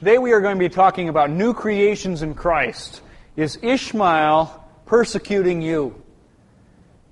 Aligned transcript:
Today 0.00 0.18
we 0.18 0.32
are 0.32 0.40
going 0.40 0.56
to 0.56 0.58
be 0.58 0.68
talking 0.68 1.08
about 1.08 1.30
new 1.30 1.54
creations 1.54 2.22
in 2.22 2.34
Christ. 2.34 3.00
Is 3.36 3.60
Ishmael 3.62 4.68
persecuting 4.86 5.62
you? 5.62 5.94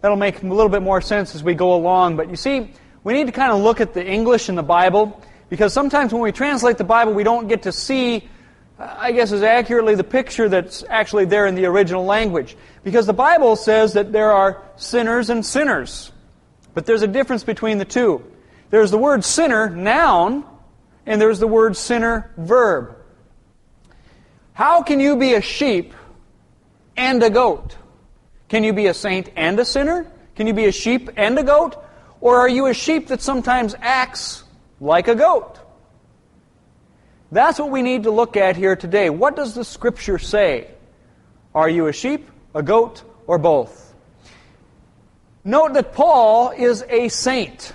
That'll 0.01 0.17
make 0.17 0.43
a 0.43 0.47
little 0.47 0.69
bit 0.69 0.83
more 0.83 1.01
sense 1.01 1.37
as 1.37 1.45
we 1.45 1.55
go 1.55 1.75
along. 1.75 2.17
But 2.17 2.29
you 2.29 2.35
see, 2.35 2.73
we 3.05 3.13
need 3.13 3.27
to 3.27 3.33
kind 3.33 3.53
of 3.53 3.61
look 3.61 3.81
at 3.81 3.95
the 3.95 4.05
English 4.05 4.49
in 4.49 4.57
the 4.57 4.65
Bible 4.65 5.23
because 5.49 5.73
sometimes 5.73 6.13
when 6.13 6.23
we 6.23 6.33
translate 6.33 6.77
the 6.77 6.83
Bible, 6.83 7.13
we 7.13 7.23
don't 7.23 7.47
get 7.47 7.63
to 7.63 7.73
see, 7.73 8.29
I 8.81 9.13
guess, 9.13 9.31
as 9.31 9.45
accurately 9.45 9.95
the 9.95 10.03
picture 10.03 10.49
that's 10.49 10.83
actually 10.89 11.27
there 11.27 11.47
in 11.47 11.55
the 11.55 11.67
original 11.67 12.05
language. 12.05 12.57
Because 12.83 13.07
the 13.07 13.13
Bible 13.13 13.55
says 13.55 13.93
that 13.93 14.11
there 14.11 14.33
are 14.33 14.61
sinners 14.75 15.31
and 15.31 15.47
sinners. 15.47 16.11
But 16.75 16.87
there's 16.87 17.03
a 17.03 17.09
difference 17.09 17.45
between 17.45 17.79
the 17.79 17.85
two. 17.85 18.25
There's 18.71 18.91
the 18.91 18.99
word 18.99 19.23
sinner, 19.23 19.71
noun, 19.71 20.45
and 21.07 21.21
there's 21.21 21.39
the 21.39 21.47
word 21.47 21.77
sinner, 21.77 22.31
verb. 22.37 22.97
How 24.53 24.83
can 24.83 25.01
you 25.01 25.17
be 25.17 25.35
a 25.35 25.41
sheep 25.41 25.95
and 26.97 27.23
a 27.23 27.31
goat? 27.31 27.77
Can 28.49 28.65
you 28.65 28.73
be 28.73 28.87
a 28.87 28.95
saint 28.95 29.31
and 29.35 29.59
a 29.59 29.65
sinner? 29.65 30.11
Can 30.37 30.47
you 30.47 30.53
be 30.53 30.67
a 30.67 30.73
sheep 30.73 31.11
and 31.17 31.39
a 31.39 31.43
goat? 31.43 31.83
Or 32.21 32.37
are 32.37 32.49
you 32.49 32.67
a 32.67 32.75
sheep 32.75 33.09
that 33.09 33.23
sometimes 33.23 33.75
acts 33.81 34.45
like 34.81 35.09
a 35.09 35.15
goat? 35.15 35.59
That's 37.31 37.59
what 37.59 37.71
we 37.71 37.81
need 37.81 38.03
to 38.03 38.11
look 38.11 38.37
at 38.37 38.57
here 38.57 38.77
today. 38.77 39.09
What 39.09 39.37
does 39.37 39.55
the 39.55 39.65
Scripture 39.65 40.19
say? 40.19 40.71
Are 41.55 41.69
you 41.69 41.87
a 41.87 41.93
sheep, 41.93 42.31
a 42.55 42.63
goat, 42.63 43.03
or 43.27 43.39
both? 43.39 43.95
Note 45.45 45.73
that 45.73 45.95
Paul 45.95 46.51
is 46.51 46.85
a 46.89 47.09
saint. 47.09 47.73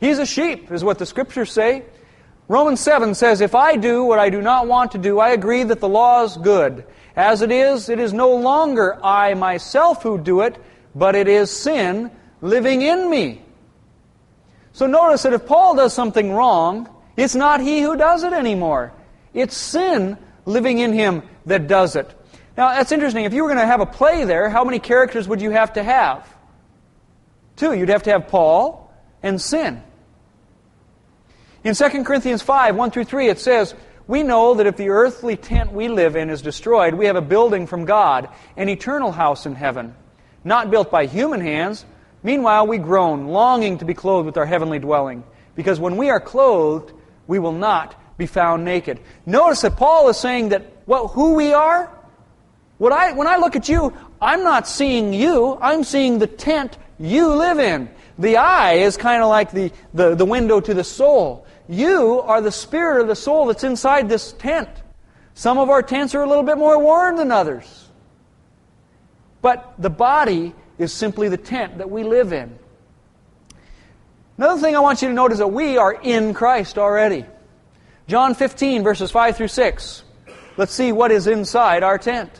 He's 0.00 0.18
a 0.18 0.26
sheep, 0.26 0.70
is 0.70 0.84
what 0.84 0.98
the 0.98 1.06
Scriptures 1.06 1.50
say. 1.50 1.84
Romans 2.46 2.80
7 2.80 3.14
says, 3.14 3.40
If 3.40 3.54
I 3.54 3.76
do 3.76 4.04
what 4.04 4.18
I 4.18 4.28
do 4.30 4.42
not 4.42 4.66
want 4.66 4.92
to 4.92 4.98
do, 4.98 5.18
I 5.18 5.30
agree 5.30 5.62
that 5.62 5.80
the 5.80 5.88
law 5.88 6.24
is 6.24 6.36
good. 6.36 6.84
As 7.16 7.42
it 7.42 7.50
is, 7.50 7.88
it 7.88 7.98
is 7.98 8.12
no 8.12 8.34
longer 8.36 8.98
I 9.02 9.34
myself 9.34 10.02
who 10.02 10.18
do 10.18 10.42
it, 10.42 10.58
but 10.94 11.14
it 11.14 11.28
is 11.28 11.50
sin 11.50 12.10
living 12.40 12.82
in 12.82 13.08
me. 13.08 13.40
So 14.72 14.86
notice 14.86 15.22
that 15.22 15.32
if 15.32 15.46
Paul 15.46 15.76
does 15.76 15.94
something 15.94 16.32
wrong, 16.32 16.88
it's 17.16 17.34
not 17.34 17.60
he 17.60 17.80
who 17.80 17.96
does 17.96 18.24
it 18.24 18.32
anymore. 18.32 18.92
It's 19.32 19.56
sin 19.56 20.18
living 20.44 20.80
in 20.80 20.92
him 20.92 21.22
that 21.46 21.68
does 21.68 21.96
it. 21.96 22.12
Now, 22.56 22.70
that's 22.70 22.92
interesting. 22.92 23.24
If 23.24 23.32
you 23.32 23.42
were 23.42 23.48
going 23.48 23.60
to 23.60 23.66
have 23.66 23.80
a 23.80 23.86
play 23.86 24.24
there, 24.24 24.48
how 24.48 24.64
many 24.64 24.78
characters 24.78 25.26
would 25.26 25.40
you 25.40 25.50
have 25.50 25.72
to 25.74 25.82
have? 25.82 26.28
Two. 27.56 27.72
You'd 27.72 27.88
have 27.88 28.04
to 28.04 28.10
have 28.10 28.28
Paul 28.28 28.92
and 29.22 29.40
sin. 29.40 29.82
In 31.64 31.74
2 31.74 32.04
Corinthians 32.04 32.42
5, 32.42 32.76
1 32.76 32.90
through 32.90 33.04
3, 33.04 33.28
it 33.30 33.38
says, 33.38 33.74
We 34.06 34.22
know 34.22 34.52
that 34.54 34.66
if 34.66 34.76
the 34.76 34.90
earthly 34.90 35.34
tent 35.34 35.72
we 35.72 35.88
live 35.88 36.14
in 36.14 36.28
is 36.28 36.42
destroyed, 36.42 36.92
we 36.92 37.06
have 37.06 37.16
a 37.16 37.22
building 37.22 37.66
from 37.66 37.86
God, 37.86 38.28
an 38.58 38.68
eternal 38.68 39.10
house 39.10 39.46
in 39.46 39.54
heaven, 39.54 39.94
not 40.44 40.70
built 40.70 40.90
by 40.90 41.06
human 41.06 41.40
hands. 41.40 41.86
Meanwhile, 42.22 42.66
we 42.66 42.76
groan, 42.76 43.28
longing 43.28 43.78
to 43.78 43.86
be 43.86 43.94
clothed 43.94 44.26
with 44.26 44.36
our 44.36 44.44
heavenly 44.44 44.78
dwelling, 44.78 45.24
because 45.54 45.80
when 45.80 45.96
we 45.96 46.10
are 46.10 46.20
clothed, 46.20 46.92
we 47.26 47.38
will 47.38 47.52
not 47.52 47.98
be 48.18 48.26
found 48.26 48.66
naked. 48.66 49.00
Notice 49.24 49.62
that 49.62 49.78
Paul 49.78 50.10
is 50.10 50.18
saying 50.18 50.50
that 50.50 50.70
what, 50.84 51.12
who 51.12 51.32
we 51.32 51.54
are, 51.54 51.90
what 52.76 52.92
I, 52.92 53.12
when 53.12 53.26
I 53.26 53.36
look 53.36 53.56
at 53.56 53.70
you, 53.70 53.96
I'm 54.20 54.44
not 54.44 54.68
seeing 54.68 55.14
you, 55.14 55.58
I'm 55.62 55.82
seeing 55.82 56.18
the 56.18 56.26
tent 56.26 56.76
you 56.98 57.28
live 57.28 57.58
in. 57.58 57.88
The 58.18 58.36
eye 58.36 58.74
is 58.74 58.96
kind 58.96 59.22
of 59.22 59.28
like 59.28 59.50
the, 59.50 59.72
the, 59.92 60.14
the 60.14 60.24
window 60.24 60.60
to 60.60 60.74
the 60.74 60.84
soul. 60.84 61.46
You 61.68 62.20
are 62.20 62.40
the 62.40 62.52
spirit 62.52 63.00
of 63.00 63.08
the 63.08 63.16
soul 63.16 63.46
that's 63.46 63.64
inside 63.64 64.08
this 64.08 64.32
tent. 64.32 64.68
Some 65.34 65.58
of 65.58 65.68
our 65.68 65.82
tents 65.82 66.14
are 66.14 66.22
a 66.22 66.28
little 66.28 66.44
bit 66.44 66.58
more 66.58 66.78
worn 66.78 67.16
than 67.16 67.32
others. 67.32 67.88
But 69.42 69.74
the 69.78 69.90
body 69.90 70.54
is 70.78 70.92
simply 70.92 71.28
the 71.28 71.36
tent 71.36 71.78
that 71.78 71.90
we 71.90 72.04
live 72.04 72.32
in. 72.32 72.58
Another 74.36 74.60
thing 74.60 74.74
I 74.74 74.80
want 74.80 75.02
you 75.02 75.08
to 75.08 75.14
note 75.14 75.32
is 75.32 75.38
that 75.38 75.48
we 75.48 75.76
are 75.76 75.92
in 75.92 76.34
Christ 76.34 76.78
already. 76.78 77.24
John 78.06 78.34
15, 78.34 78.82
verses 78.82 79.10
5 79.10 79.36
through 79.36 79.48
6. 79.48 80.02
Let's 80.56 80.72
see 80.72 80.92
what 80.92 81.10
is 81.10 81.26
inside 81.26 81.82
our 81.82 81.98
tent. 81.98 82.30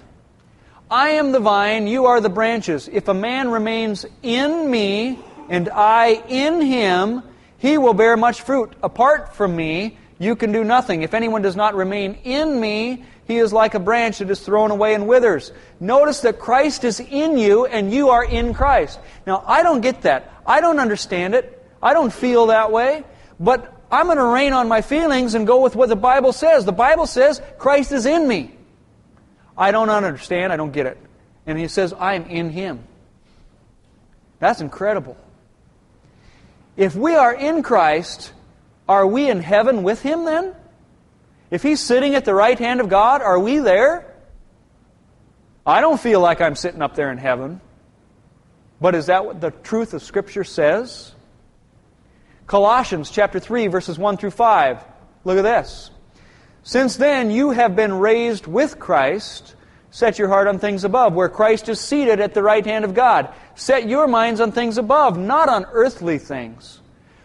I 0.91 1.10
am 1.10 1.32
the 1.32 1.41
vine, 1.41 1.87
you 1.87 2.06
are 2.06 2.20
the 2.20 2.28
branches. 2.28 2.88
If 2.93 3.09
a 3.09 3.15
man 3.15 3.50
remains 3.50 4.06
in 4.22 4.70
me, 4.70 5.19
and 5.49 5.69
I 5.69 6.22
in 6.28 6.60
him, 6.60 7.22
he 7.59 7.78
will 7.78 7.94
bear 7.94 8.16
much 8.16 8.43
fruit. 8.43 8.75
Apart 8.82 9.34
from 9.34 9.56
me, 9.56 9.99
you 10.19 10.37
can 10.37 10.53
do 10.53 10.65
nothing. 10.65 11.03
If 11.03 11.15
anyone 11.15 11.43
does 11.43 11.56
not 11.56 11.75
remain 11.75 12.15
in 12.25 12.60
me, 12.60 13.05
he 13.27 13.38
is 13.38 13.53
like 13.53 13.75
a 13.75 13.78
branch 13.78 14.19
that 14.19 14.31
is 14.31 14.41
thrown 14.41 14.71
away 14.71 14.94
and 14.94 15.09
withers. 15.09 15.50
Notice 15.81 16.21
that 16.21 16.38
Christ 16.38 16.84
is 16.84 17.00
in 17.00 17.38
you 17.38 17.66
and 17.66 17.93
you 17.93 18.10
are 18.10 18.25
in 18.25 18.55
Christ. 18.55 19.00
Now, 19.27 19.43
I 19.47 19.62
don't 19.62 19.81
get 19.81 20.03
that. 20.03 20.31
I 20.47 20.60
don't 20.60 20.78
understand 20.78 21.34
it. 21.34 21.62
I 21.82 21.94
don't 21.94 22.12
feel 22.12 22.47
that 22.47 22.71
way. 22.71 23.05
But 23.41 23.72
I'm 23.91 24.06
going 24.06 24.19
to 24.19 24.25
rein 24.25 24.53
on 24.53 24.69
my 24.69 24.82
feelings 24.82 25.34
and 25.34 25.47
go 25.47 25.62
with 25.62 25.75
what 25.75 25.88
the 25.88 25.97
Bible 25.97 26.32
says. 26.32 26.65
The 26.65 26.72
Bible 26.72 27.06
says 27.06 27.41
Christ 27.59 27.93
is 27.93 28.06
in 28.06 28.28
me. 28.28 28.56
I 29.56 29.71
don't 29.71 29.88
understand. 29.88 30.53
I 30.53 30.56
don't 30.56 30.72
get 30.72 30.87
it. 30.87 30.99
And 31.47 31.59
he 31.59 31.69
says, 31.69 31.94
I'm 31.99 32.26
in 32.26 32.50
him. 32.50 32.84
That's 34.38 34.61
incredible. 34.61 35.16
If 36.77 36.95
we 36.97 37.15
are 37.15 37.33
in 37.33 37.62
Christ, 37.62 38.33
are 38.89 39.07
we 39.07 39.31
in 39.31 39.41
heaven 39.41 39.83
with 39.83 40.03
Him 40.03 40.25
then? 40.25 40.55
If 41.51 41.62
He's 41.62 41.81
sitting 41.81 42.15
at 42.15 42.25
the 42.25 42.35
right 42.35 42.59
hand 42.59 42.81
of 42.81 42.89
God, 42.89 43.23
are 43.23 43.39
we 43.39 43.59
there? 43.59 44.12
I 45.67 45.81
don't 45.81 46.01
feel 46.01 46.21
like 46.21 46.41
I'm 46.41 46.57
sitting 46.57 46.83
up 46.83 46.95
there 46.95 47.11
in 47.11 47.19
heaven. 47.19 47.61
But 48.81 48.95
is 48.95 49.07
that 49.07 49.25
what 49.25 49.41
the 49.41 49.51
truth 49.51 49.95
of 49.95 50.03
Scripture 50.03 50.45
says? 50.45 51.12
Colossians 52.47 53.11
chapter 53.11 53.41
3 53.41 53.69
verses 53.69 53.99
1 53.99 54.19
through 54.19 54.33
5. 54.33 54.85
Look 55.25 55.39
at 55.39 55.43
this. 55.43 55.91
Since 56.62 56.97
then 56.97 57.31
you 57.31 57.51
have 57.51 57.77
been 57.77 57.95
raised 57.95 58.47
with 58.47 58.79
Christ, 58.79 59.55
set 59.94 60.19
your 60.19 60.27
heart 60.27 60.49
on 60.49 60.59
things 60.59 60.82
above, 60.82 61.15
where 61.15 61.28
Christ 61.28 61.69
is 61.69 61.78
seated 61.78 62.19
at 62.19 62.34
the 62.34 62.43
right 62.43 62.66
hand 62.66 62.84
of 62.84 62.94
God. 62.94 63.32
Set 63.55 63.88
your 63.88 64.09
minds 64.09 64.41
on 64.41 64.50
things 64.50 64.77
above, 64.77 65.16
not 65.16 65.49
on 65.49 65.66
earthly 65.71 66.19
things. 66.19 66.81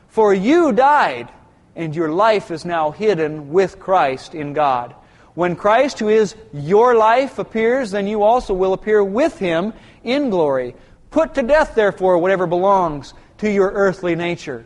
For 0.09 0.35
you 0.35 0.71
died, 0.71 1.29
and 1.75 1.95
your 1.95 2.09
life 2.09 2.51
is 2.51 2.65
now 2.65 2.91
hidden 2.91 3.49
with 3.49 3.79
Christ 3.79 4.35
in 4.35 4.53
God. 4.53 4.93
When 5.33 5.55
Christ, 5.55 5.97
who 5.97 6.09
is 6.09 6.35
your 6.53 6.93
life, 6.93 7.39
appears, 7.39 7.89
then 7.89 8.05
you 8.05 8.21
also 8.21 8.53
will 8.53 8.73
appear 8.73 9.03
with 9.03 9.39
him 9.39 9.73
in 10.03 10.29
glory. 10.29 10.75
Put 11.09 11.33
to 11.33 11.41
death, 11.41 11.73
therefore, 11.73 12.19
whatever 12.19 12.45
belongs 12.45 13.15
to 13.39 13.51
your 13.51 13.71
earthly 13.71 14.13
nature. 14.13 14.63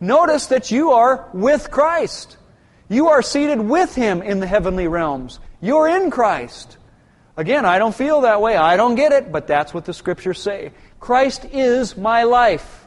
Notice 0.00 0.48
that 0.48 0.70
you 0.70 0.90
are 0.90 1.30
with 1.32 1.70
Christ. 1.70 2.36
You 2.90 3.08
are 3.08 3.22
seated 3.22 3.58
with 3.58 3.94
him 3.94 4.20
in 4.20 4.40
the 4.40 4.46
heavenly 4.46 4.86
realms. 4.86 5.40
You're 5.62 5.88
in 5.88 6.10
Christ. 6.10 6.76
Again, 7.36 7.66
I 7.66 7.78
don't 7.78 7.94
feel 7.94 8.22
that 8.22 8.40
way. 8.40 8.56
I 8.56 8.76
don't 8.76 8.94
get 8.94 9.12
it, 9.12 9.30
but 9.30 9.46
that's 9.46 9.74
what 9.74 9.84
the 9.84 9.92
scriptures 9.92 10.40
say. 10.40 10.72
Christ 10.98 11.44
is 11.52 11.96
my 11.96 12.22
life. 12.22 12.86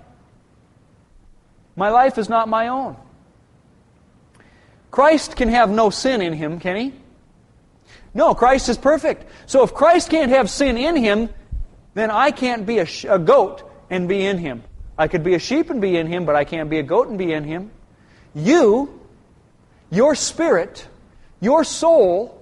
My 1.75 1.89
life 1.89 2.17
is 2.17 2.29
not 2.29 2.49
my 2.49 2.67
own. 2.67 2.95
Christ 4.91 5.35
can 5.35 5.49
have 5.49 5.69
no 5.69 5.91
sin 5.91 6.21
in 6.21 6.33
him, 6.33 6.59
can 6.59 6.75
he? 6.75 6.93
No, 8.13 8.33
Christ 8.33 8.69
is 8.69 8.77
perfect. 8.77 9.25
So 9.45 9.63
if 9.63 9.73
Christ 9.73 10.09
can't 10.09 10.31
have 10.31 10.49
sin 10.49 10.77
in 10.77 10.95
him, 10.95 11.29
then 11.93 12.09
I 12.09 12.31
can't 12.31 12.65
be 12.65 12.79
a, 12.79 12.85
sh- 12.85 13.05
a 13.07 13.19
goat 13.19 13.63
and 13.89 14.07
be 14.07 14.25
in 14.25 14.39
him. 14.39 14.63
I 14.97 15.07
could 15.07 15.23
be 15.23 15.35
a 15.35 15.39
sheep 15.39 15.69
and 15.69 15.79
be 15.79 15.95
in 15.95 16.07
him, 16.07 16.25
but 16.25 16.35
I 16.35 16.43
can't 16.43 16.69
be 16.69 16.79
a 16.79 16.83
goat 16.83 17.07
and 17.07 17.17
be 17.17 17.31
in 17.31 17.43
him. 17.43 17.71
You, 18.33 18.99
your 19.91 20.15
spirit, 20.15 20.87
your 21.39 21.63
soul, 21.63 22.38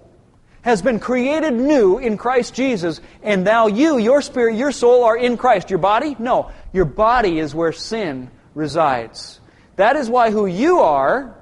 has 0.62 0.82
been 0.82 1.00
created 1.00 1.54
new 1.54 1.98
in 1.98 2.18
Christ 2.18 2.54
Jesus, 2.54 3.00
and 3.24 3.44
now 3.44 3.68
you, 3.68 3.98
your 3.98 4.22
spirit, 4.22 4.56
your 4.56 4.72
soul 4.72 5.06
are 5.06 5.18
in 5.18 5.38
Christ. 5.38 5.70
Your 5.70 5.80
body? 5.80 6.16
No. 6.20 6.52
Your 6.74 6.86
body 6.86 7.40
is 7.40 7.56
where 7.56 7.72
sin 7.72 8.30
resides. 8.54 9.40
That 9.78 9.96
is 9.96 10.10
why 10.10 10.32
who 10.32 10.46
you 10.46 10.80
are 10.80 11.36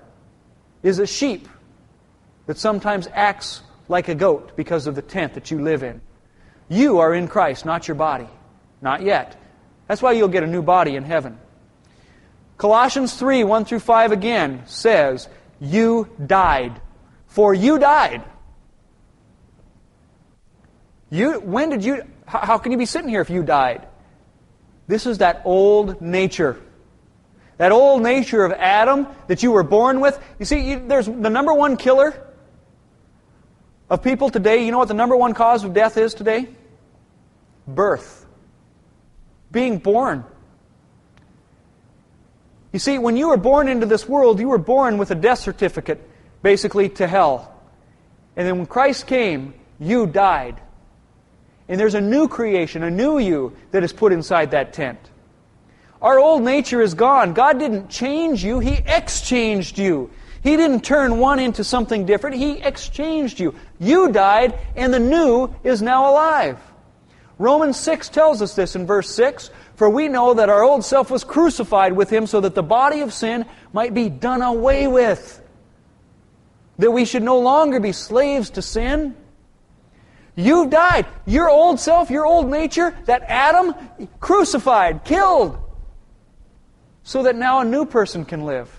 is 0.84 1.00
a 1.00 1.08
sheep 1.08 1.48
that 2.46 2.58
sometimes 2.58 3.08
acts 3.14 3.62
like 3.88 4.08
a 4.08 4.16
goat 4.16 4.56
because 4.56 4.88
of 4.88 4.96
the 4.96 5.02
tent 5.02 5.34
that 5.34 5.52
you 5.52 5.62
live 5.62 5.84
in. 5.84 6.02
You 6.70 7.00
are 7.00 7.14
in 7.14 7.28
Christ, 7.28 7.66
not 7.66 7.88
your 7.88 7.96
body. 7.96 8.28
Not 8.82 9.02
yet. 9.02 9.40
That's 9.88 10.02
why 10.02 10.12
you'll 10.14 10.28
get 10.28 10.44
a 10.44 10.48
new 10.48 10.62
body 10.62 10.96
in 10.96 11.04
heaven. 11.04 11.40
Colossians 12.58 13.14
3 13.16 13.44
1 13.44 13.66
through 13.66 13.80
5 13.80 14.12
again 14.12 14.64
says, 14.66 15.28
You 15.60 16.10
died. 16.24 16.82
For 17.28 17.54
you 17.54 17.80
died. 17.80 18.24
You, 21.16 21.40
when 21.40 21.70
did 21.70 21.86
you, 21.86 22.04
how, 22.26 22.40
how 22.40 22.58
can 22.58 22.74
you 22.74 22.78
be 22.78 22.86
sitting 22.86 23.08
here 23.08 23.22
if 23.22 23.30
you 23.30 23.42
died? 23.42 23.88
This 24.86 25.06
is 25.06 25.20
that 25.20 25.44
old 25.46 26.02
nature. 26.02 26.62
That 27.58 27.72
old 27.72 28.04
nature 28.04 28.44
of 28.44 28.52
Adam 28.52 29.08
that 29.28 29.42
you 29.42 29.52
were 29.52 29.64
born 29.64 30.02
with. 30.02 30.22
You 30.40 30.46
see, 30.46 30.72
you, 30.72 30.86
there's 30.86 31.06
the 31.06 31.30
number 31.30 31.54
one 31.54 31.78
killer 31.78 32.22
of 33.90 34.04
people 34.04 34.30
today, 34.30 34.66
you 34.66 34.72
know 34.72 34.80
what 34.80 34.90
the 34.90 34.94
number 34.94 35.16
one 35.16 35.34
cause 35.34 35.64
of 35.64 35.74
death 35.74 35.96
is 35.96 36.14
today? 36.14 36.50
Birth. 37.66 38.26
Being 39.54 39.78
born. 39.78 40.26
You 42.74 42.80
see, 42.80 42.98
when 42.98 43.16
you 43.16 43.30
were 43.30 43.38
born 43.38 43.70
into 43.70 43.86
this 43.86 44.06
world, 44.06 44.42
you 44.42 44.50
were 44.50 44.58
born 44.58 44.98
with 44.98 45.12
a 45.12 45.16
death 45.16 45.40
certificate, 45.40 46.02
basically, 46.42 46.90
to 46.90 47.08
hell. 47.08 47.56
And 48.36 48.46
then 48.46 48.58
when 48.58 48.66
Christ 48.66 49.08
came, 49.08 49.54
you 49.80 50.08
died. 50.08 50.60
And 51.68 51.80
there's 51.80 51.96
a 51.96 52.02
new 52.02 52.28
creation, 52.28 52.84
a 52.84 52.92
new 52.92 53.18
you, 53.18 53.56
that 53.72 53.84
is 53.84 53.92
put 53.92 54.12
inside 54.12 54.52
that 54.52 54.74
tent. 54.74 55.00
Our 56.02 56.20
old 56.20 56.44
nature 56.44 56.82
is 56.82 56.94
gone. 56.94 57.34
God 57.34 57.58
didn't 57.58 57.90
change 57.90 58.44
you, 58.44 58.60
He 58.60 58.80
exchanged 58.86 59.78
you. 59.78 60.12
He 60.44 60.58
didn't 60.58 60.82
turn 60.82 61.18
one 61.18 61.40
into 61.40 61.64
something 61.64 62.06
different, 62.06 62.36
He 62.36 62.60
exchanged 62.60 63.40
you. 63.40 63.56
You 63.80 64.12
died, 64.12 64.60
and 64.76 64.94
the 64.94 65.00
new 65.00 65.56
is 65.64 65.82
now 65.82 66.12
alive. 66.12 66.60
Romans 67.40 67.78
6 67.78 68.10
tells 68.10 68.42
us 68.42 68.56
this 68.56 68.76
in 68.76 68.86
verse 68.86 69.10
6 69.16 69.50
For 69.76 69.90
we 69.90 70.08
know 70.08 70.36
that 70.36 70.50
our 70.50 70.64
old 70.64 70.86
self 70.86 71.10
was 71.10 71.24
crucified 71.24 71.94
with 71.94 72.12
Him 72.12 72.28
so 72.28 72.42
that 72.42 72.56
the 72.56 72.64
body 72.64 73.02
of 73.02 73.14
sin 73.14 73.46
might 73.74 73.94
be 73.94 74.10
done 74.10 74.42
away 74.42 74.88
with. 74.88 75.42
That 76.78 76.92
we 76.92 77.06
should 77.06 77.24
no 77.24 77.40
longer 77.40 77.80
be 77.80 77.92
slaves 77.92 78.52
to 78.52 78.62
sin. 78.62 79.16
You 80.36 80.68
died. 80.68 81.06
Your 81.26 81.50
old 81.50 81.80
self, 81.80 82.10
your 82.10 82.26
old 82.26 82.50
nature, 82.50 82.96
that 83.06 83.24
Adam, 83.24 83.74
crucified, 84.20 85.06
killed 85.06 85.58
so 87.04 87.24
that 87.24 87.36
now 87.36 87.60
a 87.60 87.66
new 87.66 87.86
person 87.86 88.26
can 88.26 88.46
live. 88.46 88.70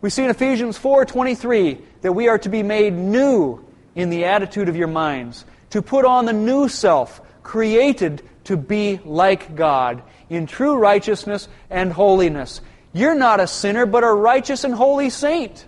We 0.00 0.10
see 0.10 0.22
in 0.22 0.30
Ephesians 0.30 0.78
4:23 0.78 1.78
that 2.02 2.12
we 2.12 2.28
are 2.28 2.38
to 2.38 2.48
be 2.48 2.62
made 2.62 2.92
new 2.92 3.64
in 3.94 4.10
the 4.10 4.26
attitude 4.26 4.68
of 4.68 4.76
your 4.76 4.86
minds, 4.86 5.44
to 5.70 5.82
put 5.82 6.04
on 6.04 6.26
the 6.26 6.32
new 6.32 6.68
self, 6.68 7.20
created 7.42 8.22
to 8.44 8.56
be 8.56 9.00
like 9.04 9.56
God 9.56 10.02
in 10.28 10.46
true 10.46 10.76
righteousness 10.76 11.48
and 11.70 11.92
holiness. 11.92 12.60
You're 12.92 13.14
not 13.14 13.40
a 13.40 13.46
sinner, 13.46 13.86
but 13.86 14.04
a 14.04 14.12
righteous 14.12 14.62
and 14.62 14.74
holy 14.74 15.10
saint. 15.10 15.64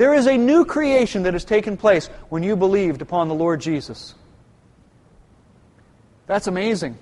There 0.00 0.14
is 0.14 0.26
a 0.26 0.38
new 0.38 0.64
creation 0.64 1.24
that 1.24 1.34
has 1.34 1.44
taken 1.44 1.76
place 1.76 2.06
when 2.30 2.42
you 2.42 2.56
believed 2.56 3.02
upon 3.02 3.28
the 3.28 3.34
Lord 3.34 3.60
Jesus. 3.60 4.14
That's 6.26 6.46
amazing. 6.46 6.96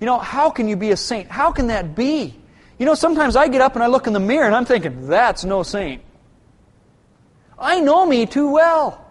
You 0.00 0.06
know, 0.06 0.18
how 0.18 0.50
can 0.50 0.66
you 0.66 0.74
be 0.74 0.90
a 0.90 0.96
saint? 0.96 1.30
How 1.30 1.52
can 1.52 1.68
that 1.68 1.94
be? 1.94 2.34
You 2.80 2.86
know, 2.86 2.96
sometimes 2.96 3.36
I 3.36 3.46
get 3.46 3.60
up 3.60 3.76
and 3.76 3.84
I 3.84 3.86
look 3.86 4.08
in 4.08 4.14
the 4.14 4.18
mirror 4.18 4.46
and 4.46 4.54
I'm 4.56 4.64
thinking, 4.64 5.06
that's 5.06 5.44
no 5.44 5.62
saint. 5.62 6.02
I 7.56 7.78
know 7.78 8.04
me 8.04 8.26
too 8.26 8.50
well. 8.50 9.06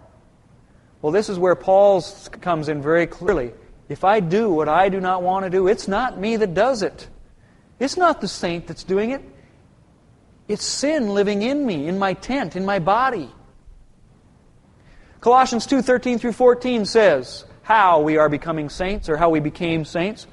Well, 1.01 1.13
this 1.13 1.29
is 1.29 1.39
where 1.39 1.55
Paul 1.55 2.03
comes 2.41 2.67
in 2.67 2.81
very 2.81 3.07
clearly. 3.07 3.53
If 3.87 4.03
I 4.03 4.19
do 4.19 4.49
what 4.49 4.67
I 4.67 4.89
do 4.89 4.99
not 4.99 5.23
want 5.23 5.45
to 5.45 5.49
do, 5.49 5.69
it's 5.69 5.87
not 5.87 6.19
me 6.19 6.35
that 6.35 6.53
does 6.53 6.83
it. 6.83 7.07
It's 7.79 7.95
not 7.95 8.19
the 8.19 8.27
saint 8.27 8.67
that's 8.67 8.83
doing 8.83 9.11
it. 9.11 9.21
It's 10.47 10.63
sin 10.63 11.09
living 11.09 11.41
in 11.41 11.65
me, 11.65 11.87
in 11.87 11.97
my 11.97 12.13
tent, 12.13 12.55
in 12.55 12.65
my 12.65 12.79
body. 12.79 13.29
Colossians 15.21 15.65
2:13 15.65 16.19
through 16.19 16.33
14 16.33 16.85
says 16.85 17.45
how 17.63 18.01
we 18.01 18.17
are 18.17 18.29
becoming 18.29 18.69
saints 18.69 19.09
or 19.09 19.17
how 19.17 19.29
we 19.29 19.39
became 19.39 19.83
saints. 19.83 20.27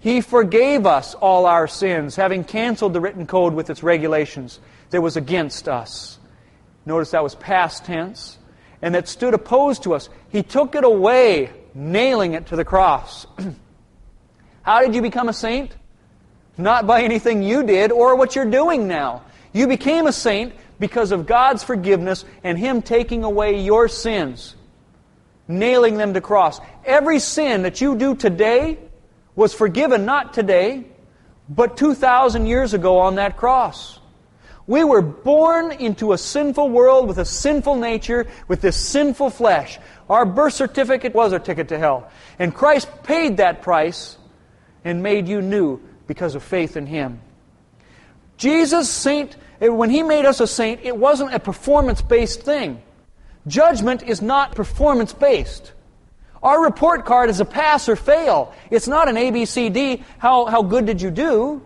He 0.00 0.20
forgave 0.20 0.84
us 0.84 1.14
all 1.14 1.46
our 1.46 1.68
sins, 1.68 2.16
having 2.16 2.42
canceled 2.42 2.92
the 2.92 3.00
written 3.00 3.24
code 3.24 3.54
with 3.54 3.70
its 3.70 3.84
regulations 3.84 4.58
that 4.90 5.00
was 5.00 5.16
against 5.16 5.68
us. 5.68 6.18
Notice 6.84 7.12
that 7.12 7.22
was 7.22 7.36
past 7.36 7.84
tense. 7.84 8.38
And 8.82 8.96
that 8.96 9.06
stood 9.06 9.32
opposed 9.32 9.84
to 9.84 9.94
us. 9.94 10.08
He 10.30 10.42
took 10.42 10.74
it 10.74 10.82
away, 10.82 11.50
nailing 11.72 12.34
it 12.34 12.46
to 12.46 12.56
the 12.56 12.64
cross. 12.64 13.28
How 14.62 14.80
did 14.80 14.96
you 14.96 15.02
become 15.02 15.28
a 15.28 15.32
saint? 15.32 15.76
Not 16.58 16.84
by 16.84 17.02
anything 17.02 17.44
you 17.44 17.62
did 17.62 17.92
or 17.92 18.16
what 18.16 18.34
you're 18.34 18.50
doing 18.50 18.88
now. 18.88 19.22
You 19.52 19.66
became 19.66 20.06
a 20.06 20.12
saint 20.12 20.54
because 20.78 21.12
of 21.12 21.26
God's 21.26 21.62
forgiveness 21.62 22.24
and 22.42 22.58
Him 22.58 22.82
taking 22.82 23.24
away 23.24 23.60
your 23.60 23.88
sins, 23.88 24.56
nailing 25.46 25.96
them 25.96 26.14
to 26.14 26.20
cross. 26.20 26.60
Every 26.84 27.18
sin 27.18 27.62
that 27.62 27.80
you 27.80 27.96
do 27.96 28.14
today 28.14 28.78
was 29.36 29.54
forgiven 29.54 30.04
not 30.04 30.34
today, 30.34 30.84
but 31.48 31.76
2,000 31.76 32.46
years 32.46 32.74
ago 32.74 32.98
on 32.98 33.16
that 33.16 33.36
cross. 33.36 33.98
We 34.66 34.84
were 34.84 35.02
born 35.02 35.72
into 35.72 36.12
a 36.12 36.18
sinful 36.18 36.68
world 36.70 37.08
with 37.08 37.18
a 37.18 37.24
sinful 37.24 37.76
nature, 37.76 38.26
with 38.48 38.60
this 38.60 38.76
sinful 38.76 39.30
flesh. 39.30 39.78
Our 40.08 40.24
birth 40.24 40.54
certificate 40.54 41.14
was 41.14 41.32
our 41.32 41.38
ticket 41.38 41.68
to 41.68 41.78
hell. 41.78 42.10
And 42.38 42.54
Christ 42.54 42.88
paid 43.02 43.38
that 43.38 43.62
price 43.62 44.16
and 44.84 45.02
made 45.02 45.28
you 45.28 45.42
new 45.42 45.80
because 46.06 46.34
of 46.34 46.42
faith 46.42 46.76
in 46.76 46.86
Him. 46.86 47.20
Jesus, 48.42 48.90
saint, 48.90 49.36
when 49.60 49.88
He 49.88 50.02
made 50.02 50.24
us 50.24 50.40
a 50.40 50.48
saint, 50.48 50.80
it 50.82 50.96
wasn't 50.96 51.32
a 51.32 51.38
performance 51.38 52.02
based 52.02 52.42
thing. 52.42 52.82
Judgment 53.46 54.02
is 54.02 54.20
not 54.20 54.56
performance 54.56 55.12
based. 55.12 55.72
Our 56.42 56.60
report 56.60 57.04
card 57.04 57.30
is 57.30 57.38
a 57.38 57.44
pass 57.44 57.88
or 57.88 57.94
fail. 57.94 58.52
It's 58.68 58.88
not 58.88 59.08
an 59.08 59.14
ABCD, 59.14 60.02
how, 60.18 60.46
how 60.46 60.62
good 60.62 60.86
did 60.86 61.00
you 61.00 61.12
do? 61.12 61.62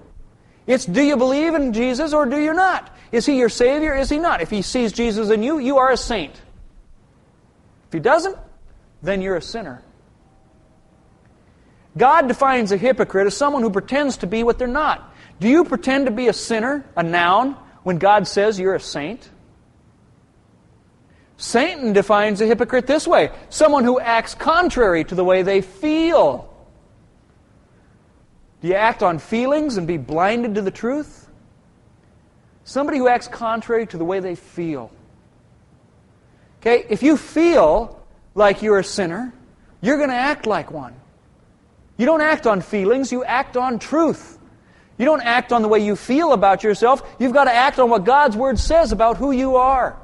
It's 0.67 0.85
do 0.85 1.01
you 1.01 1.17
believe 1.17 1.55
in 1.55 1.73
Jesus 1.73 2.13
or 2.13 2.27
do 2.27 2.39
you 2.39 2.53
not? 2.53 2.95
Is 3.11 3.25
he 3.25 3.39
your 3.39 3.49
Savior? 3.49 3.95
Is 3.95 4.11
he 4.11 4.19
not? 4.19 4.43
If 4.43 4.51
he 4.51 4.61
sees 4.61 4.93
Jesus 4.93 5.31
in 5.31 5.43
you, 5.43 5.59
you 5.59 5.79
are 5.79 5.91
a 5.91 5.97
saint. 5.97 6.35
If 7.87 7.93
he 7.95 8.01
doesn't, 8.01 8.37
then 9.03 9.23
you're 9.23 9.37
a 9.37 9.43
sinner. 9.43 9.83
God 11.97 12.29
defines 12.29 12.71
a 12.71 12.77
hypocrite 12.77 13.29
as 13.29 13.35
someone 13.35 13.63
who 13.63 13.71
pretends 13.71 14.19
to 14.19 14.27
be 14.27 14.43
what 14.43 14.59
they're 14.59 14.69
not. 14.69 15.15
Do 15.41 15.49
you 15.49 15.65
pretend 15.65 16.07
to 16.07 16.13
be 16.13 16.29
a 16.29 16.33
sinner, 16.33 16.85
a 16.97 17.03
noun, 17.03 17.57
when 17.83 17.99
God 17.99 18.27
says 18.27 18.59
you're 18.59 18.75
a 18.75 18.81
saint? 18.81 19.29
Satan 21.37 21.93
defines 21.93 22.41
a 22.41 22.47
hypocrite 22.47 22.87
this 22.87 23.07
way 23.07 23.31
someone 23.51 23.85
who 23.85 24.01
acts 24.01 24.35
contrary 24.35 25.05
to 25.05 25.15
the 25.15 25.25
way 25.25 25.43
they 25.43 25.61
feel. 25.61 26.53
Do 28.63 28.69
you 28.69 28.75
act 28.75 29.03
on 29.03 29.19
feelings 29.19 29.77
and 29.77 29.87
be 29.87 29.99
blinded 29.99 30.55
to 30.55 30.63
the 30.63 30.71
truth? 30.71 31.29
Somebody 32.65 32.99
who 32.99 33.07
acts 33.07 33.29
contrary 33.29 33.87
to 33.87 33.99
the 33.99 34.05
way 34.05 34.21
they 34.21 34.35
feel. 34.35 34.91
Okay, 36.61 36.85
if 36.89 37.03
you 37.03 37.17
feel 37.17 38.03
like 38.35 38.63
you're 38.63 38.79
a 38.79 38.85
sinner, 38.85 39.33
you're 39.81 39.99
going 39.99 40.09
to 40.09 40.17
act 40.17 40.47
like 40.47 40.71
one. 40.71 40.95
You 41.97 42.07
don't 42.07 42.23
act 42.23 42.47
on 42.47 42.61
feelings, 42.61 43.13
you 43.13 43.23
act 43.25 43.57
on 43.57 43.79
truth. 43.79 44.36
You 44.99 45.05
don't 45.05 45.23
act 45.23 45.53
on 45.53 45.63
the 45.63 45.69
way 45.69 45.81
you 45.81 45.97
feel 45.97 46.33
about 46.33 46.63
yourself, 46.63 47.03
you've 47.19 47.33
got 47.33 47.45
to 47.45 47.53
act 47.53 47.79
on 47.79 47.91
what 47.91 48.05
God's 48.05 48.37
Word 48.37 48.59
says 48.59 48.93
about 48.93 49.19
who 49.19 49.31
you 49.31 49.57
are. 49.57 49.97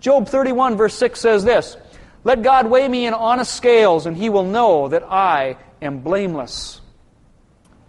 Job 0.00 0.28
31, 0.28 0.76
verse 0.76 0.94
6 0.94 1.20
says 1.20 1.44
this 1.44 1.76
Let 2.24 2.42
God 2.42 2.68
weigh 2.68 2.88
me 2.88 3.06
in 3.06 3.14
honest 3.14 3.54
scales, 3.54 4.06
and 4.06 4.16
he 4.16 4.28
will 4.28 4.44
know 4.44 4.88
that 4.88 5.04
I 5.04 5.56
am 5.80 6.00
blameless. 6.00 6.80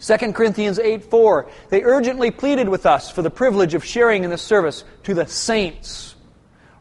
2 0.01 0.33
Corinthians 0.33 0.79
8 0.79 1.03
4, 1.05 1.49
they 1.69 1.83
urgently 1.83 2.31
pleaded 2.31 2.69
with 2.69 2.85
us 2.85 3.11
for 3.11 3.21
the 3.21 3.29
privilege 3.29 3.73
of 3.73 3.83
sharing 3.83 4.23
in 4.23 4.29
this 4.29 4.41
service 4.41 4.83
to 5.03 5.13
the 5.13 5.27
saints. 5.27 6.15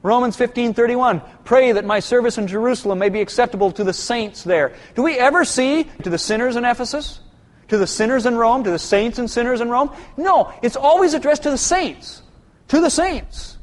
Romans 0.02 0.36
15 0.36 0.74
31, 0.74 1.22
pray 1.44 1.72
that 1.72 1.84
my 1.84 1.98
service 1.98 2.38
in 2.38 2.46
Jerusalem 2.46 3.00
may 3.00 3.08
be 3.08 3.20
acceptable 3.20 3.72
to 3.72 3.82
the 3.82 3.92
saints 3.92 4.44
there. 4.44 4.74
Do 4.94 5.02
we 5.02 5.18
ever 5.18 5.44
see 5.44 5.84
to 6.04 6.10
the 6.10 6.18
sinners 6.18 6.54
in 6.54 6.64
Ephesus? 6.64 7.20
To 7.68 7.78
the 7.78 7.86
sinners 7.86 8.26
in 8.26 8.36
Rome? 8.36 8.64
To 8.64 8.70
the 8.70 8.78
saints 8.78 9.18
and 9.18 9.30
sinners 9.30 9.60
in 9.60 9.68
Rome? 9.68 9.94
No, 10.16 10.52
it's 10.62 10.76
always 10.76 11.14
addressed 11.14 11.42
to 11.44 11.50
the 11.50 11.58
saints. 11.58 12.22
To 12.68 12.80
the 12.80 12.90
saints. 12.90 13.56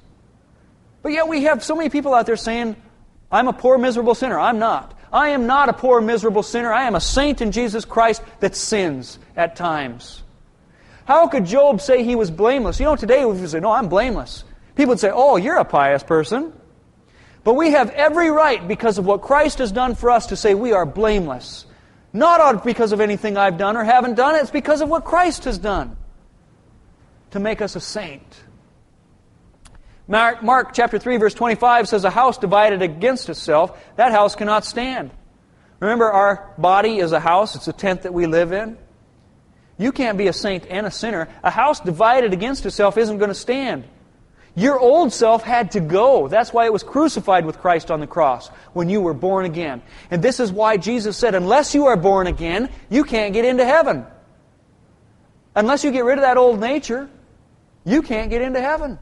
But 1.01 1.11
yet 1.11 1.27
we 1.27 1.43
have 1.43 1.63
so 1.63 1.75
many 1.75 1.89
people 1.89 2.13
out 2.13 2.25
there 2.25 2.35
saying, 2.35 2.75
I'm 3.31 3.47
a 3.47 3.53
poor, 3.53 3.77
miserable 3.77 4.15
sinner. 4.15 4.39
I'm 4.39 4.59
not. 4.59 4.97
I 5.11 5.29
am 5.29 5.47
not 5.47 5.69
a 5.69 5.73
poor, 5.73 6.01
miserable 6.01 6.43
sinner. 6.43 6.71
I 6.71 6.85
am 6.85 6.95
a 6.95 7.01
saint 7.01 7.41
in 7.41 7.51
Jesus 7.51 7.85
Christ 7.85 8.21
that 8.39 8.55
sins 8.55 9.19
at 9.35 9.55
times. 9.55 10.23
How 11.05 11.27
could 11.27 11.45
Job 11.45 11.81
say 11.81 12.03
he 12.03 12.15
was 12.15 12.31
blameless? 12.31 12.79
You 12.79 12.85
know, 12.85 12.95
today 12.95 13.23
we 13.25 13.45
say, 13.47 13.59
No, 13.59 13.71
I'm 13.71 13.87
blameless. 13.87 14.43
People 14.75 14.89
would 14.89 14.99
say, 14.99 15.11
Oh, 15.13 15.37
you're 15.37 15.57
a 15.57 15.65
pious 15.65 16.03
person. 16.03 16.53
But 17.43 17.53
we 17.53 17.71
have 17.71 17.91
every 17.91 18.31
right, 18.31 18.67
because 18.67 18.97
of 18.97 19.05
what 19.05 19.21
Christ 19.21 19.59
has 19.59 19.71
done 19.71 19.93
for 19.93 20.09
us, 20.09 20.27
to 20.27 20.35
say 20.35 20.55
we 20.55 20.73
are 20.73 20.85
blameless. 20.85 21.67
Not 22.15 22.63
because 22.63 22.93
of 22.93 23.01
anything 23.01 23.35
I've 23.35 23.57
done 23.57 23.75
or 23.75 23.83
haven't 23.83 24.15
done, 24.15 24.35
it's 24.35 24.49
because 24.49 24.79
of 24.79 24.87
what 24.87 25.03
Christ 25.03 25.43
has 25.43 25.57
done 25.57 25.97
to 27.31 27.41
make 27.41 27.61
us 27.61 27.75
a 27.75 27.81
saint. 27.81 28.23
Mark, 30.07 30.41
Mark 30.41 30.73
chapter 30.73 30.97
3, 30.97 31.17
verse 31.17 31.33
25 31.33 31.89
says, 31.89 32.05
A 32.05 32.09
house 32.09 32.37
divided 32.37 32.81
against 32.81 33.27
itself, 33.27 33.77
that 33.97 34.13
house 34.13 34.33
cannot 34.33 34.63
stand. 34.63 35.11
Remember, 35.81 36.09
our 36.09 36.53
body 36.57 36.99
is 36.99 37.11
a 37.11 37.19
house, 37.19 37.53
it's 37.57 37.67
a 37.67 37.73
tent 37.73 38.03
that 38.03 38.13
we 38.13 38.27
live 38.27 38.53
in. 38.53 38.77
You 39.77 39.91
can't 39.91 40.17
be 40.17 40.27
a 40.27 40.33
saint 40.33 40.65
and 40.69 40.87
a 40.87 40.91
sinner. 40.91 41.27
A 41.43 41.51
house 41.51 41.81
divided 41.81 42.31
against 42.31 42.65
itself 42.65 42.97
isn't 42.97 43.17
going 43.17 43.27
to 43.27 43.35
stand. 43.35 43.83
Your 44.55 44.79
old 44.79 45.11
self 45.11 45.43
had 45.43 45.71
to 45.71 45.81
go. 45.81 46.29
That's 46.29 46.53
why 46.53 46.65
it 46.65 46.71
was 46.71 46.81
crucified 46.81 47.45
with 47.45 47.59
Christ 47.59 47.91
on 47.91 47.99
the 47.99 48.07
cross 48.07 48.47
when 48.73 48.89
you 48.89 49.01
were 49.01 49.13
born 49.13 49.45
again. 49.45 49.81
And 50.09 50.21
this 50.21 50.39
is 50.39 50.51
why 50.51 50.77
Jesus 50.77 51.17
said, 51.17 51.35
unless 51.35 51.75
you 51.75 51.87
are 51.87 51.97
born 51.97 52.27
again, 52.27 52.69
you 52.89 53.03
can't 53.03 53.33
get 53.33 53.43
into 53.43 53.65
heaven. 53.65 54.05
Unless 55.55 55.83
you 55.83 55.91
get 55.91 56.05
rid 56.05 56.17
of 56.17 56.21
that 56.21 56.37
old 56.37 56.59
nature, 56.59 57.09
you 57.83 58.01
can't 58.01 58.29
get 58.29 58.41
into 58.41 58.61
heaven. 58.61 58.97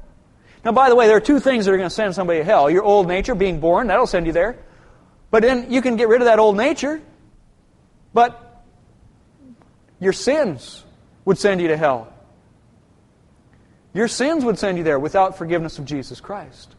Now, 0.66 0.72
by 0.72 0.90
the 0.90 0.96
way, 0.96 1.08
there 1.08 1.18
are 1.18 1.22
two 1.22 1.40
things 1.40 1.66
that 1.66 1.72
are 1.72 1.78
going 1.78 1.90
to 1.90 1.96
send 1.96 2.16
somebody 2.16 2.40
to 2.40 2.46
hell. 2.46 2.70
Your 2.70 2.84
old 2.84 3.08
nature, 3.08 3.36
being 3.36 3.60
born, 3.60 3.88
that'll 3.88 4.08
send 4.08 4.26
you 4.26 4.34
there. 4.34 4.58
But 5.30 5.44
then 5.44 5.72
you 5.72 5.82
can 5.82 5.98
get 5.98 6.08
rid 6.08 6.22
of 6.22 6.26
that 6.26 6.40
old 6.40 6.56
nature, 6.56 7.02
but 8.14 8.64
your 10.00 10.14
sins 10.14 10.84
would 11.26 11.38
send 11.38 11.60
you 11.60 11.70
to 11.70 11.78
hell. 11.78 12.13
Your 13.94 14.08
sins 14.08 14.44
would 14.44 14.58
send 14.58 14.78
you 14.78 14.84
there 14.84 15.00
without 15.00 15.38
forgiveness 15.38 15.78
of 15.78 15.86
Jesus 15.86 16.20
Christ. 16.20 16.76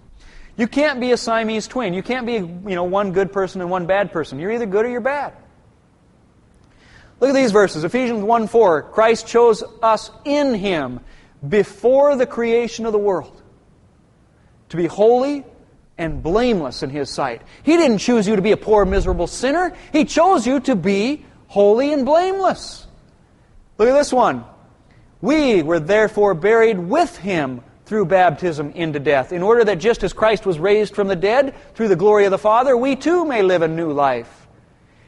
You 0.56 0.68
can't 0.68 1.00
be 1.00 1.12
a 1.12 1.16
Siamese 1.16 1.66
twin. 1.66 1.94
You 1.94 2.02
can't 2.02 2.26
be, 2.26 2.34
you 2.34 2.74
know, 2.74 2.84
one 2.84 3.12
good 3.12 3.32
person 3.32 3.60
and 3.60 3.70
one 3.70 3.86
bad 3.86 4.12
person. 4.12 4.38
You're 4.38 4.52
either 4.52 4.66
good 4.66 4.84
or 4.84 4.88
you're 4.88 5.00
bad. 5.00 5.32
Look 7.20 7.30
at 7.30 7.34
these 7.34 7.52
verses. 7.52 7.84
Ephesians 7.84 8.22
1 8.22 8.48
4. 8.48 8.82
Christ 8.82 9.26
chose 9.26 9.62
us 9.82 10.10
in 10.24 10.54
Him 10.54 11.00
before 11.46 12.16
the 12.16 12.26
creation 12.26 12.86
of 12.86 12.92
the 12.92 12.98
world 12.98 13.40
to 14.68 14.76
be 14.76 14.86
holy 14.86 15.44
and 15.98 16.22
blameless 16.22 16.82
in 16.82 16.90
His 16.90 17.10
sight. 17.10 17.42
He 17.62 17.76
didn't 17.76 17.98
choose 17.98 18.26
you 18.26 18.36
to 18.36 18.42
be 18.42 18.52
a 18.52 18.56
poor, 18.56 18.84
miserable 18.84 19.26
sinner. 19.26 19.76
He 19.92 20.04
chose 20.04 20.46
you 20.46 20.60
to 20.60 20.76
be 20.76 21.24
holy 21.48 21.92
and 21.92 22.04
blameless. 22.04 22.86
Look 23.78 23.88
at 23.88 23.94
this 23.94 24.12
one. 24.12 24.44
We 25.24 25.62
were 25.62 25.80
therefore 25.80 26.34
buried 26.34 26.78
with 26.78 27.16
him 27.16 27.62
through 27.86 28.04
baptism 28.04 28.72
into 28.72 29.00
death, 29.00 29.32
in 29.32 29.42
order 29.42 29.64
that 29.64 29.78
just 29.78 30.04
as 30.04 30.12
Christ 30.12 30.44
was 30.44 30.58
raised 30.58 30.94
from 30.94 31.08
the 31.08 31.16
dead 31.16 31.54
through 31.74 31.88
the 31.88 31.96
glory 31.96 32.26
of 32.26 32.30
the 32.30 32.36
Father, 32.36 32.76
we 32.76 32.94
too 32.94 33.24
may 33.24 33.40
live 33.42 33.62
a 33.62 33.68
new 33.68 33.90
life. 33.90 34.46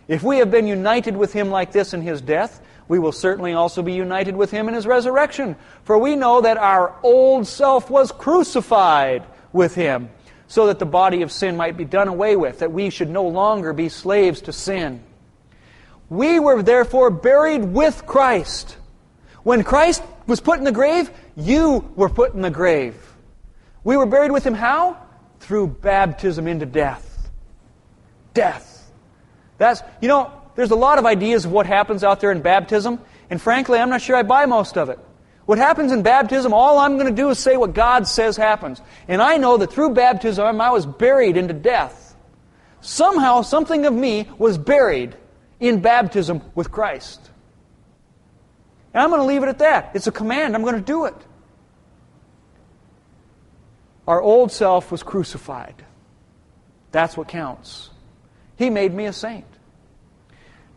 If 0.09 0.23
we 0.23 0.39
have 0.39 0.51
been 0.51 0.67
united 0.67 1.19
with 1.19 1.35
him 1.35 1.51
like 1.51 1.71
this 1.71 1.93
in 1.93 2.01
his 2.01 2.23
death, 2.23 2.63
we 2.89 2.99
will 2.99 3.13
certainly 3.13 3.53
also 3.53 3.83
be 3.83 3.93
united 3.93 4.35
with 4.35 4.51
him 4.51 4.69
in 4.69 4.75
his 4.75 4.87
resurrection. 4.87 5.55
For 5.85 5.99
we 5.99 6.17
know 6.17 6.41
that 6.41 6.57
our 6.57 6.95
old 7.03 7.47
self 7.47 7.91
was 7.91 8.11
crucified 8.11 9.23
with 9.53 9.75
him, 9.75 10.09
so 10.49 10.69
that 10.69 10.79
the 10.79 10.87
body 10.87 11.21
of 11.21 11.31
sin 11.31 11.59
might 11.59 11.77
be 11.77 11.85
done 11.85 12.09
away 12.09 12.37
with, 12.37 12.61
that 12.61 12.73
we 12.73 12.89
should 12.89 13.11
no 13.11 13.29
longer 13.29 13.75
be 13.75 13.91
slaves 13.91 14.41
to 14.41 14.53
sin. 14.55 15.03
We 16.09 16.41
were 16.41 16.63
therefore 16.63 17.11
buried 17.11 17.65
with 17.65 18.07
Christ 18.07 18.79
when 19.47 19.63
Christ 19.63 20.03
was 20.27 20.41
put 20.41 20.59
in 20.59 20.65
the 20.65 20.73
grave, 20.73 21.09
you 21.37 21.89
were 21.95 22.09
put 22.09 22.35
in 22.35 22.41
the 22.41 22.51
grave. 22.51 22.97
We 23.85 23.97
were 23.97 24.05
buried 24.05 24.33
with 24.33 24.45
him 24.45 24.55
how? 24.55 24.97
Through 25.39 25.69
baptism 25.69 26.49
into 26.49 26.67
death. 26.67 27.31
Death. 28.35 28.91
That's, 29.57 29.83
you 30.03 30.09
know, 30.09 30.33
there's 30.57 30.73
a 30.73 30.75
lot 30.75 30.99
of 30.99 31.07
ideas 31.07 31.45
of 31.45 31.53
what 31.53 31.65
happens 31.65 32.03
out 32.03 32.19
there 32.19 32.33
in 32.33 32.43
baptism, 32.43 33.01
and 33.31 33.41
frankly, 33.41 33.79
I'm 33.79 33.89
not 33.89 34.03
sure 34.03 34.17
I 34.17 34.25
buy 34.25 34.47
most 34.47 34.77
of 34.77 34.89
it. 34.89 34.99
What 35.45 35.59
happens 35.59 35.93
in 35.93 36.03
baptism, 36.03 36.53
all 36.53 36.81
I'm 36.81 36.95
going 36.95 37.07
to 37.07 37.23
do 37.23 37.31
is 37.31 37.39
say 37.39 37.57
what 37.57 37.73
God 37.73 38.09
says 38.09 38.37
happens. 38.37 38.83
And 39.07 39.23
I 39.23 39.37
know 39.37 39.59
that 39.59 39.73
through 39.73 39.95
baptism, 39.95 40.61
I 40.61 40.71
was 40.73 40.87
buried 40.87 41.37
into 41.37 41.55
death. 41.55 42.17
Somehow, 42.81 43.43
something 43.43 43.87
of 43.87 43.95
me 43.95 44.29
was 44.39 44.59
buried 44.59 45.15
in 45.61 45.83
baptism 45.83 46.43
with 46.57 46.73
Christ. 46.73 47.31
And 48.97 49.03
I'm 49.03 49.11
going 49.11 49.21
to 49.21 49.27
leave 49.27 49.43
it 49.43 49.49
at 49.51 49.59
that. 49.59 49.91
It's 49.93 50.07
a 50.07 50.11
command. 50.11 50.55
I'm 50.55 50.63
going 50.63 50.75
to 50.75 50.81
do 50.81 51.05
it. 51.05 51.15
Our 54.09 54.23
old 54.23 54.51
self 54.51 54.91
was 54.91 55.03
crucified. 55.03 55.85
That's 56.93 57.15
what 57.15 57.29
counts. 57.29 57.91
He 58.57 58.71
made 58.71 58.95
me 58.95 59.05
a 59.05 59.13
saint. 59.13 59.45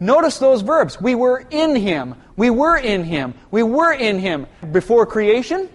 Notice 0.01 0.37
those 0.37 0.63
verbs. 0.63 0.99
We 0.99 1.15
were 1.15 1.45
in 1.49 1.77
Him. 1.77 2.15
We 2.35 2.49
were 2.49 2.75
in 2.75 3.05
Him. 3.05 3.35
We 3.51 3.63
were 3.63 3.93
in 3.93 4.19
Him 4.19 4.47
before 4.69 5.05
creation. 5.05 5.69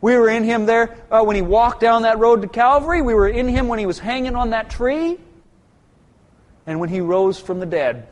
We 0.00 0.16
were 0.16 0.28
in 0.28 0.42
Him 0.42 0.66
there 0.66 0.96
uh, 1.12 1.22
when 1.22 1.36
He 1.36 1.42
walked 1.42 1.80
down 1.80 2.02
that 2.02 2.18
road 2.18 2.42
to 2.42 2.48
Calvary. 2.48 3.02
We 3.02 3.14
were 3.14 3.28
in 3.28 3.46
Him 3.46 3.68
when 3.68 3.78
He 3.78 3.86
was 3.86 4.00
hanging 4.00 4.34
on 4.34 4.50
that 4.50 4.68
tree. 4.68 5.16
And 6.66 6.80
when 6.80 6.88
He 6.88 7.00
rose 7.00 7.38
from 7.38 7.60
the 7.60 7.66
dead. 7.66 8.08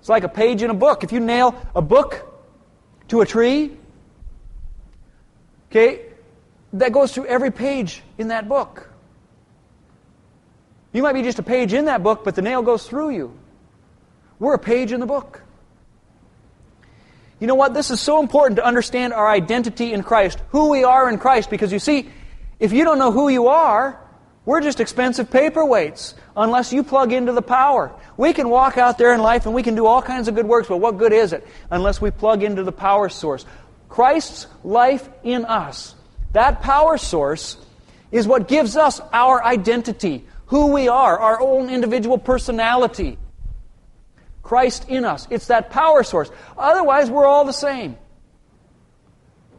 It's 0.00 0.08
like 0.08 0.24
a 0.24 0.28
page 0.28 0.64
in 0.64 0.70
a 0.70 0.74
book. 0.74 1.04
If 1.04 1.12
you 1.12 1.20
nail 1.20 1.54
a 1.76 1.80
book 1.80 2.30
to 3.12 3.20
a 3.20 3.26
tree. 3.26 3.70
Okay? 5.70 6.00
That 6.72 6.92
goes 6.92 7.12
through 7.12 7.26
every 7.26 7.50
page 7.50 8.02
in 8.16 8.28
that 8.28 8.48
book. 8.48 8.88
You 10.94 11.02
might 11.02 11.12
be 11.12 11.22
just 11.22 11.38
a 11.38 11.42
page 11.42 11.74
in 11.74 11.84
that 11.84 12.02
book, 12.02 12.24
but 12.24 12.34
the 12.36 12.40
nail 12.40 12.62
goes 12.62 12.88
through 12.88 13.10
you. 13.10 13.38
We're 14.38 14.54
a 14.54 14.58
page 14.58 14.92
in 14.92 15.00
the 15.00 15.06
book. 15.06 15.42
You 17.38 17.46
know 17.46 17.54
what? 17.54 17.74
This 17.74 17.90
is 17.90 18.00
so 18.00 18.18
important 18.18 18.56
to 18.56 18.64
understand 18.64 19.12
our 19.12 19.28
identity 19.28 19.92
in 19.92 20.02
Christ, 20.02 20.38
who 20.48 20.70
we 20.70 20.82
are 20.82 21.10
in 21.10 21.18
Christ, 21.18 21.50
because 21.50 21.70
you 21.70 21.80
see, 21.80 22.08
if 22.60 22.72
you 22.72 22.82
don't 22.82 22.98
know 22.98 23.12
who 23.12 23.28
you 23.28 23.48
are, 23.48 24.00
we're 24.44 24.60
just 24.60 24.80
expensive 24.80 25.30
paperweights 25.30 26.14
unless 26.36 26.72
you 26.72 26.82
plug 26.82 27.12
into 27.12 27.32
the 27.32 27.42
power. 27.42 27.92
We 28.16 28.32
can 28.32 28.48
walk 28.48 28.76
out 28.76 28.98
there 28.98 29.14
in 29.14 29.20
life 29.20 29.46
and 29.46 29.54
we 29.54 29.62
can 29.62 29.76
do 29.76 29.86
all 29.86 30.02
kinds 30.02 30.26
of 30.26 30.34
good 30.34 30.46
works, 30.46 30.68
but 30.68 30.78
what 30.78 30.98
good 30.98 31.12
is 31.12 31.32
it 31.32 31.46
unless 31.70 32.00
we 32.00 32.10
plug 32.10 32.42
into 32.42 32.64
the 32.64 32.72
power 32.72 33.08
source? 33.08 33.46
Christ's 33.88 34.48
life 34.64 35.08
in 35.22 35.44
us. 35.44 35.94
That 36.32 36.60
power 36.60 36.98
source 36.98 37.56
is 38.10 38.26
what 38.26 38.48
gives 38.48 38.76
us 38.76 39.00
our 39.12 39.44
identity, 39.44 40.24
who 40.46 40.72
we 40.72 40.88
are, 40.88 41.18
our 41.18 41.40
own 41.40 41.70
individual 41.70 42.18
personality. 42.18 43.18
Christ 44.42 44.88
in 44.88 45.04
us. 45.04 45.28
It's 45.30 45.46
that 45.46 45.70
power 45.70 46.02
source. 46.02 46.30
Otherwise, 46.58 47.10
we're 47.10 47.26
all 47.26 47.44
the 47.44 47.52
same. 47.52 47.96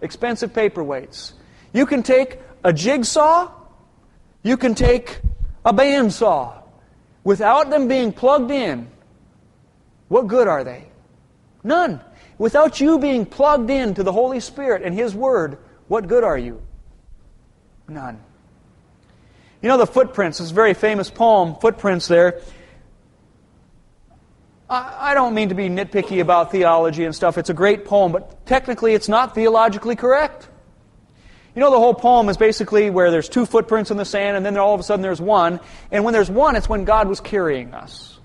Expensive 0.02 0.52
paperweights. 0.52 1.34
You 1.72 1.86
can 1.86 2.04
take 2.04 2.40
a 2.66 2.74
jigsaw 2.74 3.50
you 4.44 4.58
can 4.58 4.76
take 4.76 5.22
a 5.66 5.74
bandsaw. 5.74 6.62
Without 7.24 7.70
them 7.70 7.88
being 7.88 8.12
plugged 8.12 8.52
in, 8.52 8.90
what 10.10 10.28
good 10.28 10.48
are 10.48 10.64
they? 10.64 10.90
None. 11.64 12.02
Without 12.38 12.82
you 12.82 13.00
being 13.00 13.26
plugged 13.26 13.70
in 13.70 13.94
to 13.94 14.04
the 14.04 14.12
Holy 14.12 14.42
Spirit 14.42 14.84
and 14.84 14.94
His 14.94 15.16
Word, 15.16 15.58
what 15.88 16.08
good 16.08 16.24
are 16.24 16.38
you? 16.38 16.62
None. 17.88 18.20
You 19.62 19.70
know 19.70 19.78
the 19.78 19.88
footprints, 19.88 20.40
this 20.40 20.52
very 20.52 20.74
famous 20.74 21.10
poem, 21.10 21.56
Footprints 21.56 22.08
there. 22.08 22.42
I 24.70 25.14
don't 25.14 25.36
mean 25.36 25.50
to 25.50 25.56
be 25.56 25.70
nitpicky 25.70 26.20
about 26.20 26.52
theology 26.52 27.06
and 27.06 27.14
stuff. 27.14 27.38
It's 27.38 27.52
a 27.52 27.54
great 27.54 27.86
poem, 27.86 28.12
but 28.12 28.46
technically 28.46 28.94
it's 28.96 29.08
not 29.08 29.36
theologically 29.36 29.96
correct. 29.96 30.50
You 31.56 31.60
know, 31.60 31.70
the 31.70 31.78
whole 31.78 31.94
poem 31.94 32.30
is 32.30 32.38
basically 32.38 32.90
where 32.90 33.12
there's 33.12 33.30
two 33.30 33.46
footprints 33.46 33.92
in 33.92 33.98
the 33.98 34.06
sand, 34.06 34.36
and 34.38 34.46
then 34.46 34.58
all 34.58 34.74
of 34.74 34.80
a 34.80 34.84
sudden 34.84 35.04
there's 35.04 35.22
one. 35.22 35.60
And 35.92 36.04
when 36.04 36.14
there's 36.14 36.30
one, 36.30 36.56
it's 36.56 36.68
when 36.68 36.84
God 36.84 37.08
was 37.08 37.20
carrying 37.20 37.74
us 37.74 38.20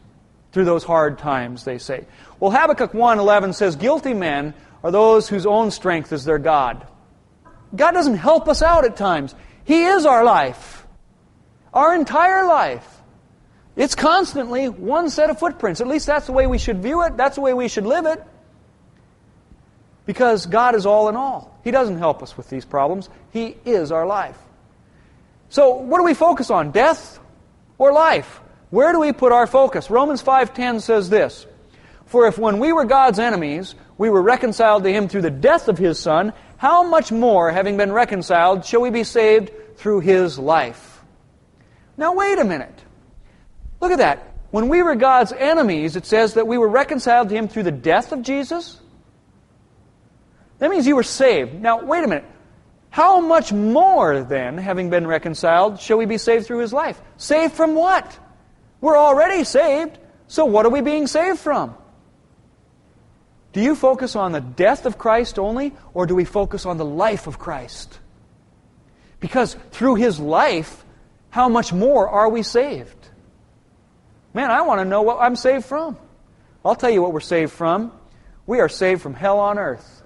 through 0.52 0.64
those 0.64 0.82
hard 0.82 1.18
times, 1.18 1.64
they 1.64 1.78
say. 1.78 2.06
Well, 2.40 2.50
Habakkuk 2.50 2.92
1.11 2.92 3.54
says, 3.54 3.76
Guilty 3.76 4.14
men 4.14 4.54
are 4.82 4.90
those 4.90 5.28
whose 5.28 5.44
own 5.44 5.70
strength 5.70 6.12
is 6.12 6.24
their 6.24 6.38
God. 6.38 6.86
God 7.76 7.92
doesn't 7.92 8.16
help 8.16 8.48
us 8.48 8.62
out 8.62 8.86
at 8.86 8.96
times. 8.96 9.34
He 9.64 9.84
is 9.84 10.06
our 10.06 10.24
life. 10.24 10.86
Our 11.74 11.94
entire 11.94 12.46
life. 12.46 12.86
It's 13.76 13.94
constantly 13.94 14.68
one 14.68 15.10
set 15.10 15.28
of 15.28 15.38
footprints. 15.38 15.80
At 15.82 15.86
least 15.86 16.06
that's 16.06 16.26
the 16.26 16.32
way 16.32 16.46
we 16.46 16.58
should 16.58 16.82
view 16.82 17.02
it. 17.02 17.16
That's 17.16 17.34
the 17.34 17.42
way 17.42 17.52
we 17.52 17.68
should 17.68 17.84
live 17.84 18.06
it. 18.06 18.22
Because 20.08 20.46
God 20.46 20.74
is 20.74 20.86
all 20.86 21.10
in 21.10 21.16
all. 21.16 21.60
He 21.62 21.70
doesn't 21.70 21.98
help 21.98 22.22
us 22.22 22.34
with 22.34 22.48
these 22.48 22.64
problems. 22.64 23.10
He 23.30 23.58
is 23.66 23.92
our 23.92 24.06
life. 24.06 24.38
So, 25.50 25.74
what 25.74 25.98
do 25.98 26.04
we 26.04 26.14
focus 26.14 26.50
on? 26.50 26.70
Death 26.70 27.20
or 27.76 27.92
life? 27.92 28.40
Where 28.70 28.90
do 28.92 29.00
we 29.00 29.12
put 29.12 29.32
our 29.32 29.46
focus? 29.46 29.90
Romans 29.90 30.22
5:10 30.22 30.80
says 30.80 31.10
this: 31.10 31.46
"For 32.06 32.26
if 32.26 32.38
when 32.38 32.58
we 32.58 32.72
were 32.72 32.86
God's 32.86 33.18
enemies, 33.18 33.74
we 33.98 34.08
were 34.08 34.22
reconciled 34.22 34.84
to 34.84 34.90
him 34.90 35.08
through 35.08 35.28
the 35.28 35.30
death 35.30 35.68
of 35.68 35.76
his 35.76 35.98
son, 35.98 36.32
how 36.56 36.84
much 36.84 37.12
more 37.12 37.50
having 37.50 37.76
been 37.76 37.92
reconciled 37.92 38.64
shall 38.64 38.80
we 38.80 38.88
be 38.88 39.04
saved 39.04 39.52
through 39.76 40.00
his 40.00 40.38
life?" 40.38 41.04
Now 41.98 42.14
wait 42.14 42.38
a 42.38 42.44
minute. 42.44 42.80
Look 43.78 43.92
at 43.92 43.98
that. 43.98 44.22
When 44.52 44.70
we 44.70 44.82
were 44.82 44.94
God's 44.94 45.34
enemies, 45.34 45.96
it 45.96 46.06
says 46.06 46.32
that 46.32 46.46
we 46.46 46.56
were 46.56 46.68
reconciled 46.68 47.28
to 47.28 47.34
him 47.34 47.46
through 47.46 47.64
the 47.64 47.70
death 47.70 48.10
of 48.10 48.22
Jesus? 48.22 48.80
That 50.58 50.70
means 50.70 50.86
you 50.86 50.96
were 50.96 51.02
saved. 51.02 51.54
Now, 51.54 51.84
wait 51.84 52.04
a 52.04 52.08
minute. 52.08 52.24
How 52.90 53.20
much 53.20 53.52
more, 53.52 54.22
then, 54.22 54.58
having 54.58 54.90
been 54.90 55.06
reconciled, 55.06 55.80
shall 55.80 55.98
we 55.98 56.06
be 56.06 56.18
saved 56.18 56.46
through 56.46 56.58
his 56.60 56.72
life? 56.72 57.00
Saved 57.16 57.52
from 57.54 57.74
what? 57.74 58.18
We're 58.80 58.96
already 58.96 59.44
saved, 59.44 59.98
so 60.26 60.44
what 60.44 60.66
are 60.66 60.70
we 60.70 60.80
being 60.80 61.06
saved 61.06 61.38
from? 61.38 61.74
Do 63.52 63.60
you 63.60 63.74
focus 63.74 64.16
on 64.16 64.32
the 64.32 64.40
death 64.40 64.86
of 64.86 64.98
Christ 64.98 65.38
only, 65.38 65.74
or 65.94 66.06
do 66.06 66.14
we 66.14 66.24
focus 66.24 66.66
on 66.66 66.76
the 66.76 66.84
life 66.84 67.26
of 67.26 67.38
Christ? 67.38 67.98
Because 69.20 69.54
through 69.70 69.96
his 69.96 70.20
life, 70.20 70.84
how 71.30 71.48
much 71.48 71.72
more 71.72 72.08
are 72.08 72.28
we 72.28 72.42
saved? 72.42 73.08
Man, 74.32 74.50
I 74.50 74.62
want 74.62 74.80
to 74.80 74.84
know 74.84 75.02
what 75.02 75.18
I'm 75.20 75.36
saved 75.36 75.64
from. 75.64 75.96
I'll 76.64 76.76
tell 76.76 76.90
you 76.90 77.02
what 77.02 77.12
we're 77.12 77.20
saved 77.20 77.52
from. 77.52 77.92
We 78.46 78.60
are 78.60 78.68
saved 78.68 79.02
from 79.02 79.14
hell 79.14 79.40
on 79.40 79.58
earth. 79.58 79.97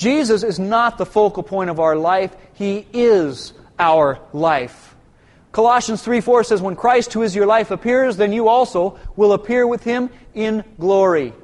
Jesus 0.00 0.42
is 0.42 0.58
not 0.58 0.96
the 0.96 1.04
focal 1.04 1.42
point 1.42 1.68
of 1.68 1.78
our 1.78 1.94
life, 1.94 2.34
He 2.54 2.86
is 2.94 3.52
our 3.78 4.18
life. 4.32 4.96
Colossians 5.52 6.00
3 6.02 6.22
4 6.22 6.42
says, 6.42 6.62
When 6.62 6.74
Christ, 6.74 7.12
who 7.12 7.20
is 7.20 7.36
your 7.36 7.44
life, 7.44 7.70
appears, 7.70 8.16
then 8.16 8.32
you 8.32 8.48
also 8.48 8.98
will 9.14 9.34
appear 9.34 9.66
with 9.66 9.84
Him 9.84 10.08
in 10.32 10.64
glory. 10.78 11.34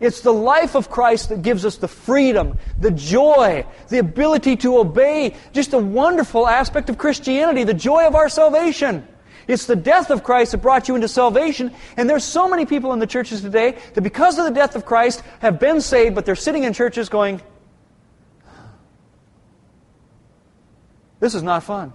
It's 0.00 0.22
the 0.22 0.32
life 0.32 0.74
of 0.74 0.90
Christ 0.90 1.28
that 1.28 1.42
gives 1.42 1.64
us 1.64 1.76
the 1.76 1.86
freedom, 1.86 2.58
the 2.80 2.90
joy, 2.90 3.66
the 3.88 3.98
ability 3.98 4.56
to 4.56 4.78
obey, 4.78 5.36
just 5.52 5.74
a 5.74 5.78
wonderful 5.78 6.48
aspect 6.48 6.90
of 6.90 6.98
Christianity, 6.98 7.62
the 7.62 7.72
joy 7.72 8.04
of 8.08 8.16
our 8.16 8.28
salvation. 8.28 9.06
It's 9.48 9.66
the 9.66 9.76
death 9.76 10.10
of 10.10 10.22
Christ 10.22 10.52
that 10.52 10.58
brought 10.58 10.88
you 10.88 10.94
into 10.94 11.08
salvation. 11.08 11.72
And 11.96 12.08
there's 12.08 12.24
so 12.24 12.48
many 12.48 12.66
people 12.66 12.92
in 12.92 12.98
the 12.98 13.06
churches 13.06 13.40
today 13.40 13.78
that 13.94 14.00
because 14.00 14.38
of 14.38 14.44
the 14.44 14.50
death 14.50 14.76
of 14.76 14.84
Christ 14.84 15.22
have 15.40 15.58
been 15.58 15.80
saved, 15.80 16.14
but 16.14 16.24
they're 16.26 16.34
sitting 16.34 16.64
in 16.64 16.72
churches 16.72 17.08
going, 17.08 17.40
This 21.22 21.36
is 21.36 21.42
not 21.44 21.62
fun. 21.62 21.92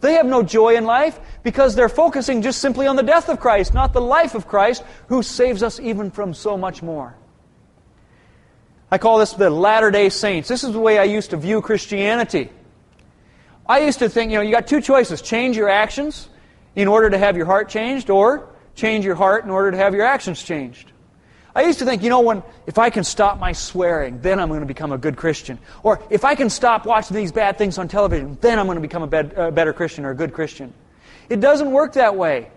They 0.00 0.12
have 0.12 0.24
no 0.24 0.44
joy 0.44 0.76
in 0.76 0.84
life 0.84 1.18
because 1.42 1.74
they're 1.74 1.88
focusing 1.88 2.42
just 2.42 2.60
simply 2.60 2.86
on 2.86 2.94
the 2.94 3.02
death 3.02 3.28
of 3.28 3.40
Christ, 3.40 3.74
not 3.74 3.92
the 3.92 4.00
life 4.00 4.36
of 4.36 4.46
Christ, 4.46 4.84
who 5.08 5.24
saves 5.24 5.64
us 5.64 5.80
even 5.80 6.12
from 6.12 6.32
so 6.32 6.56
much 6.56 6.80
more. 6.80 7.16
I 8.88 8.98
call 8.98 9.18
this 9.18 9.32
the 9.32 9.50
Latter 9.50 9.90
day 9.90 10.10
Saints. 10.10 10.48
This 10.48 10.62
is 10.62 10.72
the 10.72 10.78
way 10.78 10.98
I 10.98 11.04
used 11.04 11.30
to 11.30 11.36
view 11.36 11.60
Christianity. 11.60 12.50
I 13.68 13.80
used 13.80 13.98
to 13.98 14.08
think, 14.08 14.30
you 14.30 14.38
know, 14.38 14.42
you 14.42 14.52
got 14.52 14.68
two 14.68 14.80
choices 14.80 15.20
change 15.20 15.56
your 15.56 15.68
actions 15.68 16.28
in 16.74 16.88
order 16.88 17.10
to 17.10 17.18
have 17.18 17.36
your 17.36 17.46
heart 17.46 17.68
changed, 17.68 18.10
or 18.10 18.48
change 18.74 19.04
your 19.04 19.14
heart 19.14 19.44
in 19.44 19.50
order 19.50 19.70
to 19.70 19.76
have 19.76 19.94
your 19.94 20.04
actions 20.04 20.42
changed. 20.42 20.90
I 21.54 21.62
used 21.62 21.80
to 21.80 21.84
think, 21.84 22.02
you 22.02 22.10
know, 22.10 22.20
when 22.20 22.42
if 22.66 22.78
I 22.78 22.90
can 22.90 23.02
stop 23.02 23.38
my 23.38 23.52
swearing, 23.52 24.20
then 24.20 24.38
I'm 24.38 24.48
going 24.48 24.60
to 24.60 24.66
become 24.66 24.92
a 24.92 24.98
good 24.98 25.16
Christian. 25.16 25.58
Or 25.82 26.00
if 26.08 26.24
I 26.24 26.34
can 26.34 26.48
stop 26.48 26.86
watching 26.86 27.16
these 27.16 27.32
bad 27.32 27.58
things 27.58 27.76
on 27.78 27.88
television, 27.88 28.38
then 28.40 28.58
I'm 28.58 28.66
going 28.66 28.76
to 28.76 28.82
become 28.82 29.02
a, 29.02 29.50
better 29.50 29.72
Christian 29.72 30.04
or 30.04 30.10
a 30.10 30.14
good 30.14 30.32
Christian. 30.32 30.72
It 31.28 31.40
doesn't 31.40 31.70
work 31.70 31.94
that 31.94 32.16
way. 32.16 32.50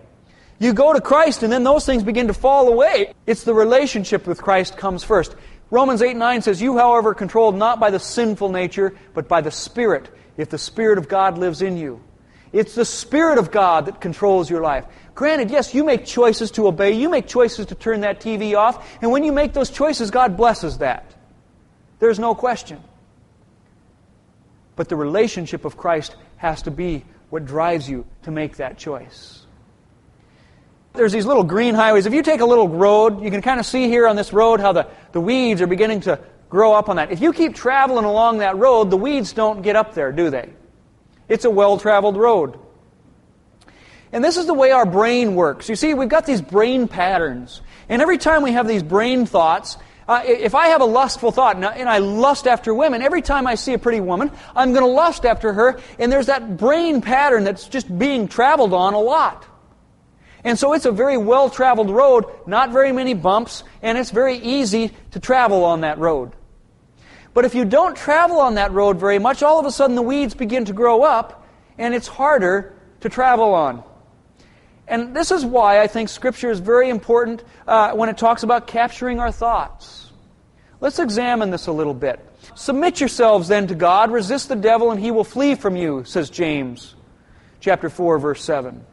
You 0.59 0.73
go 0.73 0.93
to 0.93 1.01
Christ 1.01 1.43
and 1.43 1.51
then 1.51 1.63
those 1.63 1.85
things 1.85 2.03
begin 2.03 2.27
to 2.27 2.33
fall 2.33 2.67
away. 2.67 3.13
It's 3.25 3.43
the 3.43 3.53
relationship 3.53 4.27
with 4.27 4.41
Christ 4.41 4.77
comes 4.77 5.03
first. 5.03 5.35
Romans 5.71 6.03
8 6.03 6.15
9 6.15 6.41
says, 6.43 6.61
You, 6.61 6.77
however, 6.77 7.15
controlled 7.15 7.55
not 7.55 7.79
by 7.79 7.89
the 7.89 7.99
sinful 7.99 8.49
nature, 8.49 8.95
but 9.15 9.27
by 9.27 9.41
the 9.41 9.49
Spirit, 9.49 10.07
if 10.37 10.49
the 10.49 10.59
Spirit 10.59 10.99
of 10.99 11.09
God 11.09 11.39
lives 11.39 11.63
in 11.63 11.77
you. 11.77 12.01
It's 12.53 12.75
the 12.75 12.85
Spirit 12.85 13.39
of 13.39 13.49
God 13.49 13.87
that 13.87 13.99
controls 13.99 14.47
your 14.47 14.61
life. 14.61 14.85
Granted, 15.15 15.49
yes, 15.49 15.73
you 15.73 15.83
make 15.83 16.05
choices 16.05 16.51
to 16.51 16.67
obey. 16.67 16.91
You 16.91 17.09
make 17.09 17.27
choices 17.27 17.65
to 17.67 17.75
turn 17.75 18.01
that 18.01 18.21
TV 18.21 18.55
off. 18.55 18.97
And 19.01 19.11
when 19.11 19.23
you 19.23 19.31
make 19.31 19.53
those 19.53 19.71
choices, 19.71 20.11
God 20.11 20.37
blesses 20.37 20.77
that. 20.77 21.13
There's 21.99 22.19
no 22.19 22.35
question. 22.35 22.79
But 24.75 24.87
the 24.87 24.95
relationship 24.95 25.65
of 25.65 25.77
Christ 25.77 26.15
has 26.37 26.61
to 26.63 26.71
be 26.71 27.03
what 27.31 27.45
drives 27.45 27.89
you 27.89 28.05
to 28.23 28.31
make 28.31 28.57
that 28.57 28.77
choice. 28.77 29.45
There's 30.93 31.11
these 31.11 31.25
little 31.25 31.43
green 31.43 31.73
highways. 31.73 32.05
If 32.05 32.13
you 32.13 32.21
take 32.21 32.41
a 32.41 32.45
little 32.45 32.69
road, 32.69 33.23
you 33.23 33.31
can 33.31 33.41
kind 33.41 33.59
of 33.59 33.65
see 33.65 33.87
here 33.87 34.07
on 34.07 34.15
this 34.15 34.31
road 34.31 34.59
how 34.59 34.73
the, 34.73 34.87
the 35.11 35.21
weeds 35.21 35.59
are 35.61 35.67
beginning 35.67 36.01
to 36.01 36.19
grow 36.49 36.73
up 36.73 36.87
on 36.87 36.97
that. 36.97 37.11
If 37.11 37.19
you 37.19 37.33
keep 37.33 37.55
traveling 37.55 38.05
along 38.05 38.39
that 38.39 38.57
road, 38.57 38.91
the 38.91 38.97
weeds 38.97 39.33
don't 39.33 39.63
get 39.63 39.75
up 39.75 39.95
there, 39.95 40.11
do 40.11 40.29
they? 40.29 40.49
It's 41.29 41.45
a 41.45 41.49
well 41.49 41.77
traveled 41.77 42.17
road. 42.17 42.59
And 44.11 44.23
this 44.23 44.37
is 44.37 44.45
the 44.45 44.53
way 44.53 44.71
our 44.71 44.85
brain 44.85 45.33
works. 45.33 45.69
You 45.69 45.75
see, 45.75 45.93
we've 45.95 46.09
got 46.09 46.25
these 46.25 46.41
brain 46.41 46.87
patterns. 46.87 47.61
And 47.89 48.01
every 48.01 48.19
time 48.19 48.43
we 48.43 48.51
have 48.51 48.67
these 48.67 48.83
brain 48.83 49.25
thoughts, 49.25 49.77
uh, 50.07 50.21
if 50.25 50.53
I 50.53 50.67
have 50.67 50.81
a 50.81 50.85
lustful 50.85 51.31
thought 51.31 51.55
and 51.55 51.65
I, 51.65 51.73
and 51.75 51.89
I 51.89 51.97
lust 51.97 52.45
after 52.45 52.73
women, 52.73 53.01
every 53.01 53.21
time 53.21 53.47
I 53.47 53.55
see 53.55 53.73
a 53.73 53.79
pretty 53.79 54.01
woman, 54.01 54.31
I'm 54.55 54.71
going 54.73 54.83
to 54.83 54.91
lust 54.91 55.25
after 55.25 55.53
her. 55.53 55.79
And 55.97 56.11
there's 56.11 56.27
that 56.27 56.57
brain 56.57 57.01
pattern 57.01 57.43
that's 57.43 57.67
just 57.67 57.97
being 57.97 58.27
traveled 58.27 58.73
on 58.73 58.93
a 58.93 58.99
lot. 58.99 59.47
And 60.43 60.59
so 60.59 60.73
it's 60.73 60.85
a 60.85 60.91
very 60.91 61.17
well 61.17 61.49
traveled 61.49 61.89
road, 61.89 62.25
not 62.45 62.71
very 62.71 62.91
many 62.91 63.13
bumps, 63.13 63.63
and 63.81 63.97
it's 63.97 64.11
very 64.11 64.37
easy 64.37 64.91
to 65.11 65.19
travel 65.19 65.63
on 65.63 65.81
that 65.81 65.97
road. 65.97 66.33
But 67.33 67.45
if 67.45 67.55
you 67.55 67.65
don't 67.65 67.95
travel 67.95 68.39
on 68.39 68.55
that 68.55 68.71
road 68.71 68.99
very 68.99 69.19
much, 69.19 69.41
all 69.41 69.59
of 69.59 69.65
a 69.65 69.71
sudden 69.71 69.95
the 69.95 70.01
weeds 70.01 70.33
begin 70.33 70.65
to 70.65 70.73
grow 70.73 71.03
up, 71.03 71.47
and 71.77 71.95
it's 71.95 72.07
harder 72.07 72.73
to 73.01 73.09
travel 73.09 73.53
on. 73.53 73.83
And 74.87 75.15
this 75.15 75.31
is 75.31 75.45
why 75.45 75.81
I 75.81 75.87
think 75.87 76.09
Scripture 76.09 76.51
is 76.51 76.59
very 76.59 76.89
important 76.89 77.43
uh, 77.67 77.93
when 77.93 78.09
it 78.09 78.17
talks 78.17 78.43
about 78.43 78.67
capturing 78.67 79.19
our 79.19 79.31
thoughts. 79.31 80.11
Let's 80.81 80.99
examine 80.99 81.49
this 81.49 81.67
a 81.67 81.71
little 81.71 81.93
bit. 81.93 82.19
Submit 82.55 82.99
yourselves 82.99 83.47
then 83.47 83.67
to 83.67 83.75
God, 83.75 84.11
resist 84.11 84.49
the 84.49 84.55
devil, 84.55 84.91
and 84.91 84.99
he 84.99 85.11
will 85.11 85.23
flee 85.23 85.55
from 85.55 85.75
you, 85.75 86.03
says 86.03 86.29
James 86.29 86.95
chapter 87.63 87.89
4, 87.89 88.19
verse 88.19 88.43
7. 88.43 88.85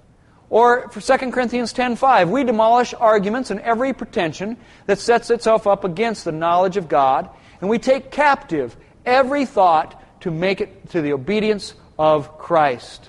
Or 0.49 0.89
for 0.91 1.01
2 1.01 1.33
Corinthians 1.33 1.73
10:5, 1.73 2.31
we 2.31 2.45
demolish 2.45 2.95
arguments 2.95 3.51
and 3.51 3.61
every 3.61 3.93
pretension 3.93 4.57
that 4.87 4.99
sets 4.99 5.31
itself 5.31 5.67
up 5.67 5.85
against 5.85 6.25
the 6.25 6.33
knowledge 6.33 6.77
of 6.77 6.89
God, 6.89 7.29
and 7.61 7.69
we 7.69 7.79
take 7.79 8.11
captive 8.11 8.77
every 9.05 9.47
thought 9.47 10.03
to 10.23 10.31
make 10.31 10.61
it 10.61 10.91
to 10.91 11.01
the 11.01 11.13
obedience 11.13 11.75
of 11.99 12.39
Christ. 12.39 13.09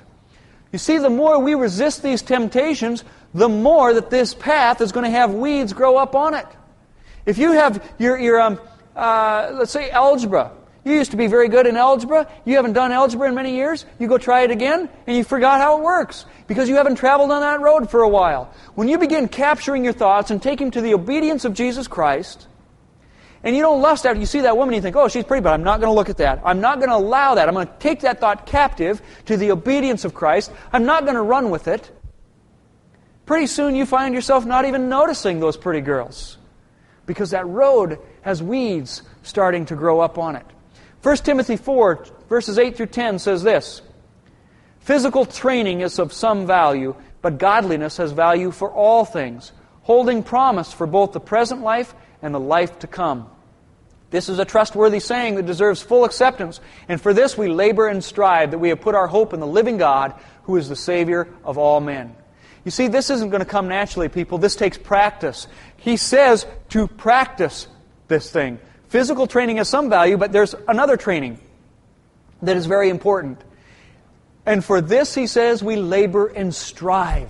You 0.72 0.80
see, 0.80 0.98
the 0.98 1.10
more 1.10 1.40
we 1.40 1.56
resist 1.56 2.02
these 2.02 2.22
temptations, 2.22 3.04
the 3.34 3.50
more 3.50 3.94
that 3.94 4.10
this 4.10 4.34
path 4.34 4.82
is 4.82 4.92
going 4.92 5.06
to 5.06 5.12
have 5.12 5.34
weeds 5.34 5.74
grow 5.74 5.98
up 5.98 6.16
on 6.16 6.34
it. 6.34 6.48
If 7.26 7.38
you 7.38 7.52
have 7.52 7.84
your, 8.00 8.18
your 8.18 8.42
um, 8.42 8.60
uh, 8.96 9.52
let's 9.54 9.72
say, 9.72 9.90
algebra, 9.90 10.52
you 10.84 10.94
used 10.94 11.12
to 11.12 11.18
be 11.18 11.28
very 11.28 11.48
good 11.48 11.68
in 11.68 11.78
algebra. 11.78 12.28
You 12.44 12.56
haven't 12.56 12.74
done 12.74 12.92
algebra 12.92 13.28
in 13.28 13.36
many 13.36 13.56
years. 13.56 13.86
You 14.00 14.08
go 14.08 14.18
try 14.18 14.42
it 14.42 14.52
again, 14.52 14.90
and 15.06 15.16
you 15.16 15.24
forgot 15.24 15.62
how 15.62 15.78
it 15.78 15.84
works 15.84 16.26
because 16.48 16.68
you 16.68 16.76
haven't 16.76 16.96
traveled 16.96 17.32
on 17.32 17.42
that 17.42 17.62
road 17.62 17.90
for 17.92 18.02
a 18.02 18.10
while. 18.10 18.52
When 18.74 18.88
you 18.88 18.98
begin 18.98 19.28
capturing 19.28 19.84
your 19.84 19.94
thoughts 19.94 20.32
and 20.32 20.42
taking 20.42 20.72
to 20.72 20.82
the 20.82 20.96
obedience 20.96 21.46
of 21.46 21.54
Jesus 21.54 21.88
Christ, 21.88 22.48
and 23.44 23.56
you 23.56 23.62
don't 23.62 23.82
lust 23.82 24.06
after 24.06 24.20
you 24.20 24.26
see 24.26 24.42
that 24.42 24.56
woman, 24.56 24.76
you 24.76 24.82
think, 24.82 24.96
oh, 24.96 25.08
she's 25.08 25.24
pretty, 25.24 25.42
but 25.42 25.54
I'm 25.54 25.64
not 25.64 25.80
going 25.80 25.90
to 25.90 25.96
look 25.96 26.10
at 26.10 26.18
that. 26.18 26.42
I'm 26.46 26.62
not 26.62 26.78
going 26.78 26.90
to 26.90 26.96
allow 26.96 27.36
that. 27.36 27.48
I'm 27.48 27.56
going 27.56 27.68
to 27.68 27.74
take 27.80 28.02
that 28.02 28.20
thought 28.20 28.46
captive 28.46 29.02
to 29.26 29.38
the 29.38 29.52
obedience 29.52 30.06
of 30.06 30.14
Christ. 30.14 30.52
I'm 30.72 30.86
not 30.86 31.04
going 31.04 31.16
to 31.16 31.22
run 31.22 31.50
with 31.50 31.68
it. 31.68 31.90
Pretty 33.26 33.48
soon 33.48 33.76
you 33.76 33.86
find 33.86 34.14
yourself 34.14 34.46
not 34.46 34.66
even 34.66 34.90
noticing 34.90 35.40
those 35.40 35.58
pretty 35.58 35.82
girls 35.82 36.38
because 37.08 37.32
that 37.32 37.48
road 37.48 37.98
has 38.22 38.44
weeds 38.44 39.02
starting 39.24 39.66
to 39.66 39.76
grow 39.76 40.00
up 40.02 40.18
on 40.20 40.36
it. 40.36 40.46
1 41.02 41.18
Timothy 41.18 41.58
4, 41.58 42.06
verses 42.30 42.60
8 42.60 42.78
through 42.78 42.88
10 42.88 43.18
says 43.18 43.42
this 43.42 43.82
Physical 44.82 45.26
training 45.26 45.82
is 45.82 45.98
of 45.98 46.14
some 46.14 46.46
value, 46.46 46.96
but 47.22 47.40
godliness 47.40 47.98
has 47.98 48.12
value 48.12 48.52
for 48.52 48.70
all 48.70 49.06
things, 49.06 49.52
holding 49.82 50.22
promise 50.22 50.72
for 50.74 50.86
both 50.86 51.14
the 51.14 51.20
present 51.20 51.62
life 51.62 51.96
and 52.22 52.36
the 52.36 52.40
life 52.40 52.80
to 52.80 52.88
come. 52.88 53.31
This 54.12 54.30
is 54.30 54.40
a 54.40 54.46
trustworthy 54.46 55.00
saying 55.00 55.36
that 55.36 55.46
deserves 55.46 55.82
full 55.82 56.04
acceptance, 56.04 56.60
and 56.88 57.02
for 57.02 57.14
this 57.14 57.38
we 57.38 57.48
labor 57.48 57.88
and 57.88 58.04
strive 58.04 58.52
that 58.52 58.60
we 58.60 58.70
have 58.70 58.82
put 58.82 58.94
our 58.94 59.08
hope 59.08 59.34
in 59.34 59.40
the 59.40 59.48
living 59.48 59.78
God, 59.78 60.14
who 60.44 60.58
is 60.58 60.70
the 60.70 60.76
Savior 60.76 61.28
of 61.44 61.58
all 61.58 61.80
men. 61.80 62.16
You 62.66 62.72
see, 62.72 62.90
this 62.90 63.10
isn't 63.10 63.30
going 63.30 63.40
to 63.40 63.46
come 63.46 63.70
naturally, 63.70 64.10
people. 64.10 64.38
This 64.38 64.56
takes 64.56 64.78
practice. 64.78 65.48
He 65.78 65.98
says 65.98 66.46
to 66.70 66.88
practice 66.88 67.68
this 68.08 68.30
thing. 68.30 68.60
Physical 68.90 69.26
training 69.26 69.58
has 69.58 69.70
some 69.70 69.90
value, 69.90 70.18
but 70.18 70.32
there's 70.32 70.54
another 70.68 70.98
training 70.98 71.40
that 72.42 72.58
is 72.58 72.66
very 72.66 72.90
important. 72.90 73.42
And 74.46 74.64
for 74.64 74.82
this, 74.82 75.16
he 75.16 75.26
says, 75.26 75.64
we 75.64 75.78
labor 75.78 76.28
and 76.28 76.54
strive. 76.54 77.30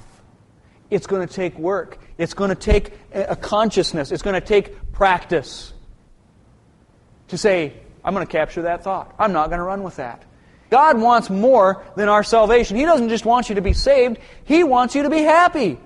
It's 0.90 1.08
going 1.08 1.26
to 1.28 1.34
take 1.34 1.58
work. 1.58 2.00
It's 2.18 2.34
going 2.34 2.50
to 2.50 2.56
take 2.56 2.92
a 3.14 3.36
consciousness. 3.36 4.12
It's 4.12 4.24
going 4.24 4.40
to 4.40 4.46
take 4.46 4.92
practice 4.92 5.71
to 7.32 7.38
say, 7.38 7.74
I'm 8.04 8.14
going 8.14 8.26
to 8.26 8.32
capture 8.32 8.64
that 8.64 8.84
thought. 8.84 9.14
I'm 9.20 9.34
not 9.34 9.50
going 9.50 9.60
to 9.60 9.64
run 9.66 9.84
with 9.84 9.98
that. 9.98 10.24
God 10.70 11.02
wants 11.02 11.30
more 11.30 11.84
than 11.96 12.08
our 12.08 12.24
salvation. 12.24 12.78
He 12.78 12.86
doesn't 12.86 13.10
just 13.10 13.26
want 13.26 13.50
you 13.50 13.56
to 13.56 13.62
be 13.62 13.74
saved, 13.74 14.20
He 14.46 14.64
wants 14.64 14.96
you 14.96 15.04
to 15.04 15.10
be 15.10 15.22
happy. 15.22 15.78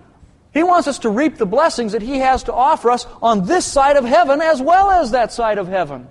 He 0.54 0.64
wants 0.64 0.88
us 0.88 1.00
to 1.00 1.10
reap 1.10 1.36
the 1.36 1.46
blessings 1.46 1.92
that 1.92 2.02
He 2.02 2.20
has 2.20 2.44
to 2.44 2.54
offer 2.54 2.92
us 2.92 3.06
on 3.22 3.46
this 3.46 3.66
side 3.66 3.98
of 3.98 4.06
heaven 4.06 4.42
as 4.42 4.62
well 4.62 4.90
as 4.90 5.12
that 5.12 5.34
side 5.34 5.58
of 5.58 5.68
heaven. 5.68 6.08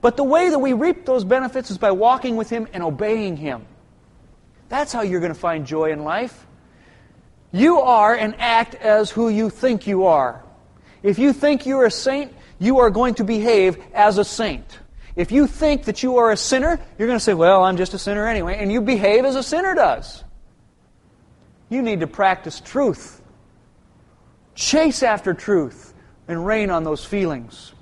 But 0.00 0.16
the 0.16 0.22
way 0.22 0.50
that 0.50 0.58
we 0.58 0.74
reap 0.74 1.06
those 1.06 1.24
benefits 1.24 1.70
is 1.70 1.78
by 1.78 1.90
walking 1.90 2.36
with 2.36 2.50
Him 2.50 2.68
and 2.72 2.82
obeying 2.82 3.36
Him. 3.36 3.66
That's 4.68 4.92
how 4.92 5.02
you're 5.02 5.20
going 5.20 5.32
to 5.32 5.38
find 5.38 5.66
joy 5.66 5.90
in 5.90 6.04
life. 6.04 6.46
You 7.52 7.80
are 7.80 8.14
and 8.14 8.34
act 8.38 8.74
as 8.74 9.10
who 9.10 9.28
you 9.28 9.48
think 9.48 9.86
you 9.86 10.06
are. 10.06 10.44
If 11.02 11.18
you 11.18 11.32
think 11.32 11.66
you're 11.66 11.84
a 11.84 11.90
saint, 11.90 12.32
you 12.64 12.80
are 12.80 12.90
going 12.90 13.14
to 13.14 13.24
behave 13.24 13.78
as 13.92 14.18
a 14.18 14.24
saint. 14.24 14.78
If 15.16 15.30
you 15.30 15.46
think 15.46 15.84
that 15.84 16.02
you 16.02 16.18
are 16.18 16.32
a 16.32 16.36
sinner, 16.36 16.80
you're 16.98 17.06
going 17.06 17.18
to 17.18 17.24
say, 17.24 17.34
Well, 17.34 17.62
I'm 17.62 17.76
just 17.76 17.94
a 17.94 17.98
sinner 17.98 18.26
anyway, 18.26 18.56
and 18.58 18.72
you 18.72 18.80
behave 18.80 19.24
as 19.24 19.36
a 19.36 19.42
sinner 19.42 19.74
does. 19.74 20.24
You 21.68 21.82
need 21.82 22.00
to 22.00 22.06
practice 22.06 22.60
truth. 22.60 23.22
Chase 24.54 25.02
after 25.02 25.34
truth 25.34 25.94
and 26.28 26.44
rein 26.46 26.70
on 26.70 26.84
those 26.84 27.04
feelings. 27.04 27.72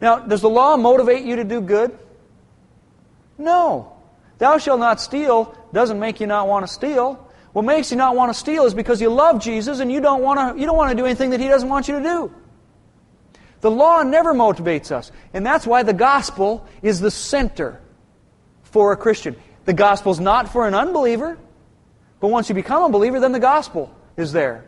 Now, 0.00 0.18
does 0.18 0.40
the 0.40 0.50
law 0.50 0.76
motivate 0.76 1.24
you 1.24 1.36
to 1.36 1.44
do 1.44 1.60
good? 1.60 1.96
No. 3.38 3.92
Thou 4.38 4.58
shalt 4.58 4.80
not 4.80 5.00
steal 5.00 5.56
doesn't 5.72 5.98
make 5.98 6.20
you 6.20 6.26
not 6.26 6.48
want 6.48 6.66
to 6.66 6.72
steal. 6.72 7.28
What 7.52 7.64
makes 7.64 7.90
you 7.90 7.96
not 7.96 8.16
want 8.16 8.32
to 8.32 8.38
steal 8.38 8.64
is 8.64 8.74
because 8.74 9.00
you 9.00 9.10
love 9.10 9.40
Jesus 9.40 9.80
and 9.80 9.90
you 9.90 10.00
don't 10.00 10.22
want 10.22 10.38
to, 10.38 10.60
you 10.60 10.66
don't 10.66 10.76
want 10.76 10.90
to 10.90 10.96
do 10.96 11.04
anything 11.04 11.30
that 11.30 11.40
He 11.40 11.48
doesn't 11.48 11.68
want 11.68 11.88
you 11.88 11.98
to 11.98 12.02
do. 12.02 12.34
The 13.64 13.70
law 13.70 14.02
never 14.02 14.34
motivates 14.34 14.92
us. 14.92 15.10
And 15.32 15.46
that's 15.46 15.66
why 15.66 15.84
the 15.84 15.94
gospel 15.94 16.66
is 16.82 17.00
the 17.00 17.10
center 17.10 17.80
for 18.62 18.92
a 18.92 18.96
Christian. 18.98 19.36
The 19.64 19.72
gospel 19.72 20.12
is 20.12 20.20
not 20.20 20.50
for 20.50 20.68
an 20.68 20.74
unbeliever, 20.74 21.38
but 22.20 22.28
once 22.28 22.50
you 22.50 22.54
become 22.54 22.82
a 22.82 22.90
believer, 22.90 23.20
then 23.20 23.32
the 23.32 23.40
gospel 23.40 23.90
is 24.18 24.32
there. 24.32 24.66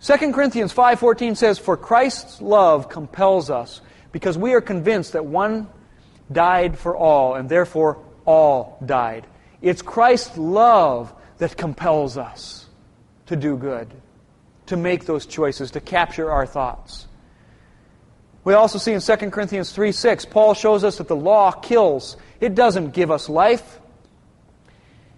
2 0.00 0.32
Corinthians 0.32 0.72
5:14 0.72 1.34
says, 1.34 1.58
"For 1.58 1.76
Christ's 1.76 2.40
love 2.40 2.88
compels 2.88 3.50
us, 3.50 3.82
because 4.10 4.38
we 4.38 4.54
are 4.54 4.62
convinced 4.62 5.12
that 5.12 5.26
one 5.26 5.68
died 6.32 6.78
for 6.78 6.96
all, 6.96 7.34
and 7.34 7.46
therefore 7.46 7.98
all 8.24 8.78
died." 8.86 9.26
It's 9.60 9.82
Christ's 9.82 10.38
love 10.38 11.12
that 11.36 11.58
compels 11.58 12.16
us 12.16 12.70
to 13.26 13.36
do 13.36 13.54
good, 13.54 13.92
to 14.64 14.78
make 14.78 15.04
those 15.04 15.26
choices, 15.26 15.72
to 15.72 15.80
capture 15.80 16.30
our 16.30 16.46
thoughts. 16.46 17.06
We 18.44 18.54
also 18.54 18.78
see 18.78 18.92
in 18.92 19.00
2 19.00 19.30
Corinthians 19.30 19.72
3 19.72 19.92
6, 19.92 20.24
Paul 20.26 20.54
shows 20.54 20.82
us 20.84 20.98
that 20.98 21.08
the 21.08 21.16
law 21.16 21.52
kills. 21.52 22.16
It 22.40 22.54
doesn't 22.54 22.90
give 22.90 23.10
us 23.10 23.28
life. 23.28 23.78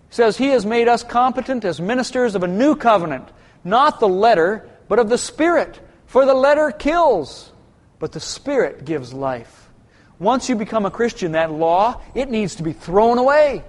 He 0.09 0.15
says, 0.15 0.37
He 0.37 0.49
has 0.49 0.67
made 0.67 0.89
us 0.89 1.03
competent 1.03 1.65
as 1.65 1.81
ministers 1.81 2.35
of 2.35 2.43
a 2.43 2.49
new 2.49 2.77
covenant, 2.77 3.29
not 3.65 3.99
the 3.99 4.09
letter, 4.09 4.69
but 4.89 4.99
of 4.99 5.09
the 5.09 5.19
Spirit. 5.19 5.81
For 6.07 6.27
the 6.27 6.35
letter 6.35 6.71
kills, 6.71 7.51
but 7.99 8.13
the 8.13 8.21
Spirit 8.21 8.85
gives 8.85 9.15
life. 9.15 9.71
Once 10.19 10.49
you 10.49 10.55
become 10.55 10.85
a 10.85 10.91
Christian, 10.91 11.33
that 11.33 11.51
law, 11.51 12.01
it 12.15 12.31
needs 12.31 12.57
to 12.57 12.63
be 12.63 12.73
thrown 12.73 13.19
away. 13.19 13.65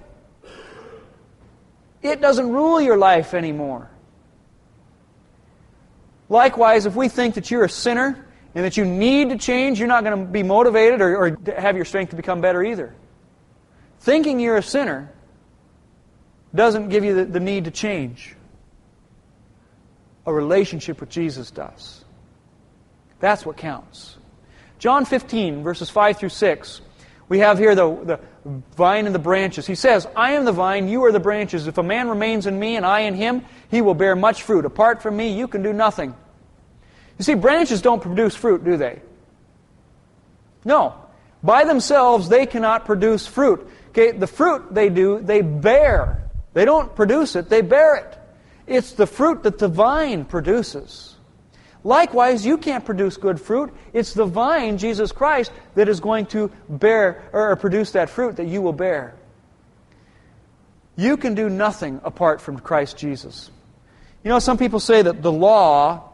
It 2.02 2.20
doesn't 2.20 2.52
rule 2.52 2.80
your 2.80 2.96
life 2.96 3.34
anymore. 3.34 3.90
Likewise, 6.28 6.86
if 6.86 6.94
we 6.94 7.08
think 7.08 7.34
that 7.34 7.50
you're 7.50 7.64
a 7.64 7.70
sinner 7.70 8.25
and 8.56 8.64
that 8.64 8.78
you 8.78 8.86
need 8.86 9.28
to 9.28 9.36
change, 9.36 9.78
you're 9.78 9.86
not 9.86 10.02
going 10.02 10.18
to 10.18 10.32
be 10.32 10.42
motivated 10.42 11.02
or, 11.02 11.14
or 11.14 11.38
have 11.58 11.76
your 11.76 11.84
strength 11.84 12.10
to 12.10 12.16
become 12.16 12.40
better 12.40 12.64
either. 12.64 12.94
Thinking 14.00 14.40
you're 14.40 14.56
a 14.56 14.62
sinner 14.62 15.12
doesn't 16.54 16.88
give 16.88 17.04
you 17.04 17.14
the, 17.14 17.24
the 17.26 17.38
need 17.38 17.66
to 17.66 17.70
change. 17.70 18.34
A 20.24 20.32
relationship 20.32 21.00
with 21.00 21.10
Jesus 21.10 21.50
does. 21.50 22.02
That's 23.20 23.44
what 23.44 23.58
counts. 23.58 24.16
John 24.78 25.04
15, 25.04 25.62
verses 25.62 25.90
5 25.90 26.16
through 26.16 26.30
6. 26.30 26.80
We 27.28 27.40
have 27.40 27.58
here 27.58 27.74
the, 27.74 27.94
the 28.04 28.20
vine 28.74 29.04
and 29.04 29.14
the 29.14 29.18
branches. 29.18 29.66
He 29.66 29.74
says, 29.74 30.08
I 30.16 30.32
am 30.32 30.46
the 30.46 30.52
vine, 30.52 30.88
you 30.88 31.04
are 31.04 31.12
the 31.12 31.20
branches. 31.20 31.66
If 31.66 31.76
a 31.76 31.82
man 31.82 32.08
remains 32.08 32.46
in 32.46 32.58
me 32.58 32.76
and 32.76 32.86
I 32.86 33.00
in 33.00 33.12
him, 33.12 33.44
he 33.70 33.82
will 33.82 33.94
bear 33.94 34.16
much 34.16 34.44
fruit. 34.44 34.64
Apart 34.64 35.02
from 35.02 35.14
me, 35.14 35.36
you 35.36 35.46
can 35.46 35.62
do 35.62 35.74
nothing. 35.74 36.14
You 37.18 37.24
see, 37.24 37.34
branches 37.34 37.82
don't 37.82 38.02
produce 38.02 38.34
fruit, 38.34 38.64
do 38.64 38.76
they? 38.76 39.00
No. 40.64 40.94
By 41.42 41.64
themselves, 41.64 42.28
they 42.28 42.46
cannot 42.46 42.84
produce 42.84 43.26
fruit. 43.26 43.66
Okay, 43.90 44.12
the 44.12 44.26
fruit 44.26 44.74
they 44.74 44.90
do, 44.90 45.20
they 45.20 45.40
bear. 45.40 46.30
They 46.52 46.64
don't 46.64 46.94
produce 46.94 47.36
it, 47.36 47.48
they 47.48 47.62
bear 47.62 47.96
it. 47.96 48.18
It's 48.66 48.92
the 48.92 49.06
fruit 49.06 49.44
that 49.44 49.58
the 49.58 49.68
vine 49.68 50.24
produces. 50.24 51.14
Likewise, 51.84 52.44
you 52.44 52.58
can't 52.58 52.84
produce 52.84 53.16
good 53.16 53.40
fruit. 53.40 53.72
It's 53.92 54.12
the 54.12 54.24
vine, 54.24 54.76
Jesus 54.76 55.12
Christ, 55.12 55.52
that 55.76 55.88
is 55.88 56.00
going 56.00 56.26
to 56.26 56.50
bear 56.68 57.28
or 57.32 57.54
produce 57.54 57.92
that 57.92 58.10
fruit 58.10 58.36
that 58.36 58.46
you 58.46 58.60
will 58.60 58.72
bear. 58.72 59.14
You 60.96 61.16
can 61.16 61.34
do 61.34 61.48
nothing 61.48 62.00
apart 62.02 62.40
from 62.40 62.58
Christ 62.58 62.96
Jesus. 62.96 63.50
You 64.24 64.30
know, 64.30 64.40
some 64.40 64.58
people 64.58 64.80
say 64.80 65.02
that 65.02 65.22
the 65.22 65.30
law 65.30 66.10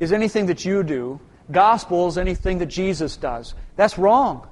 is 0.00 0.12
anything 0.12 0.46
that 0.46 0.64
you 0.64 0.82
do, 0.82 1.20
gospel 1.52 2.08
is 2.08 2.18
anything 2.18 2.58
that 2.58 2.66
Jesus 2.66 3.16
does. 3.16 3.54
That's 3.76 3.98
wrong, 3.98 4.48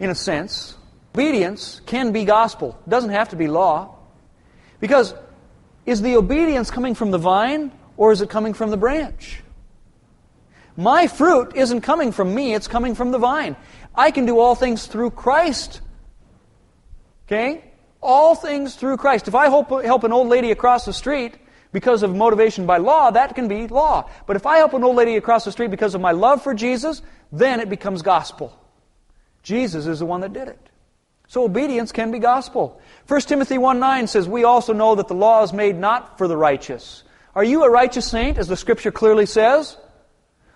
in 0.00 0.10
a 0.10 0.14
sense. 0.14 0.74
Obedience 1.14 1.80
can 1.86 2.12
be 2.12 2.24
gospel, 2.24 2.76
it 2.86 2.90
doesn't 2.90 3.10
have 3.10 3.28
to 3.28 3.36
be 3.36 3.46
law. 3.46 3.94
Because 4.80 5.14
is 5.84 6.02
the 6.02 6.16
obedience 6.16 6.70
coming 6.70 6.94
from 6.94 7.10
the 7.10 7.18
vine 7.18 7.70
or 7.96 8.10
is 8.10 8.20
it 8.20 8.28
coming 8.28 8.54
from 8.54 8.70
the 8.70 8.76
branch? 8.76 9.42
My 10.76 11.06
fruit 11.06 11.52
isn't 11.54 11.80
coming 11.82 12.12
from 12.12 12.34
me, 12.34 12.54
it's 12.54 12.68
coming 12.68 12.94
from 12.94 13.10
the 13.10 13.18
vine. 13.18 13.56
I 13.94 14.10
can 14.10 14.26
do 14.26 14.38
all 14.38 14.54
things 14.54 14.86
through 14.86 15.12
Christ. 15.12 15.80
Okay? 17.26 17.64
All 18.02 18.34
things 18.34 18.74
through 18.74 18.98
Christ. 18.98 19.26
If 19.26 19.34
I 19.34 19.48
help, 19.48 19.70
help 19.82 20.04
an 20.04 20.12
old 20.12 20.28
lady 20.28 20.50
across 20.50 20.84
the 20.84 20.92
street 20.92 21.38
because 21.76 22.02
of 22.02 22.16
motivation 22.16 22.64
by 22.64 22.78
law, 22.78 23.10
that 23.10 23.34
can 23.34 23.48
be 23.48 23.66
law. 23.66 24.08
But 24.26 24.36
if 24.36 24.46
I 24.46 24.56
help 24.56 24.72
an 24.72 24.82
old 24.82 24.96
lady 24.96 25.18
across 25.18 25.44
the 25.44 25.52
street 25.52 25.70
because 25.70 25.94
of 25.94 26.00
my 26.00 26.12
love 26.12 26.42
for 26.42 26.54
Jesus, 26.54 27.02
then 27.30 27.60
it 27.60 27.68
becomes 27.68 28.00
gospel. 28.00 28.58
Jesus 29.42 29.86
is 29.86 29.98
the 29.98 30.06
one 30.06 30.22
that 30.22 30.32
did 30.32 30.48
it. 30.48 30.70
So 31.28 31.44
obedience 31.44 31.92
can 31.92 32.12
be 32.12 32.18
gospel. 32.18 32.80
1 33.08 33.20
Timothy 33.20 33.58
1 33.58 33.78
9 33.78 34.06
says, 34.06 34.26
We 34.26 34.44
also 34.44 34.72
know 34.72 34.94
that 34.94 35.08
the 35.08 35.14
law 35.14 35.42
is 35.42 35.52
made 35.52 35.76
not 35.76 36.16
for 36.16 36.26
the 36.26 36.36
righteous, 36.38 37.02
are 37.34 37.44
you 37.44 37.62
a 37.62 37.70
righteous 37.70 38.08
saint, 38.08 38.38
as 38.38 38.48
the 38.48 38.56
scripture 38.56 38.90
clearly 38.90 39.26
says? 39.26 39.76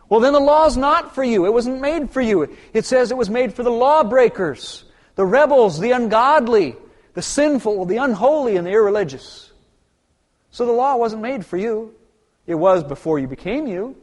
Well, 0.09 0.21
then 0.21 0.33
the 0.33 0.41
law 0.41 0.65
is 0.65 0.79
not 0.79 1.15
for 1.15 1.23
you. 1.23 1.45
It 1.45 1.53
wasn't 1.53 1.83
made 1.83 2.11
for 2.11 2.23
you. 2.23 2.57
It 2.73 2.87
says 2.87 3.11
it 3.11 3.19
was 3.19 3.29
made 3.29 3.53
for 3.53 3.63
the 3.63 3.71
lawbreakers, 3.71 4.85
the 5.17 5.27
rebels, 5.27 5.79
the 5.79 5.91
ungodly, 5.91 6.77
the 7.13 7.21
sinful, 7.21 7.85
the 7.85 7.99
unholy, 7.99 8.57
and 8.57 8.67
the 8.67 8.71
irreligious. 8.71 9.50
So 10.51 10.67
the 10.67 10.73
law 10.73 10.97
wasn't 10.97 11.23
made 11.23 11.47
for 11.47 11.57
you. 11.57 11.95
It 12.47 12.55
was 12.55 12.83
before 12.83 13.19
you 13.19 13.29
became 13.29 13.67
you. 13.67 13.97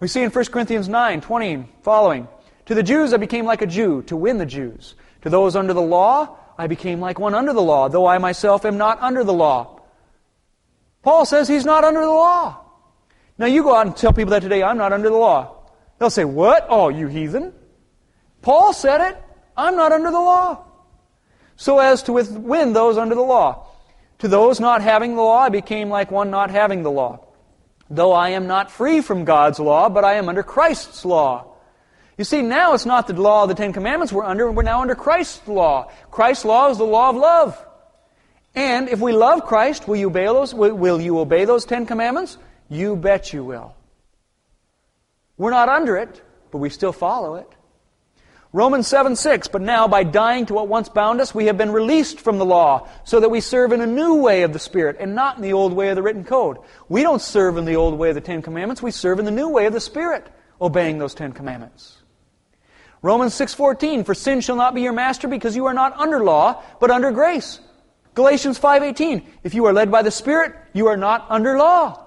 We 0.00 0.08
see 0.08 0.22
in 0.22 0.30
1 0.30 0.44
Corinthians 0.46 0.88
9, 0.88 1.20
20 1.20 1.68
following. 1.82 2.28
To 2.66 2.74
the 2.74 2.82
Jews 2.82 3.12
I 3.12 3.18
became 3.18 3.44
like 3.46 3.62
a 3.62 3.66
Jew 3.66 4.02
to 4.02 4.16
win 4.16 4.38
the 4.38 4.46
Jews. 4.46 4.94
To 5.22 5.30
those 5.30 5.56
under 5.56 5.72
the 5.72 5.82
law 5.82 6.36
I 6.58 6.66
became 6.66 7.00
like 7.00 7.18
one 7.18 7.34
under 7.34 7.52
the 7.52 7.62
law, 7.62 7.88
though 7.88 8.06
I 8.06 8.18
myself 8.18 8.64
am 8.64 8.76
not 8.76 9.00
under 9.00 9.24
the 9.24 9.32
law 9.32 9.74
Paul 11.04 11.26
says 11.26 11.46
he's 11.46 11.66
not 11.66 11.84
under 11.84 12.00
the 12.00 12.06
law. 12.06 12.58
Now 13.36 13.46
you 13.46 13.62
go 13.62 13.74
out 13.74 13.86
and 13.86 13.96
tell 13.96 14.12
people 14.12 14.30
that 14.30 14.40
today, 14.40 14.62
I'm 14.62 14.78
not 14.78 14.92
under 14.92 15.10
the 15.10 15.16
law. 15.16 15.68
They'll 15.98 16.10
say, 16.10 16.24
What? 16.24 16.66
Oh, 16.70 16.88
you 16.88 17.06
heathen. 17.08 17.52
Paul 18.40 18.72
said 18.72 19.12
it. 19.12 19.22
I'm 19.56 19.76
not 19.76 19.92
under 19.92 20.10
the 20.10 20.18
law. 20.18 20.64
So 21.56 21.78
as 21.78 22.02
to 22.04 22.12
win 22.14 22.72
those 22.72 22.96
under 22.96 23.14
the 23.14 23.20
law. 23.22 23.68
To 24.20 24.28
those 24.28 24.60
not 24.60 24.82
having 24.82 25.16
the 25.16 25.22
law, 25.22 25.38
I 25.38 25.48
became 25.48 25.88
like 25.88 26.10
one 26.10 26.30
not 26.30 26.50
having 26.50 26.82
the 26.82 26.90
law. 26.90 27.20
Though 27.90 28.12
I 28.12 28.30
am 28.30 28.46
not 28.46 28.70
free 28.70 29.00
from 29.00 29.24
God's 29.24 29.60
law, 29.60 29.88
but 29.88 30.04
I 30.04 30.14
am 30.14 30.28
under 30.28 30.42
Christ's 30.42 31.04
law. 31.04 31.54
You 32.16 32.24
see, 32.24 32.42
now 32.42 32.74
it's 32.74 32.86
not 32.86 33.06
the 33.06 33.20
law 33.20 33.42
of 33.42 33.48
the 33.48 33.54
Ten 33.54 33.72
Commandments 33.72 34.12
we're 34.12 34.24
under, 34.24 34.50
we're 34.50 34.62
now 34.62 34.80
under 34.80 34.94
Christ's 34.94 35.46
law. 35.48 35.90
Christ's 36.10 36.44
law 36.44 36.70
is 36.70 36.78
the 36.78 36.84
law 36.84 37.10
of 37.10 37.16
love. 37.16 37.66
And 38.54 38.88
if 38.88 39.00
we 39.00 39.12
love 39.12 39.44
Christ, 39.46 39.88
will 39.88 39.96
you 39.96 40.06
obey 40.06 40.26
those, 40.26 40.54
will 40.54 41.00
you 41.00 41.18
obey 41.18 41.44
those 41.44 41.64
Ten 41.64 41.86
Commandments? 41.86 42.38
You 42.68 42.94
bet 42.94 43.32
you 43.32 43.44
will. 43.44 43.74
We're 45.36 45.50
not 45.50 45.68
under 45.68 45.96
it, 45.96 46.22
but 46.52 46.58
we 46.58 46.70
still 46.70 46.92
follow 46.92 47.34
it. 47.34 47.48
Romans 48.54 48.86
7 48.86 49.16
6, 49.16 49.48
but 49.48 49.62
now 49.62 49.88
by 49.88 50.04
dying 50.04 50.46
to 50.46 50.54
what 50.54 50.68
once 50.68 50.88
bound 50.88 51.20
us, 51.20 51.34
we 51.34 51.46
have 51.46 51.58
been 51.58 51.72
released 51.72 52.20
from 52.20 52.38
the 52.38 52.44
law, 52.44 52.88
so 53.02 53.18
that 53.18 53.28
we 53.28 53.40
serve 53.40 53.72
in 53.72 53.80
a 53.80 53.86
new 53.86 54.22
way 54.22 54.44
of 54.44 54.52
the 54.52 54.60
Spirit, 54.60 54.98
and 55.00 55.12
not 55.12 55.34
in 55.34 55.42
the 55.42 55.52
old 55.52 55.72
way 55.72 55.88
of 55.88 55.96
the 55.96 56.02
written 56.02 56.22
code. 56.22 56.58
We 56.88 57.02
don't 57.02 57.20
serve 57.20 57.56
in 57.56 57.64
the 57.64 57.74
old 57.74 57.98
way 57.98 58.10
of 58.10 58.14
the 58.14 58.20
Ten 58.20 58.42
Commandments, 58.42 58.80
we 58.80 58.92
serve 58.92 59.18
in 59.18 59.24
the 59.24 59.32
new 59.32 59.48
way 59.48 59.66
of 59.66 59.72
the 59.72 59.80
Spirit, 59.80 60.28
obeying 60.60 60.98
those 60.98 61.14
Ten 61.14 61.32
Commandments. 61.32 61.96
Romans 63.02 63.34
6:14 63.34 64.04
For 64.04 64.14
sin 64.14 64.40
shall 64.40 64.54
not 64.54 64.72
be 64.72 64.82
your 64.82 64.92
master 64.92 65.26
because 65.26 65.56
you 65.56 65.66
are 65.66 65.74
not 65.74 65.98
under 65.98 66.22
law 66.22 66.62
but 66.78 66.92
under 66.92 67.10
grace. 67.10 67.58
Galatians 68.14 68.56
5:18, 68.56 69.26
if 69.42 69.54
you 69.54 69.64
are 69.64 69.72
led 69.72 69.90
by 69.90 70.02
the 70.02 70.12
Spirit, 70.12 70.54
you 70.72 70.86
are 70.86 70.96
not 70.96 71.26
under 71.28 71.58
law. 71.58 72.06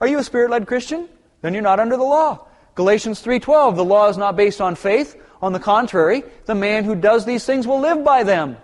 Are 0.00 0.08
you 0.08 0.18
a 0.18 0.24
spirit-led 0.24 0.66
Christian? 0.66 1.10
Then 1.42 1.52
you're 1.52 1.62
not 1.62 1.78
under 1.78 1.98
the 1.98 2.04
law. 2.04 2.46
Galatians 2.74 3.20
3:12, 3.20 3.76
the 3.76 3.84
law 3.84 4.08
is 4.08 4.16
not 4.16 4.34
based 4.34 4.62
on 4.62 4.74
faith, 4.74 5.16
on 5.40 5.52
the 5.52 5.60
contrary, 5.60 6.24
the 6.46 6.54
man 6.54 6.84
who 6.84 6.94
does 6.94 7.24
these 7.24 7.44
things 7.44 7.66
will 7.66 7.80
live 7.80 8.04
by 8.04 8.22
them. 8.22 8.56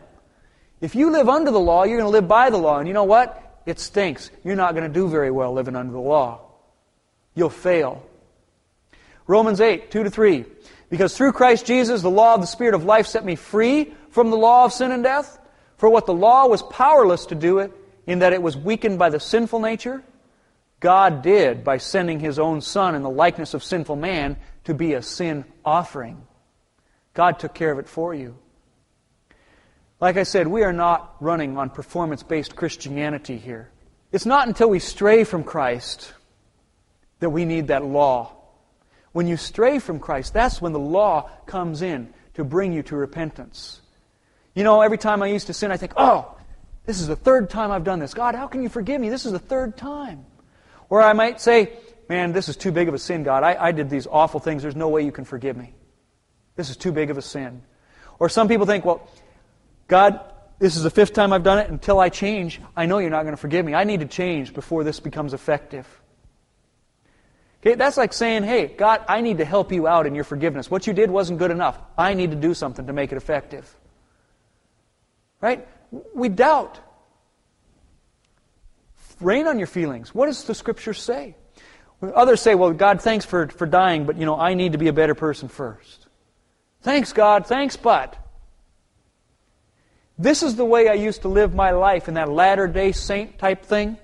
If 0.80 0.94
you 0.94 1.10
live 1.10 1.28
under 1.28 1.50
the 1.50 1.60
law, 1.60 1.84
you're 1.84 1.98
going 1.98 2.08
to 2.08 2.12
live 2.12 2.28
by 2.28 2.50
the 2.50 2.58
law, 2.58 2.78
and 2.78 2.88
you 2.88 2.94
know 2.94 3.04
what? 3.04 3.62
It 3.66 3.78
stinks. 3.78 4.30
You're 4.42 4.56
not 4.56 4.74
going 4.74 4.86
to 4.86 4.92
do 4.92 5.08
very 5.08 5.30
well 5.30 5.52
living 5.52 5.76
under 5.76 5.92
the 5.92 6.00
law. 6.00 6.40
You'll 7.34 7.50
fail. 7.50 8.04
Romans 9.26 9.60
8, 9.60 9.90
2 9.90 10.04
to 10.04 10.10
3. 10.10 10.44
Because 10.90 11.16
through 11.16 11.32
Christ 11.32 11.64
Jesus, 11.64 12.02
the 12.02 12.10
law 12.10 12.34
of 12.34 12.40
the 12.40 12.46
Spirit 12.46 12.74
of 12.74 12.84
life 12.84 13.06
set 13.06 13.24
me 13.24 13.36
free 13.36 13.94
from 14.10 14.30
the 14.30 14.36
law 14.36 14.64
of 14.64 14.72
sin 14.72 14.90
and 14.90 15.02
death. 15.02 15.38
For 15.76 15.88
what 15.88 16.06
the 16.06 16.14
law 16.14 16.46
was 16.46 16.62
powerless 16.62 17.26
to 17.26 17.34
do 17.34 17.58
it, 17.58 17.72
in 18.06 18.18
that 18.18 18.32
it 18.32 18.42
was 18.42 18.56
weakened 18.56 18.98
by 18.98 19.10
the 19.10 19.20
sinful 19.20 19.60
nature, 19.60 20.02
God 20.80 21.22
did 21.22 21.62
by 21.62 21.76
sending 21.76 22.18
His 22.18 22.38
own 22.38 22.60
Son 22.60 22.94
in 22.94 23.02
the 23.02 23.10
likeness 23.10 23.54
of 23.54 23.62
sinful 23.62 23.96
man 23.96 24.36
to 24.64 24.74
be 24.74 24.94
a 24.94 25.02
sin 25.02 25.44
offering. 25.64 26.20
God 27.14 27.38
took 27.38 27.54
care 27.54 27.70
of 27.70 27.78
it 27.78 27.88
for 27.88 28.14
you. 28.14 28.36
Like 30.00 30.16
I 30.16 30.24
said, 30.24 30.48
we 30.48 30.64
are 30.64 30.72
not 30.72 31.14
running 31.20 31.56
on 31.56 31.70
performance 31.70 32.22
based 32.22 32.56
Christianity 32.56 33.38
here. 33.38 33.70
It's 34.10 34.26
not 34.26 34.48
until 34.48 34.68
we 34.68 34.78
stray 34.78 35.24
from 35.24 35.44
Christ 35.44 36.12
that 37.20 37.30
we 37.30 37.44
need 37.44 37.68
that 37.68 37.84
law. 37.84 38.32
When 39.12 39.26
you 39.26 39.36
stray 39.36 39.78
from 39.78 40.00
Christ, 40.00 40.34
that's 40.34 40.60
when 40.60 40.72
the 40.72 40.78
law 40.78 41.30
comes 41.46 41.82
in 41.82 42.12
to 42.34 42.44
bring 42.44 42.72
you 42.72 42.82
to 42.84 42.96
repentance. 42.96 43.80
You 44.54 44.64
know, 44.64 44.80
every 44.80 44.98
time 44.98 45.22
I 45.22 45.28
used 45.28 45.46
to 45.46 45.54
sin, 45.54 45.70
I 45.70 45.76
think, 45.76 45.92
oh, 45.96 46.36
this 46.84 47.00
is 47.00 47.06
the 47.06 47.16
third 47.16 47.48
time 47.48 47.70
I've 47.70 47.84
done 47.84 48.00
this. 48.00 48.12
God, 48.12 48.34
how 48.34 48.48
can 48.48 48.62
you 48.62 48.68
forgive 48.68 49.00
me? 49.00 49.08
This 49.08 49.24
is 49.24 49.32
the 49.32 49.38
third 49.38 49.76
time. 49.76 50.26
Or 50.88 51.00
I 51.00 51.12
might 51.12 51.40
say, 51.40 51.72
man, 52.08 52.32
this 52.32 52.48
is 52.48 52.56
too 52.56 52.72
big 52.72 52.88
of 52.88 52.94
a 52.94 52.98
sin, 52.98 53.22
God. 53.22 53.44
I, 53.44 53.68
I 53.68 53.72
did 53.72 53.88
these 53.88 54.06
awful 54.06 54.40
things. 54.40 54.62
There's 54.62 54.76
no 54.76 54.88
way 54.88 55.04
you 55.04 55.12
can 55.12 55.24
forgive 55.24 55.56
me. 55.56 55.74
This 56.56 56.70
is 56.70 56.76
too 56.76 56.92
big 56.92 57.10
of 57.10 57.18
a 57.18 57.22
sin. 57.22 57.62
Or 58.18 58.28
some 58.28 58.48
people 58.48 58.66
think, 58.66 58.84
well, 58.84 59.08
God, 59.88 60.20
this 60.58 60.76
is 60.76 60.82
the 60.82 60.90
fifth 60.90 61.12
time 61.12 61.32
I've 61.32 61.42
done 61.42 61.58
it. 61.58 61.70
Until 61.70 61.98
I 61.98 62.08
change, 62.08 62.60
I 62.76 62.86
know 62.86 62.98
you're 62.98 63.10
not 63.10 63.22
going 63.22 63.34
to 63.34 63.40
forgive 63.40 63.64
me. 63.64 63.74
I 63.74 63.84
need 63.84 64.00
to 64.00 64.06
change 64.06 64.54
before 64.54 64.84
this 64.84 65.00
becomes 65.00 65.34
effective. 65.34 65.86
Okay, 67.60 67.74
that's 67.74 67.96
like 67.96 68.12
saying, 68.12 68.42
hey, 68.42 68.66
God, 68.66 69.04
I 69.08 69.20
need 69.20 69.38
to 69.38 69.44
help 69.44 69.72
you 69.72 69.86
out 69.86 70.06
in 70.06 70.14
your 70.14 70.24
forgiveness. 70.24 70.70
What 70.70 70.86
you 70.86 70.92
did 70.92 71.10
wasn't 71.10 71.38
good 71.38 71.50
enough. 71.52 71.78
I 71.96 72.14
need 72.14 72.32
to 72.32 72.36
do 72.36 72.54
something 72.54 72.86
to 72.86 72.92
make 72.92 73.12
it 73.12 73.16
effective. 73.16 73.72
Right? 75.40 75.66
We 76.14 76.28
doubt. 76.28 76.80
Rain 79.20 79.46
on 79.46 79.58
your 79.58 79.68
feelings. 79.68 80.12
What 80.14 80.26
does 80.26 80.44
the 80.44 80.54
scripture 80.54 80.94
say? 80.94 81.36
Others 82.02 82.40
say, 82.40 82.56
well, 82.56 82.72
God, 82.72 83.00
thanks 83.00 83.24
for, 83.24 83.46
for 83.46 83.66
dying, 83.66 84.06
but, 84.06 84.16
you 84.16 84.26
know, 84.26 84.36
I 84.36 84.54
need 84.54 84.72
to 84.72 84.78
be 84.78 84.88
a 84.88 84.92
better 84.92 85.14
person 85.14 85.48
first. 85.48 86.01
Thanks, 86.82 87.12
God. 87.12 87.46
Thanks, 87.46 87.76
but. 87.76 88.16
This 90.18 90.42
is 90.42 90.56
the 90.56 90.64
way 90.64 90.88
I 90.88 90.94
used 90.94 91.22
to 91.22 91.28
live 91.28 91.54
my 91.54 91.70
life 91.70 92.08
in 92.08 92.14
that 92.14 92.28
latter 92.28 92.66
day 92.68 92.92
saint 92.92 93.38
type 93.38 93.64
thing. 93.64 93.96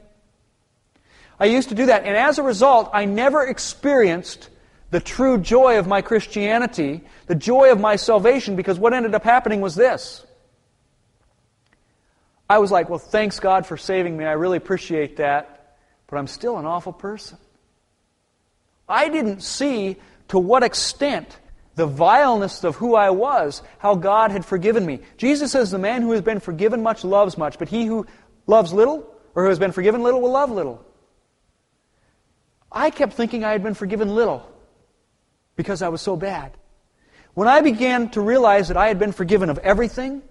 I 1.38 1.46
used 1.46 1.68
to 1.68 1.74
do 1.74 1.86
that. 1.86 2.04
And 2.04 2.16
as 2.16 2.38
a 2.38 2.42
result, 2.42 2.90
I 2.92 3.04
never 3.04 3.46
experienced 3.46 4.48
the 4.90 5.00
true 5.00 5.38
joy 5.38 5.78
of 5.78 5.86
my 5.86 6.02
Christianity, 6.02 7.02
the 7.26 7.34
joy 7.34 7.70
of 7.70 7.78
my 7.78 7.96
salvation, 7.96 8.56
because 8.56 8.78
what 8.78 8.94
ended 8.94 9.14
up 9.14 9.22
happening 9.22 9.60
was 9.60 9.74
this. 9.74 10.24
I 12.50 12.58
was 12.58 12.70
like, 12.70 12.88
well, 12.88 12.98
thanks 12.98 13.38
God 13.40 13.66
for 13.66 13.76
saving 13.76 14.16
me. 14.16 14.24
I 14.24 14.32
really 14.32 14.56
appreciate 14.56 15.18
that. 15.18 15.76
But 16.06 16.16
I'm 16.16 16.26
still 16.26 16.56
an 16.56 16.64
awful 16.64 16.94
person. 16.94 17.36
I 18.88 19.10
didn't 19.10 19.42
see 19.42 19.96
to 20.28 20.38
what 20.38 20.62
extent 20.62 21.36
the 21.78 21.86
vileness 21.86 22.64
of 22.64 22.74
who 22.74 22.96
I 22.96 23.10
was, 23.10 23.62
how 23.78 23.94
God 23.94 24.32
had 24.32 24.44
forgiven 24.44 24.84
me. 24.84 24.98
Jesus 25.16 25.52
says, 25.52 25.70
The 25.70 25.78
man 25.78 26.02
who 26.02 26.10
has 26.10 26.22
been 26.22 26.40
forgiven 26.40 26.82
much 26.82 27.04
loves 27.04 27.38
much, 27.38 27.56
but 27.56 27.68
he 27.68 27.86
who 27.86 28.04
loves 28.48 28.72
little, 28.72 29.08
or 29.36 29.44
who 29.44 29.48
has 29.48 29.60
been 29.60 29.70
forgiven 29.70 30.02
little, 30.02 30.20
will 30.20 30.32
love 30.32 30.50
little. 30.50 30.84
I 32.70 32.90
kept 32.90 33.12
thinking 33.12 33.44
I 33.44 33.52
had 33.52 33.62
been 33.62 33.74
forgiven 33.74 34.12
little 34.12 34.44
because 35.54 35.80
I 35.80 35.88
was 35.88 36.02
so 36.02 36.16
bad. 36.16 36.52
When 37.34 37.46
I 37.46 37.60
began 37.60 38.10
to 38.10 38.20
realize 38.20 38.68
that 38.68 38.76
I 38.76 38.88
had 38.88 38.98
been 38.98 39.12
forgiven 39.12 39.48
of 39.48 39.58
everything, 39.58 40.22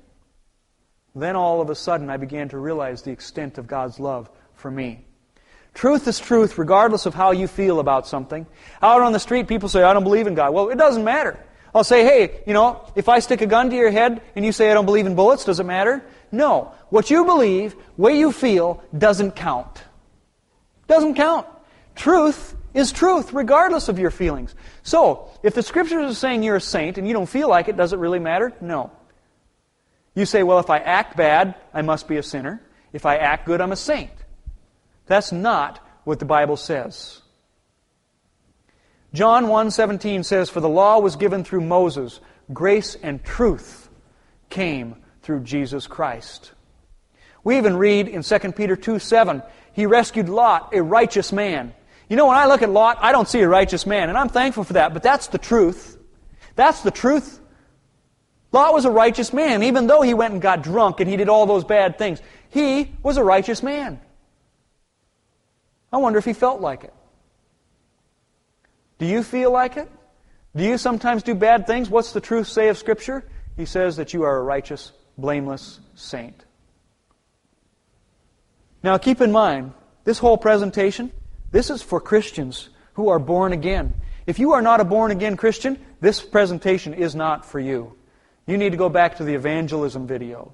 then 1.16 1.38
all 1.38 1.62
of 1.62 1.70
a 1.70 1.76
sudden 1.76 2.10
I 2.10 2.18
began 2.18 2.50
to 2.50 2.58
realize 2.58 3.04
the 3.04 3.12
extent 3.12 3.58
of 3.58 3.68
God's 3.68 4.02
love 4.02 4.30
for 4.54 4.70
me. 4.70 5.07
Truth 5.78 6.08
is 6.08 6.18
truth, 6.18 6.58
regardless 6.58 7.06
of 7.06 7.14
how 7.14 7.30
you 7.30 7.48
feel 7.48 7.80
about 7.80 8.08
something. 8.08 8.48
Out 8.82 9.04
on 9.04 9.14
the 9.14 9.20
street, 9.20 9.48
people 9.48 9.70
say, 9.70 9.84
I 9.84 9.94
don't 9.94 10.04
believe 10.04 10.26
in 10.26 10.34
God. 10.34 10.52
Well, 10.52 10.70
it 10.70 10.78
doesn't 10.80 11.04
matter. 11.04 11.40
I'll 11.76 11.84
say, 11.84 12.04
hey, 12.04 12.42
you 12.48 12.54
know, 12.54 12.84
if 12.96 13.08
I 13.08 13.20
stick 13.20 13.42
a 13.42 13.46
gun 13.46 13.70
to 13.70 13.76
your 13.76 13.92
head 13.92 14.24
and 14.36 14.44
you 14.44 14.52
say 14.52 14.72
I 14.72 14.74
don't 14.74 14.88
believe 14.88 15.06
in 15.06 15.14
bullets, 15.14 15.46
does 15.46 15.60
it 15.60 15.66
matter? 15.66 16.04
No. 16.32 16.74
What 16.90 17.12
you 17.12 17.26
believe, 17.26 17.76
way 17.96 18.18
you 18.18 18.32
feel, 18.32 18.84
doesn't 18.98 19.36
count. 19.36 19.84
Doesn't 20.88 21.14
count. 21.14 21.46
Truth 21.96 22.56
is 22.74 22.92
truth, 22.92 23.32
regardless 23.32 23.88
of 23.88 24.00
your 24.00 24.10
feelings. 24.10 24.56
So, 24.82 25.30
if 25.44 25.54
the 25.54 25.62
scriptures 25.62 26.12
are 26.12 26.16
saying 26.16 26.42
you're 26.42 26.56
a 26.56 26.60
saint 26.62 26.98
and 26.98 27.08
you 27.08 27.14
don't 27.14 27.30
feel 27.30 27.50
like 27.50 27.68
it, 27.68 27.78
does 27.78 27.94
it 27.94 28.00
really 28.00 28.18
matter? 28.18 28.52
No. 28.62 28.90
You 30.16 30.26
say, 30.26 30.42
well, 30.42 30.58
if 30.58 30.72
I 30.72 30.80
act 30.80 31.16
bad, 31.16 31.54
I 31.72 31.84
must 31.84 32.08
be 32.08 32.18
a 32.18 32.24
sinner. 32.24 32.64
If 32.94 33.06
I 33.06 33.18
act 33.18 33.46
good, 33.46 33.62
I'm 33.62 33.72
a 33.72 33.76
saint. 33.76 34.10
That's 35.08 35.32
not 35.32 35.80
what 36.04 36.20
the 36.20 36.26
Bible 36.26 36.58
says. 36.58 37.22
John 39.14 39.48
1:17 39.48 40.24
says 40.24 40.50
for 40.50 40.60
the 40.60 40.70
law 40.70 41.00
was 41.00 41.16
given 41.16 41.44
through 41.44 41.62
Moses 41.62 42.20
grace 42.54 42.96
and 43.02 43.24
truth 43.24 43.90
came 44.50 44.96
through 45.22 45.42
Jesus 45.42 45.88
Christ. 45.88 46.52
We 47.44 47.58
even 47.58 47.78
read 47.78 48.08
in 48.08 48.22
2 48.22 48.56
Peter 48.56 48.76
2:7 48.76 49.44
he 49.74 49.86
rescued 49.86 50.30
Lot 50.30 50.74
a 50.74 50.82
righteous 50.84 51.32
man 51.32 51.74
you 52.10 52.16
know, 52.16 52.28
when 52.28 52.38
I 52.38 52.46
look 52.46 52.62
at 52.62 52.70
Lot, 52.70 53.00
I 53.02 53.12
don't 53.12 53.28
see 53.28 53.42
a 53.42 53.48
righteous 53.48 53.86
man, 53.86 54.10
and 54.10 54.18
I'm 54.18 54.30
thankful 54.30 54.64
for 54.64 54.74
that, 54.74 54.94
but 54.94 55.04
that's 55.04 55.28
the 55.28 55.38
truth. 55.38 55.98
That's 56.56 56.82
the 56.82 56.92
truth. 56.92 57.40
Lot 58.54 58.74
was 58.74 58.86
a 58.86 58.92
righteous 58.92 59.34
man, 59.34 59.64
even 59.64 59.88
though 59.88 60.02
he 60.02 60.14
went 60.14 60.34
and 60.34 60.42
got 60.42 60.64
drunk 60.64 61.02
and 61.02 61.10
he 61.10 61.18
did 61.18 61.28
all 61.28 61.46
those 61.46 61.66
bad 61.66 61.98
things. 61.98 62.22
He 62.50 62.96
was 63.04 63.18
a 63.18 63.24
righteous 63.24 63.62
man. 63.62 64.00
I 65.92 65.98
wonder 65.98 66.20
if 66.20 66.26
he 66.26 66.34
felt 66.34 66.62
like 66.62 66.84
it. 66.84 66.94
Do 69.00 69.06
you 69.06 69.24
feel 69.24 69.52
like 69.52 69.78
it? 69.78 69.90
Do 70.56 70.64
you 70.64 70.78
sometimes 70.78 71.24
do 71.24 71.36
bad 71.36 71.68
things? 71.68 71.90
What's 71.90 72.14
the 72.14 72.22
truth 72.22 72.48
say 72.48 72.70
of 72.70 72.78
Scripture? 72.78 73.24
He 73.56 73.66
says 73.66 73.98
that 73.98 74.14
you 74.14 74.24
are 74.24 74.38
a 74.38 74.44
righteous, 74.44 74.92
blameless 75.18 75.80
saint. 75.96 76.44
Now 78.84 78.98
keep 78.98 79.22
in 79.22 79.32
mind, 79.32 79.74
this 80.04 80.20
whole 80.20 80.38
presentation, 80.38 81.12
this 81.52 81.70
is 81.70 81.82
for 81.82 82.00
Christians 82.00 82.70
who 82.94 83.10
are 83.10 83.20
born 83.20 83.54
again. 83.54 83.94
If 84.26 84.40
you 84.40 84.54
are 84.54 84.62
not 84.62 84.82
a 84.82 84.86
born 84.86 85.12
again 85.12 85.38
Christian, 85.38 85.80
this 86.02 86.22
presentation 86.22 86.94
is 86.94 87.16
not 87.16 87.46
for 87.46 87.60
you. 87.60 87.96
You 88.46 88.58
need 88.58 88.72
to 88.72 88.78
go 88.78 88.90
back 88.90 89.18
to 89.18 89.24
the 89.24 89.36
evangelism 89.36 90.08
video. 90.08 90.54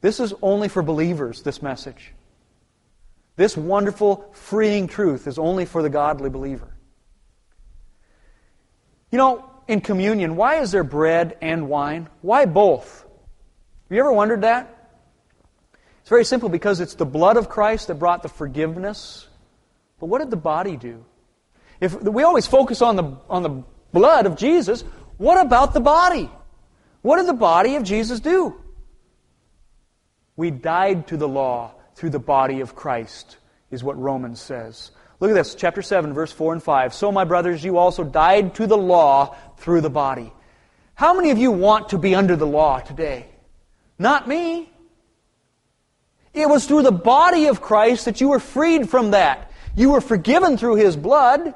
This 0.00 0.20
is 0.20 0.34
only 0.42 0.68
for 0.68 0.82
believers, 0.82 1.42
this 1.42 1.62
message. 1.62 2.12
This 3.40 3.56
wonderful, 3.56 4.28
freeing 4.34 4.86
truth 4.86 5.26
is 5.26 5.38
only 5.38 5.64
for 5.64 5.82
the 5.82 5.88
godly 5.88 6.28
believer. 6.28 6.68
You 9.10 9.16
know, 9.16 9.48
in 9.66 9.80
communion, 9.80 10.36
why 10.36 10.56
is 10.56 10.72
there 10.72 10.84
bread 10.84 11.38
and 11.40 11.70
wine? 11.70 12.10
Why 12.20 12.44
both? 12.44 13.00
Have 13.00 13.96
you 13.96 14.00
ever 14.00 14.12
wondered 14.12 14.42
that? 14.42 14.92
It's 16.00 16.10
very 16.10 16.26
simple 16.26 16.50
because 16.50 16.80
it's 16.80 16.96
the 16.96 17.06
blood 17.06 17.38
of 17.38 17.48
Christ 17.48 17.86
that 17.86 17.94
brought 17.94 18.22
the 18.22 18.28
forgiveness 18.28 19.26
but 20.00 20.06
what 20.10 20.18
did 20.18 20.30
the 20.30 20.36
body 20.36 20.76
do? 20.76 21.02
If 21.80 21.94
we 21.94 22.24
always 22.24 22.46
focus 22.46 22.82
on 22.82 22.96
the, 22.96 23.16
on 23.30 23.42
the 23.42 23.62
blood 23.90 24.26
of 24.26 24.36
Jesus, 24.36 24.84
what 25.16 25.40
about 25.40 25.72
the 25.72 25.80
body? 25.80 26.30
What 27.00 27.16
did 27.16 27.26
the 27.26 27.32
body 27.32 27.76
of 27.76 27.84
Jesus 27.84 28.20
do? 28.20 28.60
We 30.36 30.50
died 30.50 31.08
to 31.08 31.16
the 31.16 31.28
law 31.28 31.72
through 32.00 32.08
the 32.08 32.18
body 32.18 32.62
of 32.62 32.74
Christ, 32.74 33.36
is 33.70 33.84
what 33.84 34.00
Romans 34.00 34.40
says. 34.40 34.90
Look 35.20 35.30
at 35.30 35.34
this, 35.34 35.54
chapter 35.54 35.82
7, 35.82 36.14
verse 36.14 36.32
4 36.32 36.54
and 36.54 36.62
5. 36.62 36.94
So, 36.94 37.12
my 37.12 37.24
brothers, 37.24 37.62
you 37.62 37.76
also 37.76 38.04
died 38.04 38.54
to 38.54 38.66
the 38.66 38.78
law 38.78 39.36
through 39.58 39.82
the 39.82 39.90
body. 39.90 40.32
How 40.94 41.12
many 41.12 41.28
of 41.30 41.36
you 41.36 41.50
want 41.50 41.90
to 41.90 41.98
be 41.98 42.14
under 42.14 42.36
the 42.36 42.46
law 42.46 42.78
today? 42.80 43.26
Not 43.98 44.26
me. 44.26 44.72
It 46.32 46.48
was 46.48 46.64
through 46.64 46.84
the 46.84 46.90
body 46.90 47.48
of 47.48 47.60
Christ 47.60 48.06
that 48.06 48.18
you 48.22 48.30
were 48.30 48.40
freed 48.40 48.88
from 48.88 49.10
that. 49.10 49.52
You 49.76 49.90
were 49.90 50.00
forgiven 50.00 50.56
through 50.56 50.76
His 50.76 50.96
blood, 50.96 51.52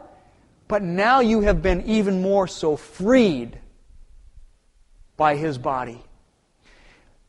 but 0.69 0.83
now 0.83 1.21
you 1.21 1.41
have 1.41 1.63
been 1.63 1.87
even 1.87 2.21
more 2.21 2.47
so 2.47 2.77
freed 2.77 3.59
by 5.17 5.37
His 5.37 5.57
body. 5.57 6.05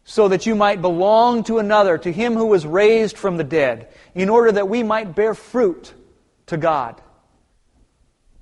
So 0.07 0.27
that 0.27 0.45
you 0.45 0.53
might 0.53 0.81
belong 0.81 1.43
to 1.45 1.57
another, 1.57 1.97
to 1.97 2.11
Him 2.11 2.35
who 2.35 2.45
was 2.45 2.65
raised 2.65 3.17
from 3.17 3.37
the 3.37 3.43
dead, 3.43 3.89
in 4.13 4.29
order 4.29 4.51
that 4.51 4.69
we 4.69 4.83
might 4.83 5.15
bear 5.15 5.33
fruit 5.33 5.93
to 6.45 6.57
God. 6.57 7.01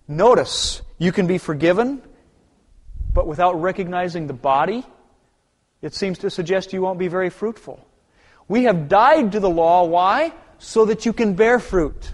Notice, 0.08 0.82
you 0.98 1.14
can 1.14 1.26
be 1.26 1.38
forgiven, 1.38 2.02
but 3.14 3.28
without 3.28 3.62
recognizing 3.62 4.28
the 4.28 4.34
body, 4.34 4.84
it 5.82 5.94
seems 5.94 6.20
to 6.20 6.30
suggest 6.30 6.74
you 6.74 6.82
won't 6.82 7.00
be 7.00 7.08
very 7.08 7.30
fruitful. 7.30 7.80
We 8.48 8.66
have 8.66 8.90
died 8.90 9.32
to 9.32 9.40
the 9.40 9.50
law. 9.50 9.86
Why? 9.86 10.34
So 10.58 10.86
that 10.86 11.06
you 11.06 11.14
can 11.14 11.34
bear 11.36 11.60
fruit. 11.60 12.14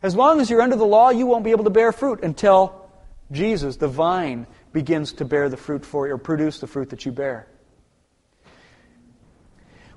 As 0.00 0.14
long 0.14 0.40
as 0.40 0.48
you're 0.48 0.62
under 0.62 0.76
the 0.76 0.86
law, 0.86 1.10
you 1.10 1.26
won't 1.26 1.44
be 1.44 1.50
able 1.50 1.64
to 1.64 1.70
bear 1.70 1.90
fruit 1.90 2.22
until 2.22 2.88
Jesus, 3.32 3.76
the 3.76 3.88
vine, 3.88 4.46
begins 4.72 5.14
to 5.14 5.24
bear 5.24 5.48
the 5.48 5.56
fruit 5.56 5.84
for 5.84 6.06
you, 6.06 6.14
or 6.14 6.18
produce 6.18 6.60
the 6.60 6.66
fruit 6.66 6.90
that 6.90 7.04
you 7.04 7.12
bear. 7.12 7.48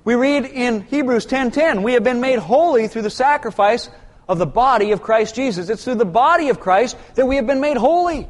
We 0.06 0.14
read 0.14 0.44
in 0.44 0.82
Hebrews 0.82 1.26
10:10, 1.26 1.82
we 1.82 1.94
have 1.94 2.04
been 2.04 2.20
made 2.20 2.38
holy 2.38 2.86
through 2.86 3.02
the 3.02 3.10
sacrifice 3.10 3.90
of 4.28 4.38
the 4.38 4.46
body 4.46 4.92
of 4.92 5.02
Christ 5.02 5.34
Jesus. 5.34 5.68
It's 5.68 5.82
through 5.82 5.96
the 5.96 6.04
body 6.04 6.48
of 6.48 6.60
Christ 6.60 6.96
that 7.16 7.26
we 7.26 7.34
have 7.34 7.46
been 7.48 7.60
made 7.60 7.76
holy. 7.76 8.28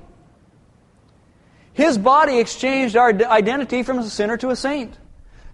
His 1.75 1.99
body 1.99 2.39
exchanged 2.39 2.97
our 2.97 3.11
identity 3.11 3.83
from 3.83 3.99
a 3.99 4.05
sinner 4.05 4.39
to 4.39 4.49
a 4.49 4.57
saint. 4.57 4.97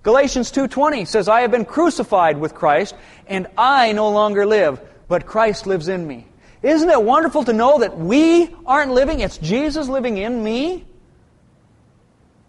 Galatians 0.04 0.52
2:20 0.52 1.04
says, 1.06 1.28
"I 1.28 1.40
have 1.40 1.50
been 1.50 1.64
crucified 1.64 2.38
with 2.38 2.54
Christ, 2.54 2.94
and 3.26 3.48
I 3.58 3.90
no 3.90 4.08
longer 4.08 4.46
live, 4.46 4.80
but 5.08 5.26
Christ 5.26 5.66
lives 5.66 5.88
in 5.88 6.06
me." 6.06 6.28
Isn't 6.62 6.88
it 6.88 7.02
wonderful 7.02 7.42
to 7.42 7.52
know 7.52 7.78
that 7.80 7.98
we 7.98 8.54
aren't 8.64 8.92
living, 8.92 9.18
it's 9.18 9.38
Jesus 9.38 9.88
living 9.88 10.18
in 10.18 10.44
me? 10.44 10.86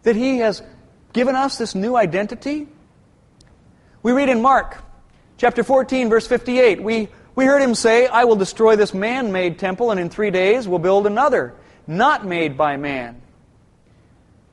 That 0.04 0.16
he 0.16 0.38
has 0.38 0.62
given 1.12 1.36
us 1.36 1.58
this 1.58 1.74
new 1.74 1.96
identity? 1.96 2.68
We 4.04 4.12
read 4.12 4.28
in 4.28 4.42
Mark 4.42 4.84
chapter 5.38 5.64
14 5.64 6.10
verse 6.10 6.28
58, 6.28 6.84
we 6.84 7.08
we 7.36 7.46
heard 7.46 7.62
him 7.62 7.74
say, 7.74 8.06
I 8.06 8.26
will 8.26 8.36
destroy 8.36 8.76
this 8.76 8.94
man-made 8.94 9.58
temple 9.58 9.92
and 9.92 10.00
in 10.00 10.10
3 10.10 10.30
days 10.30 10.68
will 10.68 10.78
build 10.78 11.08
another, 11.08 11.56
not 11.88 12.26
made 12.26 12.58
by 12.58 12.76
man. 12.76 13.22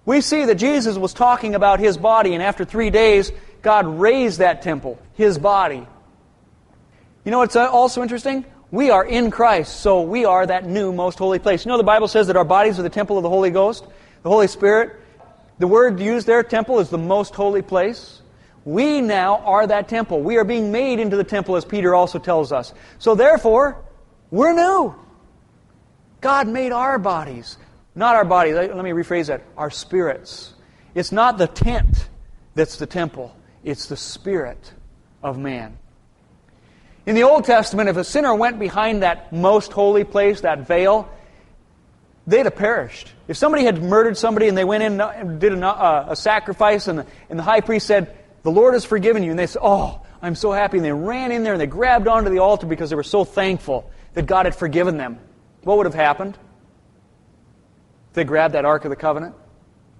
We 0.07 0.21
see 0.21 0.45
that 0.45 0.55
Jesus 0.55 0.97
was 0.97 1.13
talking 1.13 1.55
about 1.55 1.79
his 1.81 1.99
body, 1.99 2.33
and 2.33 2.43
after 2.43 2.65
three 2.65 2.91
days, 2.91 3.33
God 3.61 3.87
raised 3.87 4.39
that 4.39 4.63
temple, 4.63 4.99
his 5.15 5.37
body. 5.37 5.87
You 7.25 7.31
know 7.31 7.39
what's 7.39 7.55
uh, 7.55 7.69
also 7.69 8.03
interesting? 8.03 8.47
We 8.71 8.91
are 8.91 9.05
in 9.05 9.31
Christ, 9.31 9.81
so 9.81 10.03
we 10.03 10.25
are 10.25 10.47
that 10.47 10.65
new 10.65 10.93
most 10.93 11.19
holy 11.19 11.39
place. 11.39 11.65
You 11.65 11.71
know 11.71 11.77
the 11.77 11.83
Bible 11.83 12.09
says 12.09 12.29
that 12.29 12.37
our 12.37 12.45
bodies 12.45 12.79
are 12.79 12.83
the 12.83 12.89
temple 12.89 13.19
of 13.19 13.25
the 13.25 13.29
Holy 13.29 13.51
Ghost, 13.51 13.85
the 14.23 14.31
Holy 14.31 14.47
Spirit. 14.47 14.97
The 15.59 15.67
word 15.67 16.01
used 16.01 16.27
there, 16.27 16.43
temple, 16.43 16.79
is 16.79 16.89
the 16.89 16.99
most 16.99 17.35
holy 17.35 17.63
place. 17.63 18.20
We 18.71 19.01
now 19.01 19.39
are 19.39 19.67
that 19.67 19.89
temple. 19.89 20.23
We 20.23 20.37
are 20.37 20.45
being 20.45 20.71
made 20.71 21.01
into 21.01 21.17
the 21.17 21.25
temple, 21.25 21.57
as 21.57 21.65
Peter 21.65 21.93
also 21.93 22.21
tells 22.21 22.53
us. 22.53 22.73
So 23.01 23.17
therefore, 23.17 23.83
we're 24.31 24.53
new. 24.53 24.95
God 26.21 26.47
made 26.47 26.71
our 26.71 26.97
bodies. 26.97 27.59
Not 27.97 28.15
our 28.15 28.25
body, 28.25 28.53
let 28.53 28.77
me 28.77 28.91
rephrase 28.91 29.27
that. 29.27 29.43
Our 29.57 29.71
spirits. 29.71 30.55
It's 30.95 31.11
not 31.11 31.37
the 31.37 31.49
tent 31.49 32.09
that's 32.55 32.77
the 32.77 32.87
temple, 32.87 33.35
it's 33.65 33.87
the 33.87 33.97
spirit 33.97 34.73
of 35.21 35.37
man. 35.37 35.77
In 37.07 37.17
the 37.17 37.25
Old 37.25 37.47
Testament, 37.47 37.89
if 37.89 37.97
a 37.97 38.05
sinner 38.05 38.37
went 38.37 38.61
behind 38.61 39.03
that 39.03 39.33
most 39.33 39.73
holy 39.73 40.05
place, 40.05 40.43
that 40.43 40.69
veil, 40.69 41.09
they'd 42.25 42.47
have 42.47 42.55
perished. 42.55 43.13
If 43.27 43.37
somebody 43.37 43.65
had 43.65 43.83
murdered 43.83 44.17
somebody 44.17 44.47
and 44.47 44.57
they 44.57 44.65
went 44.65 44.85
in 44.85 45.01
and 45.01 45.41
did 45.41 45.55
a, 45.55 46.11
a 46.11 46.15
sacrifice, 46.15 46.87
and 46.87 47.01
the, 47.01 47.07
and 47.29 47.37
the 47.37 47.43
high 47.43 47.63
priest 47.63 47.89
said, 47.89 48.17
The 48.43 48.51
Lord 48.51 48.75
has 48.75 48.85
forgiven 48.85 49.23
you, 49.23 49.31
and 49.31 49.39
they 49.39 49.47
said, 49.47 49.61
Oh, 49.63 50.03
I'm 50.23 50.35
so 50.35 50.53
happy. 50.53 50.79
And 50.79 50.85
they 50.85 50.93
ran 50.93 51.33
in 51.33 51.43
there 51.43 51.55
and 51.55 51.61
they 51.61 51.67
grabbed 51.67 52.09
onto 52.09 52.31
the 52.31 52.39
altar 52.39 52.67
because 52.67 52.91
they 52.91 52.97
were 52.97 53.03
so 53.03 53.25
thankful 53.25 53.91
that 54.15 54.27
God 54.27 54.47
had 54.47 54.55
forgiven 54.55 54.97
them. 54.97 55.19
What 55.63 55.77
would 55.77 55.87
have 55.87 55.95
happened? 55.95 56.37
If 58.11 58.15
they 58.15 58.25
grabbed 58.25 58.55
that 58.55 58.65
Ark 58.65 58.85
of 58.85 58.91
the 58.91 58.97
Covenant, 58.97 59.35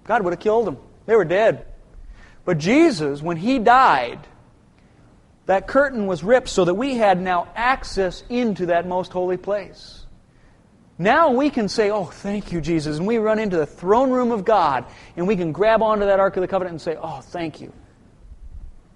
God 0.03 0.23
would 0.23 0.33
have 0.33 0.39
killed 0.39 0.67
them. 0.67 0.77
They 1.05 1.15
were 1.15 1.25
dead. 1.25 1.65
But 2.45 2.57
Jesus, 2.57 3.21
when 3.21 3.37
He 3.37 3.59
died, 3.59 4.19
that 5.45 5.67
curtain 5.67 6.07
was 6.07 6.23
ripped 6.23 6.49
so 6.49 6.65
that 6.65 6.73
we 6.73 6.95
had 6.95 7.21
now 7.21 7.47
access 7.55 8.23
into 8.29 8.67
that 8.67 8.87
most 8.87 9.11
holy 9.11 9.37
place. 9.37 10.05
Now 10.97 11.31
we 11.31 11.49
can 11.49 11.67
say, 11.67 11.89
Oh, 11.89 12.05
thank 12.05 12.51
you, 12.51 12.61
Jesus. 12.61 12.97
And 12.97 13.07
we 13.07 13.17
run 13.17 13.39
into 13.39 13.57
the 13.57 13.65
throne 13.65 14.11
room 14.11 14.31
of 14.31 14.45
God 14.45 14.85
and 15.15 15.27
we 15.27 15.35
can 15.35 15.51
grab 15.51 15.81
onto 15.81 16.05
that 16.05 16.19
Ark 16.19 16.37
of 16.37 16.41
the 16.41 16.47
Covenant 16.47 16.73
and 16.73 16.81
say, 16.81 16.97
Oh, 17.01 17.21
thank 17.21 17.59
you. 17.59 17.73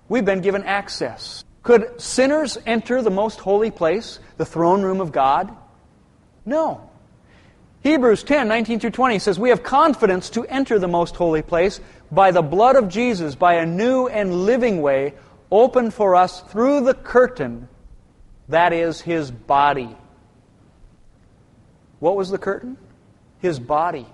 We've 0.07 0.25
been 0.25 0.41
given 0.41 0.63
access. 0.63 1.43
Could 1.63 1.99
sinners 1.99 2.57
enter 2.65 3.01
the 3.01 3.09
most 3.09 3.39
holy 3.39 3.71
place, 3.71 4.19
the 4.37 4.45
throne 4.45 4.83
room 4.83 5.01
of 5.01 5.11
God? 5.11 5.55
No. 6.45 6.89
Hebrews 7.81 8.23
10, 8.23 8.47
19 8.47 8.79
through 8.79 8.91
20 8.91 9.19
says, 9.19 9.39
We 9.39 9.49
have 9.49 9.63
confidence 9.63 10.29
to 10.31 10.45
enter 10.45 10.79
the 10.79 10.87
most 10.87 11.15
holy 11.15 11.41
place 11.41 11.79
by 12.11 12.31
the 12.31 12.41
blood 12.41 12.75
of 12.75 12.89
Jesus, 12.89 13.35
by 13.35 13.55
a 13.55 13.65
new 13.65 14.07
and 14.07 14.45
living 14.45 14.81
way 14.81 15.13
opened 15.51 15.93
for 15.93 16.15
us 16.15 16.41
through 16.41 16.83
the 16.83 16.93
curtain 16.93 17.67
that 18.49 18.73
is 18.73 19.01
his 19.01 19.31
body. 19.31 19.95
What 21.99 22.15
was 22.15 22.29
the 22.29 22.37
curtain? 22.37 22.77
His 23.39 23.59
body. 23.59 24.05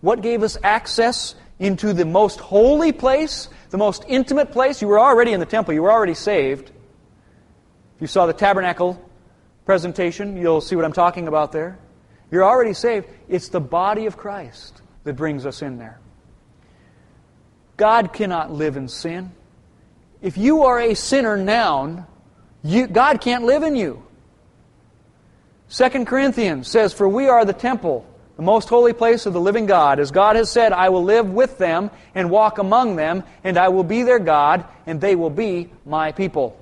What 0.00 0.22
gave 0.22 0.42
us 0.42 0.56
access 0.62 1.34
into 1.58 1.92
the 1.92 2.04
most 2.04 2.40
holy 2.40 2.92
place, 2.92 3.48
the 3.70 3.78
most 3.78 4.04
intimate 4.08 4.52
place? 4.52 4.82
You 4.82 4.88
were 4.88 5.00
already 5.00 5.32
in 5.32 5.40
the 5.40 5.46
temple, 5.46 5.74
you 5.74 5.82
were 5.82 5.92
already 5.92 6.14
saved. 6.14 6.70
If 7.96 8.00
you 8.00 8.06
saw 8.06 8.26
the 8.26 8.32
tabernacle 8.32 9.02
presentation, 9.64 10.36
you'll 10.36 10.60
see 10.60 10.76
what 10.76 10.84
I'm 10.84 10.92
talking 10.92 11.28
about 11.28 11.52
there. 11.52 11.78
You're 12.30 12.44
already 12.44 12.74
saved. 12.74 13.06
It's 13.28 13.48
the 13.48 13.60
body 13.60 14.06
of 14.06 14.16
Christ 14.16 14.82
that 15.04 15.14
brings 15.14 15.46
us 15.46 15.62
in 15.62 15.78
there. 15.78 15.98
God 17.76 18.12
cannot 18.12 18.52
live 18.52 18.76
in 18.76 18.88
sin. 18.88 19.32
If 20.20 20.36
you 20.36 20.64
are 20.64 20.80
a 20.80 20.94
sinner 20.94 21.36
now, 21.36 22.06
you, 22.62 22.86
God 22.86 23.20
can't 23.20 23.44
live 23.44 23.62
in 23.62 23.76
you. 23.76 24.04
2 25.70 26.04
Corinthians 26.04 26.68
says, 26.68 26.92
For 26.92 27.08
we 27.08 27.28
are 27.28 27.44
the 27.44 27.52
temple, 27.52 28.06
the 28.38 28.44
most 28.44 28.68
holy 28.68 28.92
place 28.92 29.26
of 29.26 29.32
the 29.32 29.40
living 29.40 29.66
God. 29.66 29.98
As 29.98 30.12
God 30.12 30.36
has 30.36 30.48
said, 30.48 30.72
I 30.72 30.90
will 30.90 31.02
live 31.02 31.28
with 31.28 31.58
them 31.58 31.90
and 32.14 32.30
walk 32.30 32.58
among 32.58 32.94
them, 32.94 33.24
and 33.42 33.58
I 33.58 33.68
will 33.68 33.82
be 33.82 34.04
their 34.04 34.20
God, 34.20 34.64
and 34.86 35.00
they 35.00 35.16
will 35.16 35.28
be 35.28 35.70
my 35.84 36.12
people. 36.12 36.56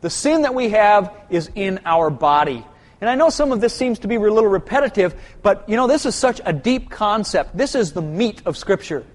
The 0.00 0.10
sin 0.10 0.42
that 0.42 0.54
we 0.54 0.70
have 0.70 1.14
is 1.30 1.52
in 1.54 1.78
our 1.84 2.10
body. 2.10 2.66
And 3.00 3.08
I 3.08 3.14
know 3.14 3.30
some 3.30 3.52
of 3.52 3.60
this 3.60 3.74
seems 3.74 4.00
to 4.00 4.08
be 4.08 4.16
a 4.16 4.20
little 4.20 4.50
repetitive, 4.50 5.14
but 5.40 5.68
you 5.68 5.76
know, 5.76 5.86
this 5.86 6.04
is 6.04 6.16
such 6.16 6.40
a 6.44 6.52
deep 6.52 6.90
concept. 6.90 7.56
This 7.56 7.76
is 7.76 7.92
the 7.92 8.02
meat 8.02 8.42
of 8.44 8.56
Scripture. 8.56 9.06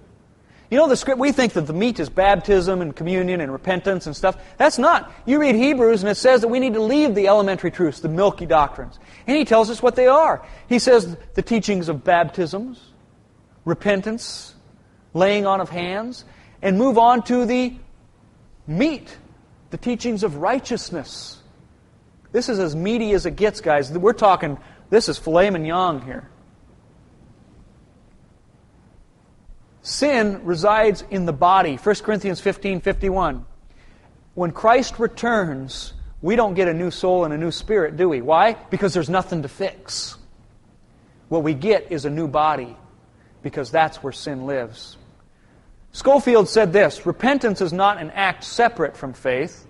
You 0.72 0.78
know, 0.78 0.88
the 0.88 0.96
script, 0.96 1.20
we 1.20 1.32
think 1.32 1.52
that 1.52 1.66
the 1.66 1.74
meat 1.74 2.00
is 2.00 2.08
baptism 2.08 2.80
and 2.80 2.96
communion 2.96 3.42
and 3.42 3.52
repentance 3.52 4.06
and 4.06 4.16
stuff. 4.16 4.38
That's 4.56 4.78
not. 4.78 5.12
You 5.26 5.38
read 5.38 5.54
Hebrews 5.54 6.02
and 6.02 6.10
it 6.10 6.14
says 6.14 6.40
that 6.40 6.48
we 6.48 6.60
need 6.60 6.72
to 6.72 6.82
leave 6.82 7.14
the 7.14 7.28
elementary 7.28 7.70
truths, 7.70 8.00
the 8.00 8.08
milky 8.08 8.46
doctrines. 8.46 8.98
And 9.26 9.36
he 9.36 9.44
tells 9.44 9.68
us 9.68 9.82
what 9.82 9.96
they 9.96 10.06
are. 10.06 10.42
He 10.70 10.78
says 10.78 11.14
the 11.34 11.42
teachings 11.42 11.90
of 11.90 12.04
baptisms, 12.04 12.80
repentance, 13.66 14.54
laying 15.12 15.46
on 15.46 15.60
of 15.60 15.68
hands, 15.68 16.24
and 16.62 16.78
move 16.78 16.96
on 16.96 17.22
to 17.24 17.44
the 17.44 17.76
meat, 18.66 19.14
the 19.70 19.76
teachings 19.76 20.22
of 20.22 20.36
righteousness 20.36 21.42
this 22.32 22.48
is 22.48 22.58
as 22.58 22.74
meaty 22.74 23.12
as 23.12 23.26
it 23.26 23.36
gets, 23.36 23.60
guys. 23.60 23.92
We're 23.92 24.14
talking, 24.14 24.58
this 24.90 25.08
is 25.08 25.18
filet 25.18 25.50
mignon 25.50 26.00
here. 26.00 26.28
Sin 29.82 30.44
resides 30.44 31.04
in 31.10 31.26
the 31.26 31.32
body. 31.32 31.76
1 31.76 31.94
Corinthians 31.96 32.40
15 32.40 32.80
51. 32.80 33.44
When 34.34 34.52
Christ 34.52 34.98
returns, 34.98 35.92
we 36.22 36.36
don't 36.36 36.54
get 36.54 36.68
a 36.68 36.74
new 36.74 36.90
soul 36.90 37.24
and 37.24 37.34
a 37.34 37.38
new 37.38 37.50
spirit, 37.50 37.96
do 37.96 38.08
we? 38.08 38.22
Why? 38.22 38.54
Because 38.70 38.94
there's 38.94 39.10
nothing 39.10 39.42
to 39.42 39.48
fix. 39.48 40.16
What 41.28 41.42
we 41.42 41.52
get 41.52 41.90
is 41.90 42.04
a 42.04 42.10
new 42.10 42.28
body, 42.28 42.76
because 43.42 43.70
that's 43.70 44.02
where 44.02 44.12
sin 44.12 44.46
lives. 44.46 44.96
Scofield 45.90 46.48
said 46.48 46.72
this 46.72 47.04
Repentance 47.04 47.60
is 47.60 47.72
not 47.72 48.00
an 48.00 48.10
act 48.12 48.44
separate 48.44 48.96
from 48.96 49.12
faith. 49.12 49.66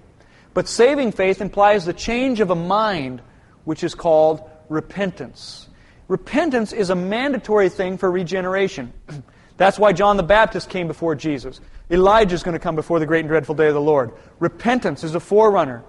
But 0.55 0.69
saving 0.69 1.13
faith 1.13 1.41
implies 1.41 1.87
the 1.87 1.95
change 1.95 2.41
of 2.41 2.51
a 2.51 2.55
mind, 2.55 3.23
which 3.65 3.83
is 3.83 3.95
called 3.95 4.43
repentance. 4.69 5.69
Repentance 6.09 6.75
is 6.75 6.91
a 6.91 6.95
mandatory 6.95 7.71
thing 7.71 7.97
for 7.97 8.11
regeneration. 8.11 8.93
That's 9.63 9.79
why 9.79 9.93
John 9.93 10.17
the 10.17 10.25
Baptist 10.25 10.69
came 10.69 10.89
before 10.89 11.15
Jesus. 11.15 11.61
Elijah 11.89 12.35
is 12.35 12.43
going 12.43 12.55
to 12.55 12.59
come 12.59 12.75
before 12.75 12.99
the 12.99 13.07
great 13.07 13.21
and 13.21 13.29
dreadful 13.29 13.55
day 13.55 13.69
of 13.69 13.75
the 13.75 13.81
Lord. 13.81 14.11
Repentance 14.41 15.05
is 15.05 15.15
a 15.15 15.21
forerunner. 15.21 15.85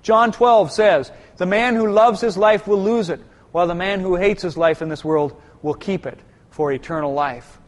John 0.00 0.32
12 0.32 0.72
says, 0.72 1.12
The 1.36 1.44
man 1.44 1.74
who 1.74 1.92
loves 1.92 2.22
his 2.22 2.38
life 2.38 2.66
will 2.66 2.82
lose 2.82 3.10
it, 3.10 3.20
while 3.52 3.66
the 3.66 3.74
man 3.74 4.00
who 4.00 4.16
hates 4.16 4.42
his 4.42 4.56
life 4.56 4.80
in 4.80 4.88
this 4.88 5.04
world 5.04 5.38
will 5.60 5.74
keep 5.74 6.06
it 6.06 6.18
for 6.48 6.72
eternal 6.72 7.12
life. 7.12 7.58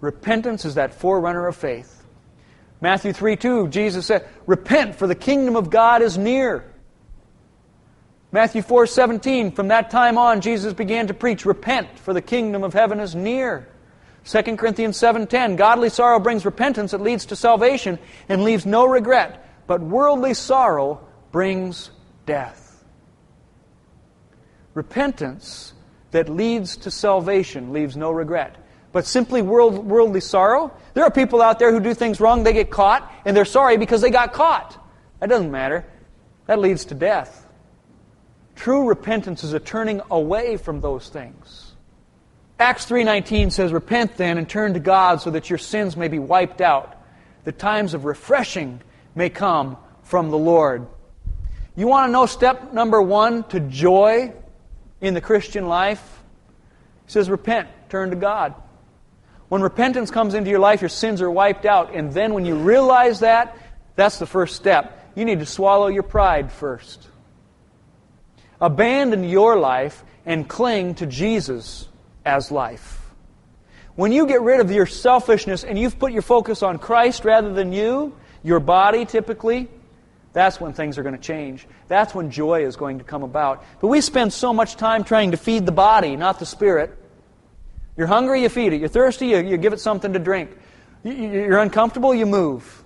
Repentance 0.00 0.64
is 0.64 0.76
that 0.76 0.94
forerunner 0.94 1.46
of 1.48 1.54
faith. 1.54 2.02
Matthew 2.80 3.12
3 3.12 3.36
2, 3.36 3.68
Jesus 3.68 4.06
said, 4.06 4.26
Repent, 4.46 4.96
for 4.96 5.06
the 5.06 5.14
kingdom 5.14 5.54
of 5.54 5.68
God 5.68 6.00
is 6.00 6.16
near. 6.16 6.64
Matthew 8.32 8.62
4 8.62 8.86
17, 8.86 9.52
from 9.52 9.68
that 9.68 9.90
time 9.90 10.16
on, 10.16 10.40
Jesus 10.40 10.72
began 10.72 11.08
to 11.08 11.12
preach, 11.12 11.44
Repent, 11.44 11.98
for 11.98 12.14
the 12.14 12.22
kingdom 12.22 12.64
of 12.64 12.72
heaven 12.72 13.00
is 13.00 13.14
near. 13.14 13.68
2 14.24 14.56
Corinthians 14.56 14.96
7:10 14.98 15.56
Godly 15.56 15.88
sorrow 15.88 16.20
brings 16.20 16.44
repentance 16.44 16.90
that 16.90 17.00
leads 17.00 17.26
to 17.26 17.36
salvation 17.36 17.98
and 18.28 18.44
leaves 18.44 18.66
no 18.66 18.84
regret 18.84 19.46
but 19.70 19.80
worldly 19.80 20.34
sorrow 20.34 21.00
brings 21.30 21.92
death. 22.26 22.84
Repentance 24.74 25.74
that 26.10 26.28
leads 26.28 26.76
to 26.78 26.90
salvation 26.90 27.72
leaves 27.72 27.96
no 27.96 28.10
regret. 28.10 28.56
But 28.90 29.06
simply 29.06 29.42
world, 29.42 29.86
worldly 29.86 30.22
sorrow, 30.22 30.72
there 30.94 31.04
are 31.04 31.10
people 31.12 31.40
out 31.40 31.60
there 31.60 31.70
who 31.70 31.78
do 31.78 31.94
things 31.94 32.18
wrong, 32.18 32.42
they 32.42 32.52
get 32.52 32.68
caught, 32.68 33.08
and 33.24 33.36
they're 33.36 33.44
sorry 33.44 33.76
because 33.76 34.00
they 34.00 34.10
got 34.10 34.32
caught. 34.32 34.76
That 35.20 35.28
doesn't 35.28 35.52
matter. 35.52 35.86
That 36.46 36.58
leads 36.58 36.86
to 36.86 36.96
death. 36.96 37.46
True 38.56 38.88
repentance 38.88 39.44
is 39.44 39.52
a 39.52 39.60
turning 39.60 40.00
away 40.10 40.56
from 40.56 40.80
those 40.80 41.08
things. 41.10 41.69
Acts 42.60 42.84
3:19 42.84 43.50
says, 43.50 43.72
"Repent 43.72 44.18
then 44.18 44.36
and 44.36 44.46
turn 44.46 44.74
to 44.74 44.80
God 44.80 45.22
so 45.22 45.30
that 45.30 45.48
your 45.48 45.58
sins 45.58 45.96
may 45.96 46.08
be 46.08 46.18
wiped 46.18 46.60
out, 46.60 46.94
the 47.44 47.52
times 47.52 47.94
of 47.94 48.04
refreshing 48.04 48.82
may 49.14 49.30
come 49.30 49.78
from 50.02 50.30
the 50.30 50.36
Lord." 50.36 50.86
You 51.74 51.86
want 51.86 52.08
to 52.08 52.12
know 52.12 52.26
step 52.26 52.74
number 52.74 53.00
1 53.00 53.44
to 53.44 53.60
joy 53.60 54.34
in 55.00 55.14
the 55.14 55.22
Christian 55.22 55.68
life? 55.68 56.22
He 57.06 57.12
says, 57.12 57.30
"Repent, 57.30 57.68
turn 57.88 58.10
to 58.10 58.16
God." 58.16 58.52
When 59.48 59.62
repentance 59.62 60.10
comes 60.10 60.34
into 60.34 60.50
your 60.50 60.58
life, 60.58 60.82
your 60.82 60.90
sins 60.90 61.22
are 61.22 61.30
wiped 61.30 61.64
out, 61.64 61.94
and 61.94 62.12
then 62.12 62.34
when 62.34 62.44
you 62.44 62.56
realize 62.56 63.20
that, 63.20 63.56
that's 63.96 64.18
the 64.18 64.26
first 64.26 64.54
step. 64.54 65.10
You 65.14 65.24
need 65.24 65.40
to 65.40 65.46
swallow 65.46 65.86
your 65.86 66.02
pride 66.02 66.52
first. 66.52 67.08
Abandon 68.60 69.24
your 69.24 69.56
life 69.56 70.04
and 70.26 70.46
cling 70.46 70.94
to 70.96 71.06
Jesus 71.06 71.88
as 72.24 72.50
life. 72.50 73.00
When 73.94 74.12
you 74.12 74.26
get 74.26 74.40
rid 74.42 74.60
of 74.60 74.70
your 74.70 74.86
selfishness 74.86 75.64
and 75.64 75.78
you've 75.78 75.98
put 75.98 76.12
your 76.12 76.22
focus 76.22 76.62
on 76.62 76.78
Christ 76.78 77.24
rather 77.24 77.52
than 77.52 77.72
you, 77.72 78.16
your 78.42 78.60
body 78.60 79.04
typically, 79.04 79.68
that's 80.32 80.60
when 80.60 80.72
things 80.72 80.96
are 80.96 81.02
going 81.02 81.16
to 81.16 81.20
change. 81.20 81.66
That's 81.88 82.14
when 82.14 82.30
joy 82.30 82.64
is 82.64 82.76
going 82.76 82.98
to 82.98 83.04
come 83.04 83.22
about. 83.22 83.64
But 83.80 83.88
we 83.88 84.00
spend 84.00 84.32
so 84.32 84.52
much 84.52 84.76
time 84.76 85.04
trying 85.04 85.32
to 85.32 85.36
feed 85.36 85.66
the 85.66 85.72
body, 85.72 86.16
not 86.16 86.38
the 86.38 86.46
spirit. 86.46 86.96
You're 87.96 88.06
hungry, 88.06 88.42
you 88.42 88.48
feed 88.48 88.72
it. 88.72 88.80
You're 88.80 88.88
thirsty, 88.88 89.28
you, 89.28 89.38
you 89.38 89.56
give 89.56 89.72
it 89.72 89.80
something 89.80 90.12
to 90.12 90.18
drink. 90.18 90.56
You're 91.02 91.58
uncomfortable, 91.58 92.14
you 92.14 92.26
move. 92.26 92.84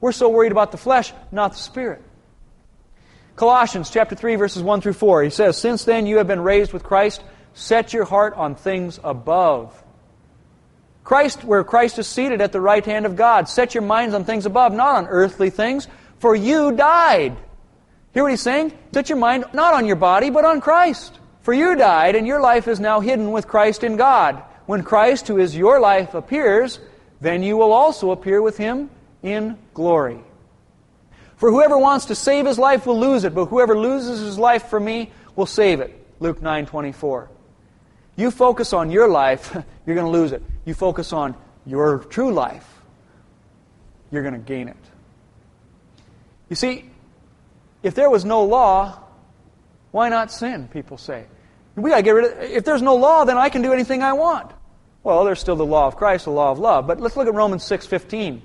We're 0.00 0.12
so 0.12 0.28
worried 0.28 0.52
about 0.52 0.72
the 0.72 0.78
flesh, 0.78 1.12
not 1.30 1.52
the 1.52 1.58
spirit. 1.58 2.02
Colossians 3.36 3.88
chapter 3.88 4.14
3 4.14 4.34
verses 4.36 4.62
1 4.62 4.80
through 4.80 4.92
4. 4.94 5.22
He 5.22 5.30
says, 5.30 5.56
"Since 5.56 5.84
then 5.84 6.06
you 6.06 6.18
have 6.18 6.26
been 6.26 6.42
raised 6.42 6.72
with 6.72 6.82
Christ, 6.82 7.22
set 7.54 7.92
your 7.92 8.04
heart 8.04 8.34
on 8.36 8.54
things 8.54 8.98
above." 9.02 9.82
Christ 11.04 11.44
where 11.44 11.64
Christ 11.64 11.98
is 11.98 12.06
seated 12.06 12.40
at 12.40 12.52
the 12.52 12.60
right 12.60 12.84
hand 12.84 13.06
of 13.06 13.16
God. 13.16 13.48
Set 13.48 13.74
your 13.74 13.82
minds 13.82 14.14
on 14.14 14.24
things 14.24 14.46
above, 14.46 14.72
not 14.72 14.96
on 14.96 15.08
earthly 15.08 15.50
things, 15.50 15.88
for 16.18 16.34
you 16.34 16.72
died. 16.72 17.36
Hear 18.12 18.22
what 18.22 18.30
he's 18.30 18.40
saying? 18.40 18.72
Set 18.92 19.08
your 19.08 19.18
mind 19.18 19.44
not 19.52 19.74
on 19.74 19.86
your 19.86 19.96
body, 19.96 20.30
but 20.30 20.44
on 20.44 20.60
Christ. 20.60 21.18
For 21.42 21.52
you 21.52 21.74
died, 21.74 22.14
and 22.14 22.26
your 22.26 22.40
life 22.40 22.68
is 22.68 22.78
now 22.78 23.00
hidden 23.00 23.32
with 23.32 23.48
Christ 23.48 23.82
in 23.82 23.96
God. 23.96 24.42
When 24.66 24.84
Christ, 24.84 25.26
who 25.26 25.38
is 25.38 25.56
your 25.56 25.80
life, 25.80 26.14
appears, 26.14 26.78
then 27.20 27.42
you 27.42 27.56
will 27.56 27.72
also 27.72 28.12
appear 28.12 28.40
with 28.40 28.56
him 28.58 28.90
in 29.24 29.58
glory. 29.74 30.22
For 31.36 31.50
whoever 31.50 31.76
wants 31.76 32.06
to 32.06 32.14
save 32.14 32.46
his 32.46 32.60
life 32.60 32.86
will 32.86 33.00
lose 33.00 33.24
it, 33.24 33.34
but 33.34 33.46
whoever 33.46 33.76
loses 33.76 34.20
his 34.20 34.38
life 34.38 34.68
for 34.68 34.78
me 34.78 35.10
will 35.34 35.46
save 35.46 35.80
it. 35.80 35.92
Luke 36.20 36.40
9:24. 36.40 37.28
You 38.16 38.30
focus 38.30 38.72
on 38.72 38.90
your 38.90 39.08
life, 39.08 39.56
you're 39.86 39.96
going 39.96 40.06
to 40.06 40.12
lose 40.12 40.32
it. 40.32 40.42
You 40.64 40.74
focus 40.74 41.12
on 41.12 41.34
your 41.66 41.98
true 41.98 42.32
life, 42.32 42.68
you're 44.10 44.22
going 44.22 44.34
to 44.34 44.40
gain 44.40 44.68
it. 44.68 44.76
You 46.48 46.56
see, 46.56 46.90
if 47.82 47.94
there 47.94 48.10
was 48.10 48.24
no 48.24 48.44
law, 48.44 49.00
why 49.90 50.08
not 50.08 50.30
sin? 50.30 50.68
People 50.68 50.98
say. 50.98 51.24
We 51.76 51.90
got 51.90 51.96
to 51.96 52.02
get 52.02 52.10
rid 52.10 52.24
of 52.32 52.42
if 52.42 52.64
there's 52.64 52.82
no 52.82 52.96
law, 52.96 53.24
then 53.24 53.38
I 53.38 53.48
can 53.48 53.62
do 53.62 53.72
anything 53.72 54.02
I 54.02 54.12
want. 54.12 54.50
Well, 55.02 55.24
there's 55.24 55.40
still 55.40 55.56
the 55.56 55.66
law 55.66 55.86
of 55.86 55.96
Christ, 55.96 56.26
the 56.26 56.30
law 56.30 56.50
of 56.50 56.58
love. 56.58 56.86
But 56.86 57.00
let's 57.00 57.16
look 57.16 57.26
at 57.26 57.34
Romans 57.34 57.64
6:15. 57.64 58.42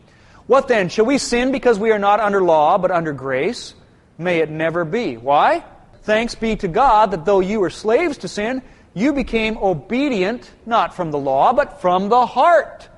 What 0.47 0.67
then? 0.67 0.89
Shall 0.89 1.05
we 1.05 1.17
sin 1.17 1.51
because 1.51 1.77
we 1.77 1.91
are 1.91 1.99
not 1.99 2.19
under 2.19 2.41
law, 2.41 2.77
but 2.77 2.89
under 2.89 3.11
grace? 3.11 3.73
May 4.17 4.39
it 4.39 4.49
never 4.49 4.85
be. 4.85 5.17
Why? 5.17 5.63
Thanks 6.03 6.35
be 6.35 6.55
to 6.55 6.67
God 6.67 7.11
that 7.11 7.25
though 7.25 7.41
you 7.41 7.59
were 7.59 7.69
slaves 7.69 8.19
to 8.19 8.27
sin, 8.27 8.61
you 8.97 9.13
became 9.13 9.57
obedient, 9.59 10.49
not 10.65 10.95
from 10.95 11.11
the 11.11 11.19
law, 11.19 11.53
but 11.53 11.81
from 11.81 12.09
the 12.09 12.25
heart, 12.25 12.89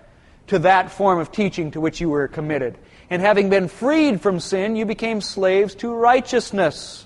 to 0.48 0.60
that 0.60 0.92
form 0.92 1.20
of 1.20 1.32
teaching 1.32 1.72
to 1.72 1.82
which 1.82 2.00
you 2.00 2.10
were 2.10 2.30
committed. 2.30 2.78
And 3.10 3.22
having 3.22 3.50
been 3.50 3.68
freed 3.68 4.22
from 4.22 4.40
sin, 4.40 4.78
you 4.78 4.86
became 4.86 5.20
slaves 5.20 5.76
to 5.76 5.94
righteousness. 5.94 7.06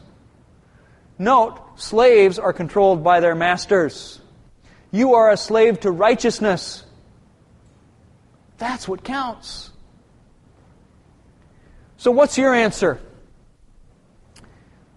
Note, 1.17 1.59
slaves 1.75 2.37
are 2.37 2.53
controlled 2.53 3.03
by 3.03 3.19
their 3.19 3.33
masters. 3.33 4.21
You 4.91 5.15
are 5.15 5.31
a 5.31 5.37
slave 5.37 5.79
to 5.81 5.91
righteousness. 5.91 6.83
That's 8.59 8.87
what 8.87 9.03
counts. 9.03 9.71
So, 11.97 12.11
what's 12.11 12.37
your 12.37 12.53
answer? 12.53 12.99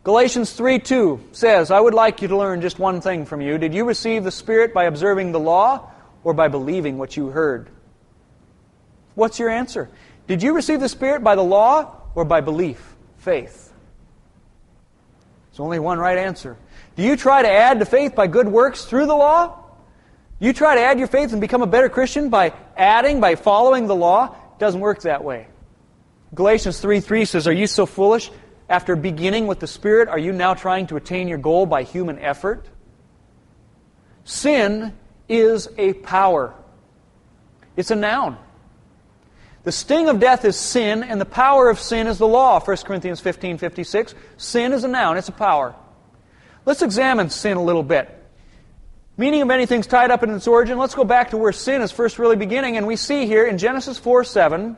Galatians 0.07 0.53
3 0.53 0.79
2 0.79 1.31
says, 1.33 1.73
I 1.73 1.81
would 1.81 1.93
like 1.93 2.23
you 2.23 2.29
to 2.29 2.37
learn 2.37 2.61
just 2.61 2.79
one 2.79 3.01
thing 3.01 3.27
from 3.27 3.41
you. 3.41 3.59
Did 3.59 3.75
you 3.75 3.85
receive 3.85 4.23
the 4.23 4.31
Spirit 4.31 4.73
by 4.73 4.85
observing 4.85 5.33
the 5.33 5.41
law 5.41 5.91
or 6.23 6.33
by 6.33 6.47
believing 6.47 6.97
what 6.97 7.17
you 7.17 7.27
heard? 7.31 7.69
What's 9.17 9.41
your 9.41 9.51
answer? 9.51 9.91
Did 10.29 10.45
you 10.45 10.55
receive 10.55 10.79
the 10.79 10.89
Spirit 10.89 11.25
by 11.25 11.35
the 11.35 11.43
law 11.43 12.03
or 12.15 12.25
by 12.25 12.41
belief, 12.41 12.95
faith? 13.19 13.73
There's 15.51 15.59
only 15.59 15.81
one 15.81 15.99
right 15.99 16.19
answer. 16.19 16.57
Do 16.95 17.03
you 17.03 17.17
try 17.17 17.43
to 17.43 17.51
add 17.51 17.81
to 17.81 17.85
faith 17.85 18.15
by 18.15 18.29
good 18.29 18.47
works 18.47 18.85
through 18.85 19.07
the 19.07 19.17
law? 19.17 19.59
You 20.39 20.53
try 20.53 20.77
to 20.77 20.83
add 20.83 21.01
your 21.01 21.09
faith 21.09 21.33
and 21.33 21.41
become 21.41 21.63
a 21.63 21.67
better 21.67 21.89
Christian 21.89 22.29
by 22.29 22.53
adding, 22.77 23.21
by 23.21 23.35
following 23.35 23.89
the 23.89 23.97
law? 23.97 24.27
It 24.27 24.61
doesn't 24.61 24.79
work 24.79 25.03
that 25.03 25.25
way. 25.25 25.49
Galatians 26.33 26.79
3 26.79 27.01
3 27.01 27.25
says, 27.25 27.49
Are 27.49 27.53
you 27.53 27.67
so 27.67 27.87
foolish? 27.87 28.31
After 28.69 28.97
beginning 28.97 29.47
with 29.47 29.61
the 29.61 29.67
Spirit, 29.67 30.09
are 30.09 30.19
you 30.19 30.33
now 30.33 30.55
trying 30.55 30.89
to 30.89 30.97
attain 30.97 31.29
your 31.29 31.39
goal 31.39 31.67
by 31.67 31.85
human 31.85 32.19
effort? 32.19 32.67
Sin 34.25 34.93
is 35.29 35.69
a 35.79 35.93
power, 35.93 36.55
it's 37.77 37.91
a 37.91 37.97
noun. 37.97 38.39
The 39.63 39.73
sting 39.73 40.09
of 40.09 40.21
death 40.21 40.45
is 40.45 40.57
sin, 40.57 41.03
and 41.03 41.21
the 41.21 41.25
power 41.25 41.69
of 41.69 41.81
sin 41.81 42.07
is 42.07 42.19
the 42.19 42.27
law. 42.27 42.61
1 42.61 42.77
Corinthians 42.79 43.19
15 43.19 43.59
56. 43.59 44.15
Sin 44.37 44.73
is 44.73 44.85
a 44.85 44.89
noun, 44.89 45.17
it's 45.17 45.29
a 45.29 45.33
power. 45.33 45.75
Let's 46.65 46.83
examine 46.83 47.31
sin 47.31 47.57
a 47.57 47.63
little 47.63 47.83
bit. 47.83 48.13
Meaning 49.17 49.43
of 49.43 49.51
anything's 49.51 49.87
tied 49.87 50.11
up 50.11 50.23
in 50.23 50.31
its 50.31 50.47
origin. 50.47 50.79
Let's 50.79 50.95
go 50.95 51.05
back 51.05 51.31
to 51.31 51.37
where 51.37 51.53
sin 51.53 51.83
is 51.83 51.91
first 51.91 52.19
really 52.19 52.37
beginning, 52.37 52.77
and 52.77 52.87
we 52.87 52.97
see 52.97 53.27
here 53.27 53.47
in 53.47 53.59
Genesis 53.59 53.99
4 53.99 54.25
7 54.25 54.77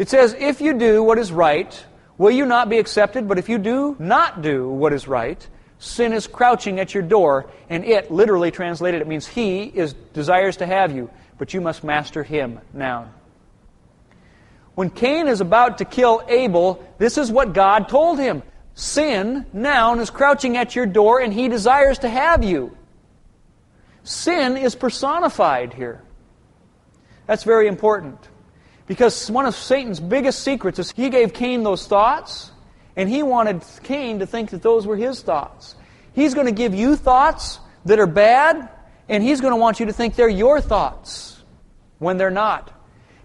it 0.00 0.08
says, 0.08 0.34
If 0.38 0.62
you 0.62 0.78
do 0.78 1.02
what 1.02 1.18
is 1.18 1.30
right, 1.30 1.84
will 2.20 2.30
you 2.30 2.44
not 2.44 2.68
be 2.68 2.78
accepted? 2.78 3.26
But 3.26 3.38
if 3.38 3.48
you 3.48 3.56
do 3.56 3.96
not 3.98 4.42
do 4.42 4.68
what 4.68 4.92
is 4.92 5.08
right, 5.08 5.44
sin 5.78 6.12
is 6.12 6.26
crouching 6.26 6.78
at 6.78 6.92
your 6.92 7.02
door, 7.02 7.50
and 7.70 7.82
it, 7.82 8.10
literally 8.10 8.50
translated, 8.50 9.00
it 9.00 9.08
means 9.08 9.26
he 9.26 9.64
is 9.64 9.94
desires 10.12 10.58
to 10.58 10.66
have 10.66 10.94
you, 10.94 11.08
but 11.38 11.54
you 11.54 11.62
must 11.62 11.82
master 11.82 12.22
him 12.22 12.60
now. 12.74 13.08
When 14.74 14.90
Cain 14.90 15.28
is 15.28 15.40
about 15.40 15.78
to 15.78 15.86
kill 15.86 16.22
Abel, 16.28 16.86
this 16.98 17.16
is 17.16 17.32
what 17.32 17.54
God 17.54 17.88
told 17.88 18.18
him. 18.18 18.42
Sin, 18.74 19.46
noun, 19.54 19.98
is 19.98 20.10
crouching 20.10 20.58
at 20.58 20.76
your 20.76 20.86
door, 20.86 21.20
and 21.20 21.32
he 21.32 21.48
desires 21.48 22.00
to 22.00 22.08
have 22.10 22.44
you. 22.44 22.76
Sin 24.04 24.58
is 24.58 24.74
personified 24.74 25.72
here. 25.72 26.02
That's 27.26 27.44
very 27.44 27.66
important. 27.66 28.18
Because 28.90 29.30
one 29.30 29.46
of 29.46 29.54
Satan's 29.54 30.00
biggest 30.00 30.42
secrets 30.42 30.80
is 30.80 30.90
he 30.90 31.10
gave 31.10 31.32
Cain 31.32 31.62
those 31.62 31.86
thoughts, 31.86 32.50
and 32.96 33.08
he 33.08 33.22
wanted 33.22 33.62
Cain 33.84 34.18
to 34.18 34.26
think 34.26 34.50
that 34.50 34.62
those 34.62 34.84
were 34.84 34.96
his 34.96 35.22
thoughts. 35.22 35.76
He's 36.12 36.34
going 36.34 36.48
to 36.48 36.52
give 36.52 36.74
you 36.74 36.96
thoughts 36.96 37.60
that 37.84 38.00
are 38.00 38.08
bad, 38.08 38.68
and 39.08 39.22
he's 39.22 39.40
going 39.40 39.52
to 39.52 39.56
want 39.56 39.78
you 39.78 39.86
to 39.86 39.92
think 39.92 40.16
they're 40.16 40.28
your 40.28 40.60
thoughts 40.60 41.40
when 42.00 42.18
they're 42.18 42.32
not. 42.32 42.76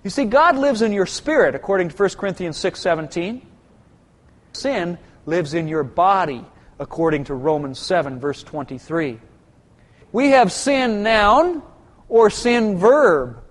You 0.04 0.12
see, 0.12 0.26
God 0.26 0.56
lives 0.56 0.84
in 0.84 0.92
your 0.92 1.08
spirit, 1.08 1.56
according 1.56 1.90
to 1.90 1.96
1 1.96 2.10
Corinthians 2.10 2.60
6.17. 2.60 3.42
Sin 4.54 5.00
lives 5.26 5.56
in 5.56 5.68
your 5.68 5.82
body, 5.82 6.46
according 6.78 7.24
to 7.24 7.34
Romans 7.34 7.80
7, 7.80 8.20
verse 8.20 8.44
23. 8.44 9.20
We 10.12 10.30
have 10.30 10.52
sin 10.52 11.02
noun 11.02 11.64
or 12.08 12.30
sin 12.30 12.78
verb. 12.78 13.42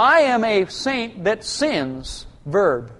I 0.00 0.20
am 0.20 0.44
a 0.44 0.64
saint 0.64 1.24
that 1.24 1.44
sins, 1.44 2.26
verb. 2.46 2.90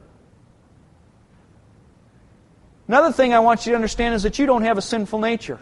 Another 2.89 3.11
thing 3.11 3.33
I 3.33 3.39
want 3.39 3.65
you 3.65 3.71
to 3.73 3.77
understand 3.77 4.15
is 4.15 4.25
that 4.25 4.39
you 4.39 4.45
don't 4.45 4.65
have 4.65 4.77
a 4.77 4.83
sinful 4.83 5.19
nature. 5.19 5.59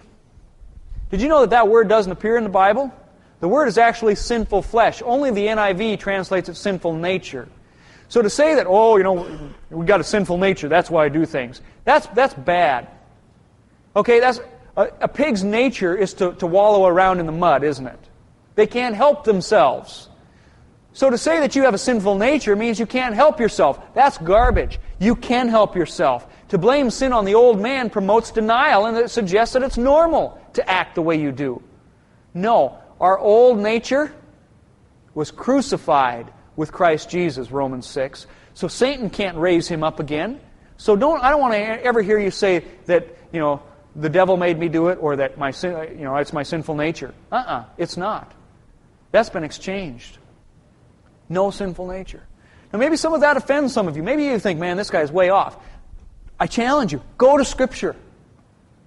Did 1.12 1.22
you 1.22 1.28
know 1.28 1.42
that 1.42 1.50
that 1.50 1.68
word 1.68 1.88
doesn't 1.88 2.10
appear 2.10 2.36
in 2.38 2.42
the 2.42 2.50
Bible? 2.50 2.92
The 3.38 3.46
word 3.46 3.68
is 3.68 3.78
actually 3.78 4.16
sinful 4.16 4.62
flesh. 4.62 5.00
Only 5.00 5.30
the 5.30 5.46
NIV 5.46 6.00
translates 6.00 6.48
it 6.48 6.56
sinful 6.56 6.94
nature. 6.94 7.48
So 8.08 8.20
to 8.20 8.28
say 8.28 8.56
that, 8.56 8.66
oh, 8.68 8.96
you 8.96 9.04
know, 9.04 9.52
we've 9.70 9.86
got 9.86 10.00
a 10.00 10.04
sinful 10.04 10.38
nature, 10.38 10.68
that's 10.68 10.90
why 10.90 11.04
I 11.04 11.08
do 11.08 11.24
things, 11.24 11.60
that's, 11.84 12.08
that's 12.08 12.34
bad. 12.34 12.88
Okay, 13.94 14.18
that's, 14.18 14.40
A, 14.76 14.90
a 15.02 15.08
pig's 15.08 15.44
nature 15.44 15.94
is 15.94 16.14
to, 16.14 16.32
to 16.32 16.48
wallow 16.48 16.84
around 16.84 17.20
in 17.20 17.26
the 17.26 17.32
mud, 17.32 17.62
isn't 17.62 17.86
it? 17.86 18.00
They 18.56 18.66
can't 18.66 18.96
help 18.96 19.22
themselves. 19.22 20.08
So 20.98 21.10
to 21.10 21.16
say 21.16 21.38
that 21.38 21.54
you 21.54 21.62
have 21.62 21.74
a 21.74 21.78
sinful 21.78 22.16
nature 22.16 22.56
means 22.56 22.80
you 22.80 22.84
can't 22.84 23.14
help 23.14 23.38
yourself. 23.38 23.78
That's 23.94 24.18
garbage. 24.18 24.80
You 24.98 25.14
can 25.14 25.46
help 25.46 25.76
yourself. 25.76 26.26
To 26.48 26.58
blame 26.58 26.90
sin 26.90 27.12
on 27.12 27.24
the 27.24 27.36
old 27.36 27.60
man 27.60 27.88
promotes 27.88 28.32
denial 28.32 28.84
and 28.84 28.96
it 28.96 29.08
suggests 29.08 29.52
that 29.52 29.62
it's 29.62 29.78
normal 29.78 30.42
to 30.54 30.68
act 30.68 30.96
the 30.96 31.02
way 31.02 31.14
you 31.20 31.30
do. 31.30 31.62
No, 32.34 32.78
our 33.00 33.16
old 33.16 33.60
nature 33.60 34.12
was 35.14 35.30
crucified 35.30 36.32
with 36.56 36.72
Christ 36.72 37.08
Jesus, 37.08 37.52
Romans 37.52 37.86
6. 37.86 38.26
So 38.54 38.66
Satan 38.66 39.08
can't 39.08 39.38
raise 39.38 39.68
him 39.68 39.84
up 39.84 40.00
again. 40.00 40.40
So 40.78 40.96
don't 40.96 41.22
I 41.22 41.30
don't 41.30 41.40
want 41.40 41.54
to 41.54 41.60
ever 41.60 42.02
hear 42.02 42.18
you 42.18 42.32
say 42.32 42.64
that, 42.86 43.06
you 43.32 43.38
know, 43.38 43.62
the 43.94 44.08
devil 44.08 44.36
made 44.36 44.58
me 44.58 44.68
do 44.68 44.88
it 44.88 44.98
or 45.00 45.14
that 45.14 45.38
my 45.38 45.52
sin, 45.52 45.96
you 45.96 46.02
know, 46.02 46.16
it's 46.16 46.32
my 46.32 46.42
sinful 46.42 46.74
nature. 46.74 47.14
Uh-uh, 47.30 47.66
it's 47.76 47.96
not. 47.96 48.32
That's 49.12 49.30
been 49.30 49.44
exchanged. 49.44 50.18
No 51.28 51.50
sinful 51.50 51.86
nature. 51.86 52.22
Now 52.72 52.78
maybe 52.78 52.96
some 52.96 53.14
of 53.14 53.20
that 53.20 53.36
offends 53.36 53.72
some 53.72 53.88
of 53.88 53.96
you. 53.96 54.02
Maybe 54.02 54.24
you 54.24 54.38
think, 54.38 54.58
man, 54.58 54.76
this 54.76 54.90
guy's 54.90 55.12
way 55.12 55.30
off. 55.30 55.56
I 56.38 56.46
challenge 56.46 56.92
you, 56.92 57.02
go 57.16 57.36
to 57.36 57.44
Scripture. 57.44 57.96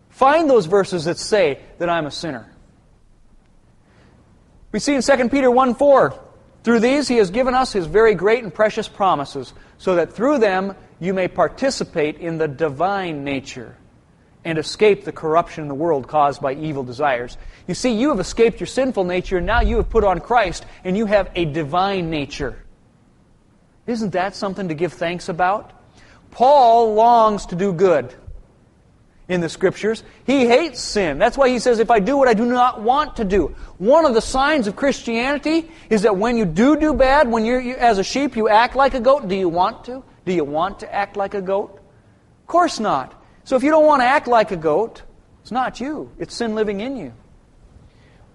Find 0.10 0.50
those 0.50 0.66
verses 0.66 1.06
that 1.06 1.18
say 1.18 1.60
that 1.80 1.90
I'm 1.90 2.06
a 2.06 2.12
sinner. 2.12 2.48
We 4.72 4.80
see 4.80 4.96
in 4.96 5.02
2 5.02 5.30
Peter 5.30 5.52
1 5.52 5.76
4, 5.76 6.20
through 6.64 6.80
these 6.80 7.08
he 7.08 7.18
has 7.18 7.32
given 7.32 7.54
us 7.54 7.74
his 7.74 7.88
very 7.88 8.16
great 8.16 8.44
and 8.44 8.54
precious 8.54 8.88
promises, 8.88 9.54
so 9.78 9.96
that 9.96 10.14
through 10.14 10.38
them 10.38 10.76
you 11.00 11.14
may 11.14 11.28
participate 11.28 12.18
in 12.18 12.38
the 12.38 12.48
divine 12.48 13.24
nature 13.24 13.76
and 14.44 14.58
escape 14.58 15.04
the 15.04 15.12
corruption 15.12 15.64
in 15.64 15.68
the 15.68 15.76
world 15.76 16.08
caused 16.08 16.42
by 16.42 16.54
evil 16.54 16.84
desires. 16.84 17.38
You 17.68 17.76
see, 17.76 17.92
you 17.92 18.10
have 18.10 18.20
escaped 18.20 18.60
your 18.60 18.68
sinful 18.68 19.04
nature, 19.04 19.38
and 19.38 19.46
now 19.46 19.62
you 19.62 19.78
have 19.78 19.90
put 19.90 20.04
on 20.04 20.20
Christ, 20.20 20.66
and 20.84 20.98
you 20.98 21.06
have 21.06 21.30
a 21.36 21.46
divine 21.46 22.10
nature. 22.10 22.64
Isn't 23.88 24.14
that 24.14 24.36
something 24.36 24.68
to 24.68 24.74
give 24.74 24.94
thanks 24.94 25.30
about? 25.30 25.74
Paul 26.32 26.94
longs 26.94 27.48
to 27.48 27.56
do 27.56 27.74
good 27.74 28.14
in 29.28 29.42
the 29.42 29.50
scriptures. 29.50 30.04
He 30.26 30.46
hates 30.48 30.82
sin. 30.82 31.20
That's 31.20 31.38
why 31.38 31.50
he 31.50 31.60
says, 31.60 31.80
if 31.80 31.92
I 31.92 32.00
do 32.00 32.18
what 32.18 32.28
I 32.28 32.34
do 32.34 32.46
not 32.46 32.82
want 32.82 33.18
to 33.18 33.26
do. 33.26 33.56
One 33.78 34.06
of 34.06 34.14
the 34.14 34.22
signs 34.22 34.68
of 34.68 34.76
Christianity 34.76 35.70
is 35.90 36.02
that 36.02 36.18
when 36.18 36.36
you 36.36 36.46
do 36.46 36.78
do 36.78 36.94
bad, 36.94 37.30
when 37.30 37.46
you're, 37.46 37.62
you, 37.62 37.76
as 37.76 37.98
a 37.98 38.04
sheep, 38.04 38.36
you 38.36 38.50
act 38.50 38.76
like 38.76 38.94
a 38.94 39.00
goat. 39.00 39.28
Do 39.28 39.36
you 39.36 39.50
want 39.50 39.86
to? 39.86 40.04
Do 40.26 40.34
you 40.34 40.44
want 40.44 40.80
to 40.80 40.94
act 40.94 41.16
like 41.16 41.34
a 41.34 41.42
goat? 41.42 41.80
Of 42.42 42.48
course 42.48 42.80
not. 42.80 43.21
So 43.44 43.56
if 43.56 43.64
you 43.64 43.72
don't 43.72 43.86
want 43.86 44.02
to 44.02 44.06
act 44.06 44.28
like 44.28 44.52
a 44.52 44.58
goat, 44.58 45.02
it's 45.42 45.52
not 45.52 45.80
you. 45.80 46.12
It's 46.20 46.36
sin 46.36 46.56
living 46.56 46.80
in 46.80 46.96
you. 46.96 47.14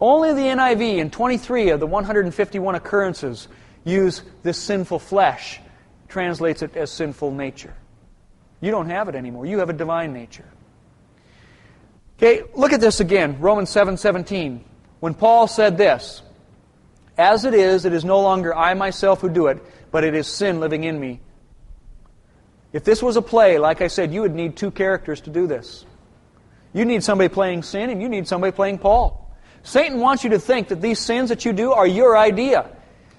Only 0.01 0.35
the 0.35 0.41
NIV 0.41 0.99
in 0.99 1.11
23 1.11 1.71
of 1.71 1.81
the 1.81 1.87
151 1.87 2.75
occurrences 2.75 3.49
use 3.85 4.23
this 4.43 4.59
sinful 4.59 4.99
flesh, 4.99 5.61
translates 6.09 6.63
it 6.63 6.77
as 6.77 6.91
sinful 6.91 7.31
nature. 7.31 7.75
You 8.61 8.71
don't 8.71 8.91
have 8.91 9.09
it 9.09 9.15
anymore. 9.15 9.47
You 9.47 9.61
have 9.61 9.71
a 9.71 9.75
divine 9.75 10.13
nature. 10.13 10.45
Okay, 12.19 12.43
look 12.55 12.73
at 12.73 12.81
this 12.81 13.01
again, 13.01 13.39
Romans 13.41 13.71
7 13.71 13.97
17. 13.97 14.65
When 15.01 15.15
Paul 15.15 15.47
said 15.47 15.77
this, 15.77 16.23
As 17.17 17.45
it 17.45 17.55
is, 17.55 17.85
it 17.85 17.93
is 17.93 18.05
no 18.05 18.21
longer 18.21 18.55
I 18.55 18.75
myself 18.75 19.21
who 19.21 19.29
do 19.29 19.47
it, 19.49 19.63
but 19.91 20.05
it 20.05 20.15
is 20.15 20.27
sin 20.27 20.59
living 20.59 20.85
in 20.85 20.99
me. 20.99 21.21
If 22.73 22.85
this 22.85 23.03
was 23.03 23.17
a 23.17 23.23
play, 23.23 23.59
like 23.59 23.81
I 23.81 23.87
said, 23.87 24.13
you 24.13 24.23
would 24.23 24.35
need 24.35 24.57
two 24.57 24.71
characters 24.71 25.21
to 25.23 25.31
do 25.31 25.47
this. 25.47 25.85
You 26.73 26.85
need 26.85 27.03
somebody 27.03 27.29
playing 27.29 27.63
sin, 27.63 27.91
and 27.91 28.03
you 28.03 28.09
need 28.09 28.29
somebody 28.29 28.53
playing 28.53 28.79
Paul. 28.79 29.35
Satan 29.63 29.99
wants 29.99 30.25
you 30.25 30.31
to 30.31 30.39
think 30.39 30.69
that 30.69 30.81
these 30.81 30.99
sins 30.99 31.31
that 31.31 31.45
you 31.45 31.53
do 31.53 31.73
are 31.73 31.87
your 31.87 32.17
idea. 32.17 32.71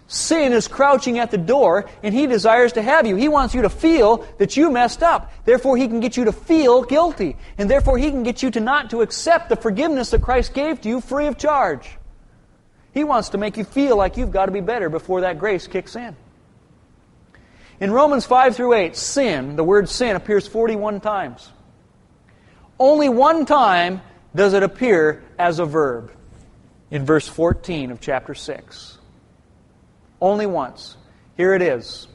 Sin 0.08 0.54
is 0.54 0.70
crouching 0.70 1.20
at 1.20 1.32
the 1.32 1.38
door, 1.38 1.90
and 2.02 2.14
he 2.14 2.28
desires 2.28 2.74
to 2.74 2.82
have 2.82 3.06
you. 3.06 3.18
He 3.18 3.28
wants 3.28 3.54
you 3.54 3.64
to 3.64 3.70
feel 3.70 4.26
that 4.38 4.56
you 4.56 4.72
messed 4.72 5.04
up. 5.04 5.32
Therefore, 5.44 5.76
he 5.76 5.88
can 5.88 6.00
get 6.00 6.16
you 6.16 6.26
to 6.26 6.32
feel 6.32 6.84
guilty. 6.84 7.36
And 7.58 7.70
therefore, 7.70 7.98
he 7.98 8.12
can 8.12 8.24
get 8.24 8.42
you 8.42 8.50
to 8.52 8.62
not 8.62 8.92
to 8.92 9.02
accept 9.02 9.50
the 9.50 9.58
forgiveness 9.58 10.12
that 10.12 10.22
Christ 10.22 10.54
gave 10.54 10.80
to 10.82 10.90
you 10.90 11.02
free 11.02 11.28
of 11.28 11.38
charge. 11.38 11.98
He 12.94 13.04
wants 13.04 13.30
to 13.30 13.38
make 13.38 13.58
you 13.58 13.66
feel 13.66 13.98
like 13.98 14.16
you've 14.16 14.32
got 14.32 14.46
to 14.46 14.52
be 14.52 14.62
better 14.62 14.90
before 14.90 15.22
that 15.22 15.40
grace 15.40 15.68
kicks 15.68 15.96
in. 15.96 16.16
In 17.80 17.92
Romans 17.92 18.26
5 18.26 18.56
through 18.56 18.74
8, 18.74 18.96
sin, 18.96 19.56
the 19.56 19.64
word 19.64 19.88
sin, 19.88 20.16
appears 20.16 20.48
41 20.48 21.00
times. 21.00 21.52
Only 22.80 23.10
one 23.10 23.46
time 23.46 24.02
does 24.36 24.54
it 24.54 24.64
appear 24.64 25.24
as 25.38 25.60
a 25.60 25.66
verb 25.66 26.12
in 26.90 27.06
verse 27.06 27.28
14 27.28 27.92
of 27.92 28.00
chapter 28.00 28.34
6. 28.34 28.98
Only 30.20 30.46
once. 30.48 30.98
Here 31.36 31.54
it 31.54 31.62
is. 31.62 32.08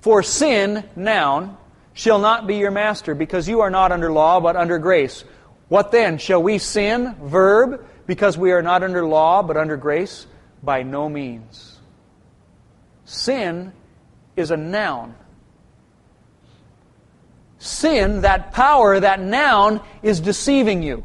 For 0.00 0.22
sin, 0.22 0.84
noun, 0.96 1.58
shall 1.92 2.18
not 2.18 2.46
be 2.46 2.56
your 2.56 2.70
master, 2.70 3.14
because 3.14 3.48
you 3.48 3.60
are 3.60 3.70
not 3.70 3.92
under 3.92 4.10
law, 4.10 4.40
but 4.40 4.56
under 4.56 4.78
grace. 4.78 5.24
What 5.68 5.92
then? 5.92 6.16
Shall 6.18 6.42
we 6.42 6.58
sin, 6.58 7.16
verb, 7.22 7.84
because 8.06 8.38
we 8.38 8.52
are 8.52 8.62
not 8.62 8.82
under 8.82 9.04
law, 9.04 9.42
but 9.42 9.56
under 9.56 9.76
grace? 9.76 10.26
By 10.62 10.84
no 10.84 11.08
means. 11.08 11.78
Sin 13.04 13.72
is 14.36 14.50
a 14.50 14.56
noun. 14.56 15.14
Sin, 17.58 18.20
that 18.20 18.52
power, 18.52 19.00
that 19.00 19.20
noun, 19.20 19.80
is 20.02 20.20
deceiving 20.20 20.82
you. 20.82 21.04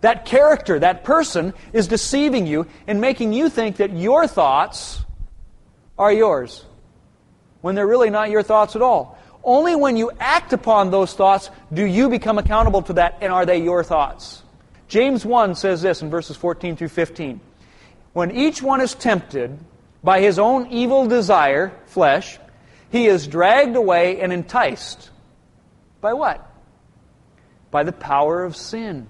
That 0.00 0.26
character, 0.26 0.80
that 0.80 1.04
person, 1.04 1.54
is 1.72 1.86
deceiving 1.86 2.46
you 2.46 2.66
and 2.86 3.00
making 3.00 3.32
you 3.32 3.48
think 3.48 3.76
that 3.76 3.92
your 3.96 4.26
thoughts 4.26 5.00
are 5.96 6.12
yours 6.12 6.64
when 7.60 7.76
they're 7.76 7.86
really 7.86 8.10
not 8.10 8.28
your 8.28 8.42
thoughts 8.42 8.74
at 8.74 8.82
all. 8.82 9.16
Only 9.44 9.74
when 9.74 9.96
you 9.96 10.10
act 10.20 10.52
upon 10.52 10.90
those 10.90 11.14
thoughts 11.14 11.50
do 11.72 11.84
you 11.84 12.08
become 12.08 12.38
accountable 12.38 12.82
to 12.82 12.92
that, 12.94 13.18
and 13.20 13.32
are 13.32 13.46
they 13.46 13.62
your 13.62 13.82
thoughts? 13.82 14.42
James 14.88 15.24
1 15.24 15.54
says 15.54 15.82
this 15.82 16.02
in 16.02 16.10
verses 16.10 16.36
14 16.36 16.76
through 16.76 16.88
15. 16.88 17.40
When 18.12 18.30
each 18.30 18.62
one 18.62 18.80
is 18.80 18.94
tempted 18.94 19.58
by 20.02 20.20
his 20.20 20.38
own 20.38 20.68
evil 20.68 21.06
desire, 21.06 21.72
flesh, 21.86 22.38
he 22.90 23.06
is 23.06 23.26
dragged 23.26 23.76
away 23.76 24.20
and 24.20 24.32
enticed. 24.32 25.10
By 26.00 26.12
what? 26.12 26.48
By 27.70 27.84
the 27.84 27.92
power 27.92 28.44
of 28.44 28.56
sin. 28.56 29.06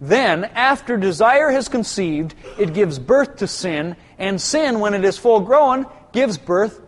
Then, 0.00 0.44
after 0.44 0.96
desire 0.96 1.50
has 1.50 1.68
conceived, 1.68 2.34
it 2.58 2.72
gives 2.72 2.98
birth 2.98 3.36
to 3.38 3.46
sin, 3.46 3.96
and 4.18 4.40
sin, 4.40 4.80
when 4.80 4.94
it 4.94 5.04
is 5.04 5.18
full 5.18 5.40
grown, 5.40 5.86
gives 6.12 6.38
birth 6.38 6.80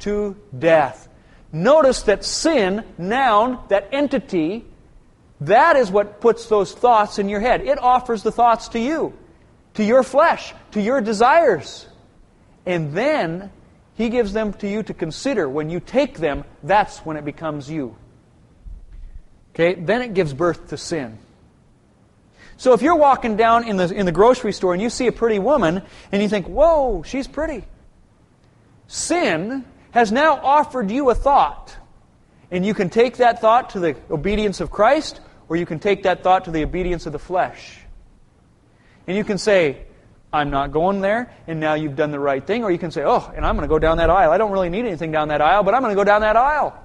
to 0.00 0.36
death. 0.58 1.08
Notice 1.52 2.02
that 2.02 2.24
sin, 2.24 2.84
noun, 2.96 3.58
that 3.68 3.88
entity, 3.92 4.64
that 5.42 5.76
is 5.76 5.90
what 5.90 6.20
puts 6.20 6.46
those 6.46 6.72
thoughts 6.72 7.18
in 7.18 7.28
your 7.28 7.40
head. 7.40 7.62
It 7.62 7.78
offers 7.78 8.22
the 8.22 8.32
thoughts 8.32 8.68
to 8.68 8.78
you, 8.78 9.12
to 9.74 9.84
your 9.84 10.02
flesh, 10.02 10.54
to 10.72 10.80
your 10.80 11.00
desires. 11.00 11.86
And 12.68 12.92
then 12.92 13.50
he 13.96 14.10
gives 14.10 14.34
them 14.34 14.52
to 14.52 14.68
you 14.68 14.82
to 14.82 14.94
consider. 14.94 15.48
When 15.48 15.70
you 15.70 15.80
take 15.80 16.18
them, 16.18 16.44
that's 16.62 16.98
when 16.98 17.16
it 17.16 17.24
becomes 17.24 17.68
you. 17.68 17.96
Okay? 19.54 19.74
Then 19.74 20.02
it 20.02 20.12
gives 20.12 20.34
birth 20.34 20.68
to 20.68 20.76
sin. 20.76 21.18
So 22.58 22.74
if 22.74 22.82
you're 22.82 22.94
walking 22.94 23.36
down 23.36 23.66
in 23.66 23.78
the, 23.78 23.92
in 23.92 24.04
the 24.04 24.12
grocery 24.12 24.52
store 24.52 24.74
and 24.74 24.82
you 24.82 24.90
see 24.90 25.06
a 25.06 25.12
pretty 25.12 25.38
woman 25.38 25.82
and 26.12 26.22
you 26.22 26.28
think, 26.28 26.46
whoa, 26.46 27.02
she's 27.04 27.26
pretty, 27.26 27.64
sin 28.86 29.64
has 29.92 30.12
now 30.12 30.34
offered 30.36 30.90
you 30.90 31.08
a 31.08 31.14
thought. 31.14 31.74
And 32.50 32.66
you 32.66 32.74
can 32.74 32.90
take 32.90 33.16
that 33.16 33.40
thought 33.40 33.70
to 33.70 33.80
the 33.80 33.96
obedience 34.10 34.60
of 34.60 34.70
Christ, 34.70 35.22
or 35.48 35.56
you 35.56 35.64
can 35.64 35.78
take 35.78 36.02
that 36.02 36.22
thought 36.22 36.44
to 36.44 36.50
the 36.50 36.64
obedience 36.64 37.06
of 37.06 37.12
the 37.12 37.18
flesh. 37.18 37.78
And 39.06 39.16
you 39.16 39.24
can 39.24 39.38
say, 39.38 39.86
I'm 40.32 40.50
not 40.50 40.72
going 40.72 41.00
there, 41.00 41.32
and 41.46 41.58
now 41.58 41.74
you've 41.74 41.96
done 41.96 42.10
the 42.10 42.20
right 42.20 42.46
thing. 42.46 42.62
Or 42.64 42.70
you 42.70 42.78
can 42.78 42.90
say, 42.90 43.02
oh, 43.04 43.32
and 43.34 43.46
I'm 43.46 43.56
going 43.56 43.66
to 43.66 43.72
go 43.72 43.78
down 43.78 43.96
that 43.96 44.10
aisle. 44.10 44.30
I 44.30 44.38
don't 44.38 44.52
really 44.52 44.68
need 44.68 44.84
anything 44.84 45.10
down 45.10 45.28
that 45.28 45.40
aisle, 45.40 45.62
but 45.62 45.74
I'm 45.74 45.80
going 45.80 45.92
to 45.92 45.96
go 45.96 46.04
down 46.04 46.20
that 46.20 46.36
aisle. 46.36 46.78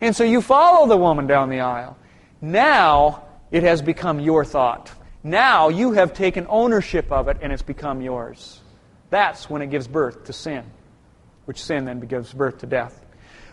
And 0.00 0.14
so 0.16 0.24
you 0.24 0.40
follow 0.40 0.86
the 0.86 0.96
woman 0.96 1.26
down 1.26 1.50
the 1.50 1.60
aisle. 1.60 1.98
Now, 2.40 3.24
it 3.50 3.62
has 3.62 3.82
become 3.82 4.20
your 4.20 4.44
thought. 4.44 4.90
Now 5.22 5.68
you 5.68 5.92
have 5.92 6.14
taken 6.14 6.46
ownership 6.48 7.10
of 7.10 7.28
it 7.28 7.38
and 7.42 7.52
it's 7.52 7.62
become 7.62 8.00
yours. 8.00 8.60
That's 9.10 9.50
when 9.50 9.62
it 9.62 9.70
gives 9.70 9.88
birth 9.88 10.24
to 10.24 10.32
sin, 10.32 10.64
which 11.44 11.62
sin 11.62 11.84
then 11.84 12.00
gives 12.00 12.32
birth 12.32 12.58
to 12.58 12.66
death. 12.66 13.04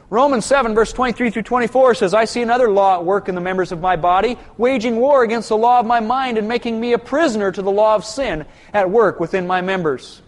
Romans 0.09 0.45
7, 0.45 0.75
verse 0.75 0.93
23 0.93 1.31
through 1.31 1.41
24 1.41 1.95
says, 1.95 2.13
I 2.13 2.25
see 2.25 2.41
another 2.41 2.69
law 2.69 2.95
at 2.95 3.05
work 3.05 3.27
in 3.27 3.33
the 3.33 3.41
members 3.41 3.71
of 3.71 3.81
my 3.81 3.95
body, 3.95 4.37
waging 4.57 4.97
war 4.97 5.23
against 5.23 5.49
the 5.49 5.57
law 5.57 5.79
of 5.79 5.85
my 5.85 5.99
mind 5.99 6.37
and 6.37 6.47
making 6.47 6.79
me 6.79 6.93
a 6.93 6.99
prisoner 6.99 7.51
to 7.51 7.61
the 7.61 7.71
law 7.71 7.95
of 7.95 8.05
sin 8.05 8.45
at 8.71 8.89
work 8.89 9.19
within 9.19 9.47
my 9.47 9.61
members. 9.61 10.21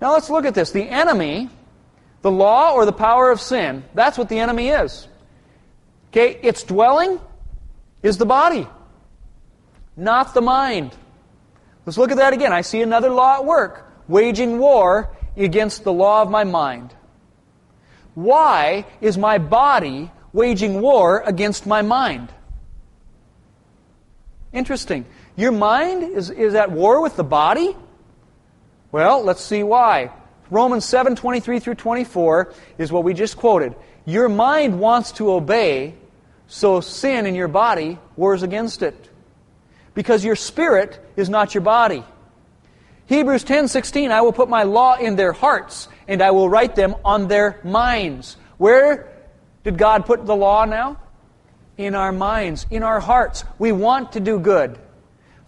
Now 0.00 0.12
let's 0.12 0.30
look 0.30 0.44
at 0.44 0.54
this. 0.54 0.70
The 0.70 0.88
enemy, 0.88 1.48
the 2.22 2.30
law 2.30 2.74
or 2.74 2.84
the 2.84 2.92
power 2.92 3.30
of 3.30 3.40
sin, 3.40 3.82
that's 3.94 4.16
what 4.16 4.28
the 4.28 4.38
enemy 4.38 4.68
is. 4.68 5.08
Okay, 6.10 6.38
it's 6.42 6.62
dwelling 6.62 7.20
is 8.02 8.18
the 8.18 8.26
body, 8.26 8.68
not 9.96 10.32
the 10.32 10.42
mind. 10.42 10.94
Let's 11.84 11.98
look 11.98 12.12
at 12.12 12.18
that 12.18 12.32
again. 12.32 12.52
I 12.52 12.60
see 12.60 12.82
another 12.82 13.10
law 13.10 13.36
at 13.36 13.44
work, 13.44 13.90
waging 14.06 14.58
war 14.58 15.10
against 15.36 15.82
the 15.82 15.92
law 15.92 16.22
of 16.22 16.30
my 16.30 16.44
mind. 16.44 16.94
Why 18.16 18.86
is 19.02 19.18
my 19.18 19.36
body 19.36 20.10
waging 20.32 20.80
war 20.80 21.20
against 21.20 21.66
my 21.66 21.82
mind? 21.82 22.32
Interesting. 24.54 25.04
Your 25.36 25.52
mind 25.52 26.02
is, 26.02 26.30
is 26.30 26.54
at 26.54 26.70
war 26.70 27.02
with 27.02 27.16
the 27.16 27.24
body? 27.24 27.76
Well, 28.90 29.22
let's 29.22 29.42
see 29.42 29.62
why. 29.62 30.12
Romans 30.50 30.86
7 30.86 31.14
23 31.14 31.60
through 31.60 31.74
24 31.74 32.54
is 32.78 32.90
what 32.90 33.04
we 33.04 33.12
just 33.12 33.36
quoted. 33.36 33.74
Your 34.06 34.30
mind 34.30 34.80
wants 34.80 35.12
to 35.12 35.30
obey, 35.30 35.92
so 36.46 36.80
sin 36.80 37.26
in 37.26 37.34
your 37.34 37.48
body 37.48 37.98
wars 38.16 38.42
against 38.42 38.80
it. 38.80 39.10
Because 39.92 40.24
your 40.24 40.36
spirit 40.36 40.98
is 41.16 41.28
not 41.28 41.52
your 41.52 41.62
body. 41.62 42.02
Hebrews 43.08 43.44
10:16 43.44 44.10
I 44.10 44.22
will 44.22 44.32
put 44.32 44.48
my 44.48 44.62
law 44.62 44.96
in 44.96 45.16
their 45.16 45.32
hearts 45.32 45.88
and 46.08 46.22
I 46.22 46.30
will 46.30 46.48
write 46.48 46.74
them 46.74 46.94
on 47.04 47.28
their 47.28 47.60
minds. 47.64 48.36
Where 48.58 49.12
did 49.64 49.78
God 49.78 50.06
put 50.06 50.24
the 50.26 50.36
law 50.36 50.64
now? 50.64 50.98
In 51.76 51.94
our 51.94 52.12
minds, 52.12 52.66
in 52.70 52.82
our 52.82 53.00
hearts. 53.00 53.44
We 53.58 53.72
want 53.72 54.12
to 54.12 54.20
do 54.20 54.38
good. 54.38 54.78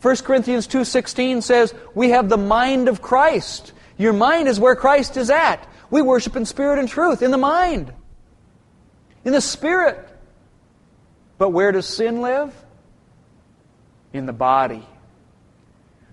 1 0.01 0.25
Corinthians 0.25 0.67
2:16 0.67 1.43
says, 1.43 1.75
"We 1.95 2.11
have 2.11 2.29
the 2.29 2.37
mind 2.37 2.89
of 2.89 3.03
Christ." 3.03 3.73
Your 3.97 4.13
mind 4.13 4.49
is 4.49 4.61
where 4.61 4.77
Christ 4.77 5.17
is 5.17 5.31
at. 5.31 5.67
We 5.91 6.03
worship 6.03 6.37
in 6.37 6.45
spirit 6.45 6.79
and 6.79 6.89
truth, 6.89 7.23
in 7.23 7.31
the 7.31 7.39
mind, 7.39 7.93
in 9.25 9.33
the 9.33 9.41
spirit. 9.41 10.09
But 11.39 11.51
where 11.51 11.73
does 11.73 11.87
sin 11.87 12.21
live? 12.21 12.53
In 14.13 14.27
the 14.27 14.33
body. 14.33 14.87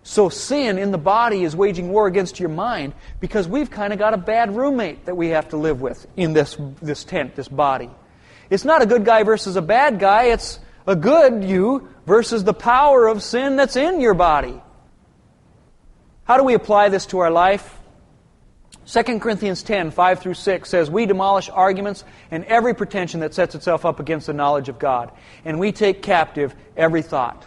So 0.08 0.30
sin 0.30 0.78
in 0.78 0.92
the 0.92 1.00
body 1.00 1.44
is 1.44 1.56
waging 1.56 1.90
war 1.90 2.06
against 2.06 2.40
your 2.40 2.50
mind 2.50 2.94
because 3.20 3.48
we've 3.48 3.72
kind 3.72 3.92
of 3.92 3.98
got 3.98 4.14
a 4.14 4.18
bad 4.18 4.56
roommate 4.56 5.06
that 5.06 5.18
we 5.18 5.30
have 5.30 5.50
to 5.50 5.58
live 5.58 5.82
with 5.82 6.06
in 6.16 6.34
this, 6.34 6.56
this 6.80 7.04
tent, 7.04 7.36
this 7.36 7.48
body. 7.48 7.90
It's 8.52 8.64
not 8.64 8.84
a 8.84 8.86
good 8.86 9.04
guy 9.04 9.24
versus 9.24 9.56
a 9.56 9.64
bad 9.64 10.00
guy, 10.00 10.26
it's 10.26 10.60
a 10.86 10.96
good 10.96 11.44
you 11.44 11.90
versus 12.06 12.44
the 12.44 12.54
power 12.54 13.08
of 13.08 13.24
sin 13.24 13.56
that's 13.56 13.76
in 13.76 14.00
your 14.00 14.14
body. 14.14 14.62
How 16.26 16.38
do 16.38 16.44
we 16.44 16.54
apply 16.54 16.90
this 16.90 17.08
to 17.08 17.18
our 17.18 17.32
life? 17.32 17.76
2 18.86 19.20
Corinthians 19.20 19.64
10, 19.64 19.90
5 19.90 20.20
through 20.20 20.36
6 20.36 20.70
says, 20.70 20.92
We 20.92 21.08
demolish 21.08 21.50
arguments 21.50 22.04
and 22.30 22.46
every 22.46 22.76
pretension 22.76 23.22
that 23.22 23.34
sets 23.34 23.56
itself 23.56 23.86
up 23.86 24.00
against 24.00 24.28
the 24.28 24.34
knowledge 24.34 24.70
of 24.70 24.78
God, 24.78 25.12
and 25.44 25.60
we 25.60 25.72
take 25.72 26.04
captive 26.04 26.54
every 26.78 27.02
thought 27.02 27.44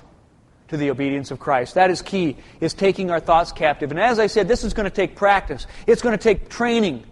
to 0.69 0.77
the 0.77 0.91
obedience 0.91 1.31
of 1.31 1.39
Christ. 1.39 1.75
That 1.75 1.91
is 1.91 2.03
key, 2.03 2.37
is 2.61 2.75
taking 2.75 3.11
our 3.11 3.21
thoughts 3.21 3.53
captive. 3.53 3.91
And 3.91 3.99
as 3.99 4.19
I 4.19 4.27
said, 4.27 4.49
this 4.49 4.65
is 4.65 4.75
going 4.75 4.85
to 4.85 4.95
take 4.95 5.17
practice. 5.17 5.67
It's 5.87 6.03
going 6.03 6.17
to 6.17 6.23
take 6.23 6.49
training. 6.49 7.05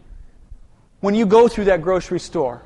When 1.00 1.14
you 1.14 1.26
go 1.26 1.48
through 1.48 1.64
that 1.66 1.82
grocery 1.82 2.20
store, 2.20 2.62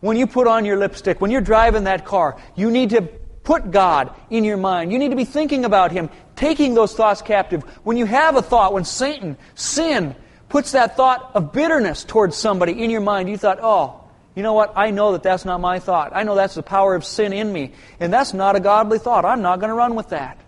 when 0.00 0.16
you 0.16 0.26
put 0.26 0.46
on 0.46 0.64
your 0.64 0.76
lipstick, 0.76 1.20
when 1.20 1.30
you're 1.30 1.40
driving 1.40 1.84
that 1.84 2.04
car, 2.04 2.40
you 2.54 2.70
need 2.70 2.90
to 2.90 3.02
put 3.42 3.70
God 3.70 4.14
in 4.30 4.44
your 4.44 4.56
mind. 4.56 4.92
You 4.92 4.98
need 4.98 5.10
to 5.10 5.16
be 5.16 5.24
thinking 5.24 5.64
about 5.64 5.90
Him, 5.90 6.10
taking 6.36 6.74
those 6.74 6.94
thoughts 6.94 7.22
captive. 7.22 7.62
When 7.82 7.96
you 7.96 8.04
have 8.04 8.36
a 8.36 8.42
thought, 8.42 8.72
when 8.72 8.84
Satan, 8.84 9.36
sin, 9.54 10.14
puts 10.48 10.72
that 10.72 10.96
thought 10.96 11.30
of 11.34 11.52
bitterness 11.52 12.04
towards 12.04 12.36
somebody 12.36 12.82
in 12.82 12.90
your 12.90 13.00
mind, 13.00 13.28
you 13.28 13.36
thought, 13.36 13.58
oh, 13.60 14.07
you 14.34 14.42
know 14.42 14.52
what? 14.52 14.72
I 14.76 14.90
know 14.90 15.12
that 15.12 15.22
that's 15.22 15.44
not 15.44 15.60
my 15.60 15.78
thought. 15.78 16.12
I 16.14 16.22
know 16.22 16.34
that's 16.34 16.54
the 16.54 16.62
power 16.62 16.94
of 16.94 17.04
sin 17.04 17.32
in 17.32 17.52
me. 17.52 17.72
And 17.98 18.12
that's 18.12 18.32
not 18.32 18.56
a 18.56 18.60
godly 18.60 18.98
thought. 18.98 19.24
I'm 19.24 19.42
not 19.42 19.58
going 19.58 19.70
to 19.70 19.74
run 19.74 19.94
with 19.94 20.10
that. 20.10 20.38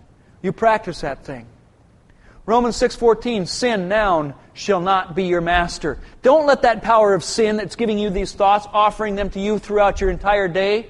You 0.41 0.53
practice 0.53 1.01
that 1.01 1.25
thing. 1.25 1.47
Romans 2.45 2.75
6:14 2.77 3.47
sin 3.47 3.87
noun 3.87 4.33
shall 4.53 4.81
not 4.81 5.15
be 5.15 5.25
your 5.25 5.41
master. 5.41 5.99
Don't 6.21 6.47
let 6.47 6.63
that 6.63 6.81
power 6.81 7.13
of 7.13 7.23
sin 7.23 7.57
that's 7.57 7.75
giving 7.75 7.99
you 7.99 8.09
these 8.09 8.33
thoughts 8.33 8.67
offering 8.73 9.15
them 9.15 9.29
to 9.31 9.39
you 9.39 9.59
throughout 9.59 10.01
your 10.01 10.09
entire 10.09 10.47
day 10.47 10.87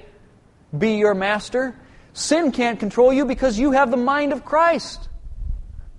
be 0.76 0.96
your 0.96 1.14
master. 1.14 1.74
Sin 2.14 2.52
can't 2.52 2.80
control 2.80 3.12
you 3.12 3.24
because 3.24 3.58
you 3.58 3.72
have 3.72 3.90
the 3.90 3.96
mind 3.96 4.32
of 4.32 4.44
Christ. 4.44 5.08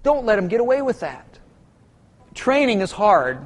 Don't 0.04 0.26
let 0.26 0.38
him 0.38 0.48
get 0.48 0.60
away 0.60 0.82
with 0.82 1.00
that. 1.02 1.40
Training 2.34 2.82
is 2.82 2.92
hard. 2.92 3.46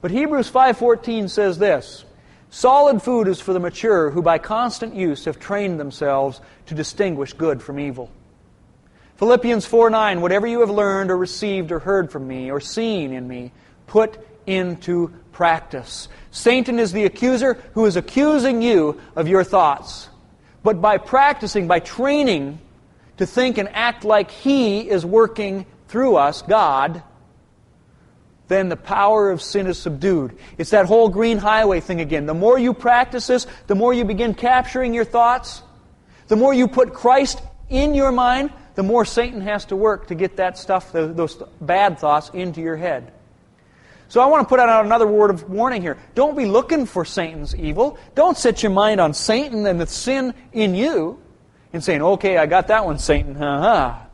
But 0.00 0.10
Hebrews 0.10 0.50
5:14 0.50 1.28
says 1.28 1.58
this, 1.58 2.04
Solid 2.50 3.00
food 3.00 3.28
is 3.28 3.40
for 3.40 3.52
the 3.52 3.60
mature 3.60 4.10
who 4.10 4.22
by 4.22 4.38
constant 4.38 4.94
use 4.94 5.24
have 5.24 5.38
trained 5.38 5.78
themselves 5.78 6.40
to 6.66 6.74
distinguish 6.74 7.32
good 7.32 7.62
from 7.62 7.78
evil. 7.78 8.10
Philippians 9.16 9.66
4 9.66 9.90
9, 9.90 10.20
whatever 10.20 10.48
you 10.48 10.60
have 10.60 10.70
learned 10.70 11.12
or 11.12 11.16
received 11.16 11.70
or 11.70 11.78
heard 11.78 12.10
from 12.10 12.26
me 12.26 12.50
or 12.50 12.58
seen 12.58 13.12
in 13.12 13.28
me, 13.28 13.52
put 13.86 14.18
into 14.46 15.14
practice. 15.30 16.08
Satan 16.32 16.80
is 16.80 16.92
the 16.92 17.04
accuser 17.04 17.54
who 17.74 17.86
is 17.86 17.96
accusing 17.96 18.62
you 18.62 19.00
of 19.14 19.28
your 19.28 19.44
thoughts. 19.44 20.08
But 20.64 20.80
by 20.80 20.98
practicing, 20.98 21.68
by 21.68 21.78
training 21.78 22.58
to 23.18 23.26
think 23.26 23.58
and 23.58 23.68
act 23.68 24.04
like 24.04 24.30
he 24.30 24.88
is 24.88 25.06
working 25.06 25.66
through 25.86 26.16
us, 26.16 26.42
God, 26.42 27.02
then 28.50 28.68
the 28.68 28.76
power 28.76 29.30
of 29.30 29.40
sin 29.40 29.68
is 29.68 29.78
subdued. 29.78 30.36
It's 30.58 30.70
that 30.70 30.86
whole 30.86 31.08
green 31.08 31.38
highway 31.38 31.78
thing 31.78 32.00
again. 32.00 32.26
The 32.26 32.34
more 32.34 32.58
you 32.58 32.74
practice 32.74 33.28
this, 33.28 33.46
the 33.68 33.76
more 33.76 33.94
you 33.94 34.04
begin 34.04 34.34
capturing 34.34 34.92
your 34.92 35.04
thoughts, 35.04 35.62
the 36.26 36.34
more 36.34 36.52
you 36.52 36.66
put 36.66 36.92
Christ 36.92 37.40
in 37.68 37.94
your 37.94 38.10
mind, 38.10 38.52
the 38.74 38.82
more 38.82 39.04
Satan 39.04 39.40
has 39.40 39.66
to 39.66 39.76
work 39.76 40.08
to 40.08 40.16
get 40.16 40.36
that 40.36 40.58
stuff, 40.58 40.90
those 40.90 41.40
bad 41.60 42.00
thoughts, 42.00 42.30
into 42.34 42.60
your 42.60 42.76
head. 42.76 43.12
So 44.08 44.20
I 44.20 44.26
want 44.26 44.44
to 44.44 44.48
put 44.48 44.58
out 44.58 44.84
another 44.84 45.06
word 45.06 45.30
of 45.30 45.48
warning 45.48 45.80
here. 45.80 45.96
Don't 46.16 46.36
be 46.36 46.44
looking 46.44 46.86
for 46.86 47.04
Satan's 47.04 47.54
evil. 47.54 47.98
Don't 48.16 48.36
set 48.36 48.64
your 48.64 48.72
mind 48.72 49.00
on 49.00 49.14
Satan 49.14 49.64
and 49.64 49.80
the 49.80 49.86
sin 49.86 50.34
in 50.52 50.74
you 50.74 51.22
and 51.72 51.84
saying, 51.84 52.02
okay, 52.02 52.36
I 52.36 52.46
got 52.46 52.66
that 52.66 52.84
one, 52.84 52.98
Satan. 52.98 53.36
Ha. 53.36 54.08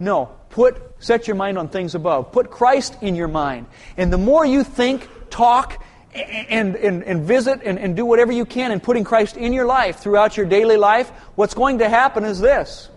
No. 0.00 0.30
Put, 0.54 1.02
set 1.02 1.26
your 1.26 1.34
mind 1.34 1.58
on 1.58 1.66
things 1.66 1.96
above. 1.96 2.30
Put 2.30 2.48
Christ 2.48 2.96
in 3.02 3.16
your 3.16 3.26
mind. 3.26 3.66
And 3.96 4.12
the 4.12 4.18
more 4.18 4.46
you 4.46 4.62
think, 4.62 5.08
talk, 5.28 5.82
and, 6.14 6.76
and, 6.76 7.02
and 7.02 7.24
visit 7.24 7.62
and, 7.64 7.76
and 7.76 7.96
do 7.96 8.06
whatever 8.06 8.30
you 8.30 8.44
can 8.44 8.70
in 8.70 8.78
putting 8.78 9.02
Christ 9.02 9.36
in 9.36 9.52
your 9.52 9.66
life 9.66 9.98
throughout 9.98 10.36
your 10.36 10.46
daily 10.46 10.76
life, 10.76 11.10
what's 11.34 11.54
going 11.54 11.78
to 11.78 11.88
happen 11.88 12.24
is 12.24 12.38
this. 12.38 12.88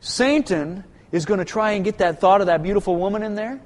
Satan 0.00 0.84
is 1.12 1.26
going 1.26 1.36
to 1.36 1.44
try 1.44 1.72
and 1.72 1.84
get 1.84 1.98
that 1.98 2.18
thought 2.18 2.40
of 2.40 2.46
that 2.46 2.62
beautiful 2.62 2.96
woman 2.96 3.22
in 3.22 3.34
there, 3.34 3.60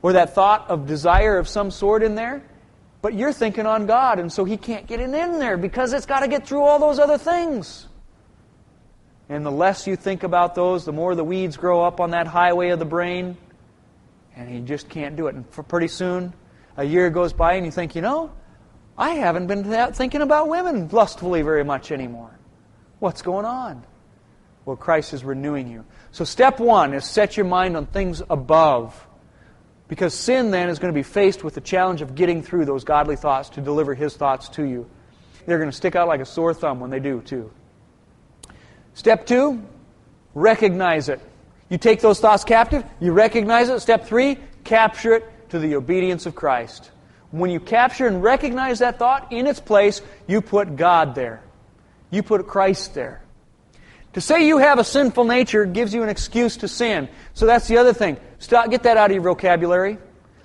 or 0.00 0.12
that 0.12 0.36
thought 0.36 0.70
of 0.70 0.86
desire 0.86 1.38
of 1.38 1.48
some 1.48 1.72
sort 1.72 2.04
in 2.04 2.14
there, 2.14 2.44
but 3.02 3.12
you're 3.12 3.32
thinking 3.32 3.66
on 3.66 3.86
God, 3.86 4.20
and 4.20 4.32
so 4.32 4.44
he 4.44 4.56
can't 4.56 4.86
get 4.86 5.00
it 5.00 5.12
in 5.12 5.40
there 5.40 5.56
because 5.56 5.92
it's 5.92 6.06
got 6.06 6.20
to 6.20 6.28
get 6.28 6.46
through 6.46 6.62
all 6.62 6.78
those 6.78 7.00
other 7.00 7.18
things. 7.18 7.88
And 9.28 9.44
the 9.44 9.50
less 9.50 9.86
you 9.86 9.96
think 9.96 10.22
about 10.22 10.54
those, 10.54 10.84
the 10.84 10.92
more 10.92 11.14
the 11.14 11.24
weeds 11.24 11.56
grow 11.56 11.84
up 11.84 12.00
on 12.00 12.10
that 12.10 12.26
highway 12.26 12.70
of 12.70 12.78
the 12.78 12.84
brain. 12.84 13.36
And 14.36 14.52
you 14.52 14.60
just 14.60 14.88
can't 14.88 15.16
do 15.16 15.26
it. 15.26 15.34
And 15.34 15.50
pretty 15.68 15.88
soon, 15.88 16.32
a 16.76 16.84
year 16.84 17.10
goes 17.10 17.32
by 17.32 17.54
and 17.54 17.64
you 17.64 17.72
think, 17.72 17.96
you 17.96 18.02
know, 18.02 18.32
I 18.96 19.10
haven't 19.10 19.46
been 19.46 19.92
thinking 19.92 20.22
about 20.22 20.48
women 20.48 20.88
lustfully 20.88 21.42
very 21.42 21.64
much 21.64 21.90
anymore. 21.90 22.30
What's 22.98 23.22
going 23.22 23.44
on? 23.44 23.84
Well, 24.64 24.76
Christ 24.76 25.12
is 25.12 25.24
renewing 25.24 25.68
you. 25.70 25.84
So, 26.12 26.24
step 26.24 26.58
one 26.58 26.94
is 26.94 27.04
set 27.04 27.36
your 27.36 27.46
mind 27.46 27.76
on 27.76 27.86
things 27.86 28.22
above. 28.28 29.06
Because 29.88 30.14
sin 30.14 30.50
then 30.50 30.68
is 30.68 30.80
going 30.80 30.92
to 30.92 30.98
be 30.98 31.04
faced 31.04 31.44
with 31.44 31.54
the 31.54 31.60
challenge 31.60 32.02
of 32.02 32.16
getting 32.16 32.42
through 32.42 32.64
those 32.64 32.82
godly 32.82 33.14
thoughts 33.14 33.50
to 33.50 33.60
deliver 33.60 33.94
his 33.94 34.16
thoughts 34.16 34.48
to 34.50 34.64
you. 34.64 34.90
They're 35.46 35.58
going 35.58 35.70
to 35.70 35.76
stick 35.76 35.94
out 35.94 36.08
like 36.08 36.20
a 36.20 36.24
sore 36.24 36.52
thumb 36.52 36.80
when 36.80 36.90
they 36.90 36.98
do, 36.98 37.20
too. 37.20 37.52
Step 38.96 39.26
two, 39.26 39.62
recognize 40.34 41.10
it. 41.10 41.20
You 41.68 41.76
take 41.76 42.00
those 42.00 42.18
thoughts 42.18 42.44
captive, 42.44 42.82
you 42.98 43.12
recognize 43.12 43.68
it. 43.68 43.80
Step 43.80 44.06
three, 44.06 44.38
capture 44.64 45.16
it 45.16 45.50
to 45.50 45.58
the 45.58 45.76
obedience 45.76 46.24
of 46.24 46.34
Christ. 46.34 46.90
When 47.30 47.50
you 47.50 47.60
capture 47.60 48.06
and 48.06 48.22
recognize 48.22 48.78
that 48.78 48.98
thought 48.98 49.32
in 49.32 49.46
its 49.46 49.60
place, 49.60 50.00
you 50.26 50.40
put 50.40 50.76
God 50.76 51.14
there. 51.14 51.42
You 52.10 52.22
put 52.22 52.46
Christ 52.46 52.94
there. 52.94 53.20
To 54.14 54.22
say 54.22 54.46
you 54.46 54.56
have 54.58 54.78
a 54.78 54.84
sinful 54.84 55.24
nature 55.24 55.66
gives 55.66 55.92
you 55.92 56.02
an 56.02 56.08
excuse 56.08 56.56
to 56.58 56.68
sin. 56.68 57.10
So 57.34 57.44
that's 57.44 57.68
the 57.68 57.76
other 57.76 57.92
thing. 57.92 58.16
Stop, 58.38 58.70
get 58.70 58.84
that 58.84 58.96
out 58.96 59.10
of 59.10 59.14
your 59.14 59.24
vocabulary. 59.24 59.98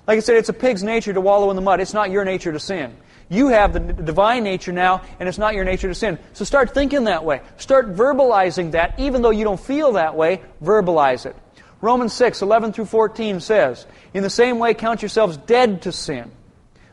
Like 0.06 0.18
I 0.18 0.20
said, 0.20 0.36
it's 0.36 0.50
a 0.50 0.54
pig's 0.54 0.84
nature 0.84 1.14
to 1.14 1.22
wallow 1.22 1.50
in 1.52 1.56
the 1.56 1.62
mud. 1.62 1.80
It's 1.80 1.94
not 1.94 2.12
your 2.12 2.26
nature 2.26 2.52
to 2.52 2.60
sin. 2.60 2.98
You 3.32 3.48
have 3.48 3.72
the 3.72 3.80
divine 3.80 4.44
nature 4.44 4.74
now, 4.74 5.04
and 5.18 5.30
it's 5.30 5.38
not 5.38 5.56
your 5.56 5.64
nature 5.64 5.88
to 5.88 5.96
sin. 5.96 6.20
So 6.34 6.44
start 6.44 6.74
thinking 6.74 7.06
that 7.06 7.24
way. 7.24 7.40
Start 7.56 7.96
verbalizing 7.96 8.72
that, 8.72 9.00
even 9.00 9.22
though 9.22 9.30
you 9.30 9.46
don't 9.46 9.60
feel 9.60 9.94
that 9.94 10.16
way, 10.16 10.42
verbalize 10.62 11.26
it. 11.26 11.34
Romans 11.80 12.12
6, 12.12 12.42
11 12.42 12.74
through 12.74 12.86
14 12.86 13.40
says, 13.40 13.88
In 14.14 14.22
the 14.22 14.30
same 14.30 14.60
way, 14.60 14.74
count 14.74 15.02
yourselves 15.02 15.38
dead 15.38 15.84
to 15.84 15.94
sin, 15.94 16.30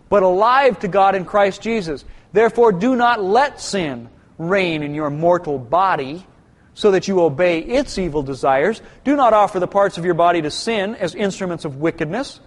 but 0.08 0.22
alive 0.22 0.78
to 0.78 0.88
God 0.88 1.16
in 1.16 1.24
Christ 1.24 1.60
Jesus. 1.60 2.04
Therefore, 2.32 2.70
do 2.70 2.94
not 2.94 3.20
let 3.20 3.60
sin 3.60 4.08
reign 4.38 4.84
in 4.84 4.94
your 4.94 5.10
mortal 5.10 5.58
body 5.58 6.24
so 6.74 6.92
that 6.92 7.08
you 7.08 7.20
obey 7.20 7.58
its 7.58 7.98
evil 7.98 8.22
desires. 8.22 8.80
Do 9.02 9.16
not 9.16 9.32
offer 9.32 9.58
the 9.58 9.66
parts 9.66 9.98
of 9.98 10.04
your 10.04 10.14
body 10.14 10.40
to 10.42 10.52
sin 10.52 10.94
as 10.94 11.16
instruments 11.16 11.64
of 11.64 11.78
wickedness, 11.78 12.38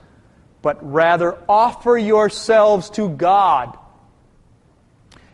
but 0.62 0.78
rather 0.90 1.38
offer 1.50 1.98
yourselves 1.98 2.90
to 2.92 3.10
God 3.10 3.78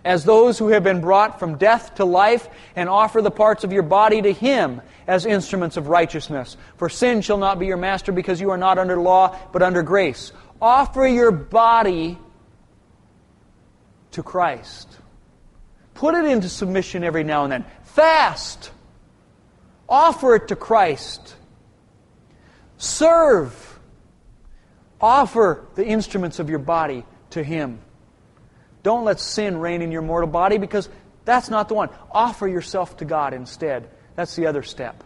as 0.08 0.24
those 0.24 0.58
who 0.58 0.70
have 0.70 0.84
been 0.84 1.02
brought 1.02 1.38
from 1.38 1.58
death 1.58 1.96
to 1.96 2.06
life, 2.06 2.48
and 2.76 2.88
offer 2.88 3.22
the 3.22 3.30
parts 3.30 3.66
of 3.66 3.74
your 3.74 3.84
body 3.84 4.22
to 4.22 4.32
Him 4.32 4.82
as 5.06 5.26
instruments 5.26 5.76
of 5.76 5.90
righteousness. 5.90 6.56
For 6.78 6.88
sin 6.88 7.22
shall 7.22 7.38
not 7.38 7.60
be 7.60 7.68
your 7.68 7.78
master 7.78 8.14
because 8.14 8.40
you 8.40 8.50
are 8.52 8.58
not 8.58 8.78
under 8.78 8.98
law, 8.98 9.38
but 9.52 9.62
under 9.62 9.84
grace. 9.84 10.32
Offer 10.62 11.08
your 11.08 11.32
body 11.32 12.18
to 14.12 14.24
Christ. 14.24 14.98
Put 15.94 16.16
it 16.16 16.26
into 16.26 16.48
submission 16.48 17.04
every 17.04 17.24
now 17.24 17.44
and 17.44 17.52
then. 17.52 17.66
Fast. 17.84 18.72
Offer 19.90 20.36
it 20.36 20.48
to 20.48 20.56
Christ. 20.56 21.36
Serve. 22.78 23.80
Offer 25.02 25.66
the 25.76 25.86
instruments 25.86 26.40
of 26.40 26.50
your 26.50 26.60
body 26.60 27.04
to 27.32 27.44
Him. 27.44 27.80
Don't 28.88 29.04
let 29.04 29.20
sin 29.20 29.58
reign 29.58 29.82
in 29.82 29.92
your 29.92 30.02
mortal 30.02 30.30
body 30.30 30.58
because 30.58 30.88
that's 31.26 31.50
not 31.50 31.68
the 31.68 31.74
one. 31.74 31.90
Offer 32.10 32.48
yourself 32.48 32.96
to 33.00 33.04
God 33.04 33.34
instead. 33.34 33.90
That's 34.16 34.34
the 34.38 34.48
other 34.48 34.64
step. 34.64 35.04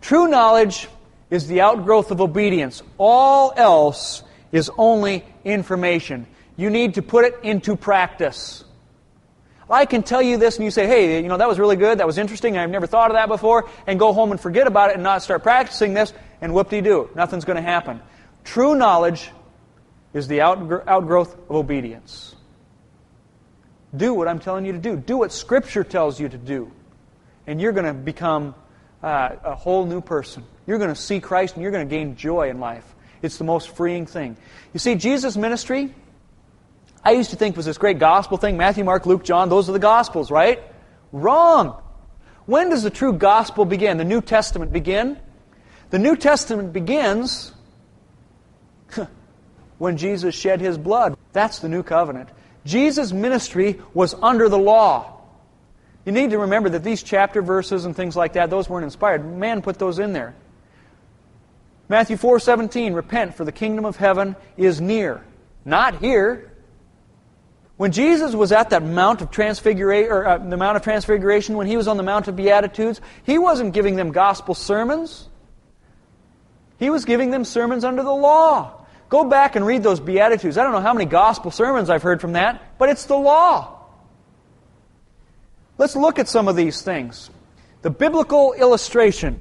True 0.00 0.28
knowledge 0.28 0.86
is 1.28 1.48
the 1.48 1.62
outgrowth 1.62 2.12
of 2.12 2.20
obedience. 2.20 2.84
All 2.96 3.52
else 3.56 4.22
is 4.52 4.70
only 4.78 5.24
information. 5.44 6.28
You 6.56 6.70
need 6.70 6.94
to 6.94 7.02
put 7.02 7.24
it 7.24 7.40
into 7.42 7.74
practice. 7.74 8.62
I 9.68 9.84
can 9.84 10.04
tell 10.04 10.22
you 10.22 10.36
this 10.36 10.54
and 10.54 10.64
you 10.64 10.70
say, 10.70 10.86
hey, 10.86 11.20
you 11.20 11.26
know, 11.26 11.38
that 11.38 11.48
was 11.48 11.58
really 11.58 11.74
good, 11.74 11.98
that 11.98 12.06
was 12.06 12.16
interesting, 12.16 12.56
I've 12.56 12.70
never 12.70 12.86
thought 12.86 13.10
of 13.10 13.16
that 13.16 13.26
before, 13.26 13.68
and 13.88 13.98
go 13.98 14.12
home 14.12 14.30
and 14.30 14.40
forget 14.40 14.68
about 14.68 14.90
it 14.90 14.94
and 14.94 15.02
not 15.02 15.24
start 15.24 15.42
practicing 15.42 15.94
this, 15.94 16.12
and 16.40 16.54
whoop-de-doo, 16.54 17.10
nothing's 17.16 17.44
going 17.44 17.56
to 17.56 17.60
happen. 17.60 18.00
True 18.44 18.76
knowledge 18.76 19.32
is 20.14 20.28
the 20.28 20.42
outgrowth 20.42 21.34
of 21.34 21.56
obedience. 21.56 22.36
Do 23.96 24.14
what 24.14 24.28
I'm 24.28 24.38
telling 24.38 24.64
you 24.64 24.72
to 24.72 24.78
do. 24.78 24.96
Do 24.96 25.18
what 25.18 25.32
Scripture 25.32 25.84
tells 25.84 26.20
you 26.20 26.28
to 26.28 26.38
do. 26.38 26.70
And 27.46 27.60
you're 27.60 27.72
going 27.72 27.86
to 27.86 27.94
become 27.94 28.54
uh, 29.02 29.36
a 29.42 29.54
whole 29.54 29.86
new 29.86 30.00
person. 30.00 30.44
You're 30.66 30.78
going 30.78 30.90
to 30.90 31.00
see 31.00 31.20
Christ 31.20 31.54
and 31.54 31.62
you're 31.62 31.72
going 31.72 31.88
to 31.88 31.94
gain 31.94 32.16
joy 32.16 32.50
in 32.50 32.60
life. 32.60 32.84
It's 33.22 33.38
the 33.38 33.44
most 33.44 33.70
freeing 33.70 34.06
thing. 34.06 34.36
You 34.72 34.78
see, 34.78 34.94
Jesus' 34.94 35.36
ministry, 35.36 35.94
I 37.02 37.12
used 37.12 37.30
to 37.30 37.36
think 37.36 37.56
was 37.56 37.66
this 37.66 37.78
great 37.78 37.98
gospel 37.98 38.36
thing. 38.36 38.56
Matthew, 38.56 38.84
Mark, 38.84 39.06
Luke, 39.06 39.24
John, 39.24 39.48
those 39.48 39.68
are 39.68 39.72
the 39.72 39.78
gospels, 39.78 40.30
right? 40.30 40.62
Wrong. 41.10 41.80
When 42.46 42.70
does 42.70 42.82
the 42.82 42.90
true 42.90 43.12
gospel 43.12 43.64
begin? 43.64 43.96
The 43.96 44.04
New 44.04 44.20
Testament 44.20 44.72
begin? 44.72 45.18
The 45.90 45.98
New 45.98 46.16
Testament 46.16 46.72
begins 46.72 47.52
when 49.78 49.96
Jesus 49.96 50.34
shed 50.34 50.60
his 50.60 50.76
blood. 50.76 51.16
That's 51.32 51.60
the 51.60 51.68
new 51.68 51.82
covenant. 51.82 52.28
Jesus' 52.68 53.12
ministry 53.12 53.80
was 53.94 54.14
under 54.14 54.48
the 54.48 54.58
law. 54.58 55.20
You 56.04 56.12
need 56.12 56.30
to 56.30 56.38
remember 56.38 56.68
that 56.70 56.84
these 56.84 57.02
chapter 57.02 57.40
verses 57.40 57.86
and 57.86 57.96
things 57.96 58.14
like 58.14 58.34
that, 58.34 58.50
those 58.50 58.68
weren't 58.68 58.84
inspired. 58.84 59.24
Man 59.24 59.62
put 59.62 59.78
those 59.78 59.98
in 59.98 60.12
there. 60.12 60.34
Matthew 61.88 62.16
4:17, 62.16 62.94
repent 62.94 63.34
for 63.34 63.46
the 63.46 63.52
kingdom 63.52 63.86
of 63.86 63.96
heaven 63.96 64.36
is 64.58 64.80
near. 64.80 65.22
Not 65.64 65.96
here. 65.96 66.52
When 67.78 67.92
Jesus 67.92 68.34
was 68.34 68.52
at 68.52 68.70
that 68.70 68.82
mount 68.82 69.22
of 69.22 69.30
transfiguration, 69.30 70.12
or 70.12 70.26
uh, 70.26 70.38
the 70.38 70.56
mount 70.56 70.76
of 70.76 70.82
transfiguration, 70.82 71.56
when 71.56 71.66
he 71.66 71.76
was 71.76 71.88
on 71.88 71.96
the 71.96 72.02
mount 72.02 72.28
of 72.28 72.36
beatitudes, 72.36 73.00
he 73.22 73.38
wasn't 73.38 73.72
giving 73.72 73.96
them 73.96 74.12
gospel 74.12 74.54
sermons. 74.54 75.28
He 76.78 76.90
was 76.90 77.06
giving 77.06 77.30
them 77.30 77.44
sermons 77.44 77.84
under 77.84 78.02
the 78.02 78.14
law. 78.14 78.77
Go 79.08 79.24
back 79.24 79.56
and 79.56 79.66
read 79.66 79.82
those 79.82 80.00
Beatitudes. 80.00 80.58
I 80.58 80.62
don't 80.62 80.72
know 80.72 80.80
how 80.80 80.92
many 80.92 81.06
gospel 81.06 81.50
sermons 81.50 81.88
I've 81.88 82.02
heard 82.02 82.20
from 82.20 82.32
that, 82.32 82.78
but 82.78 82.88
it's 82.88 83.06
the 83.06 83.16
law. 83.16 83.78
Let's 85.78 85.96
look 85.96 86.18
at 86.18 86.28
some 86.28 86.48
of 86.48 86.56
these 86.56 86.82
things. 86.82 87.30
The 87.82 87.90
biblical 87.90 88.52
illustration. 88.52 89.40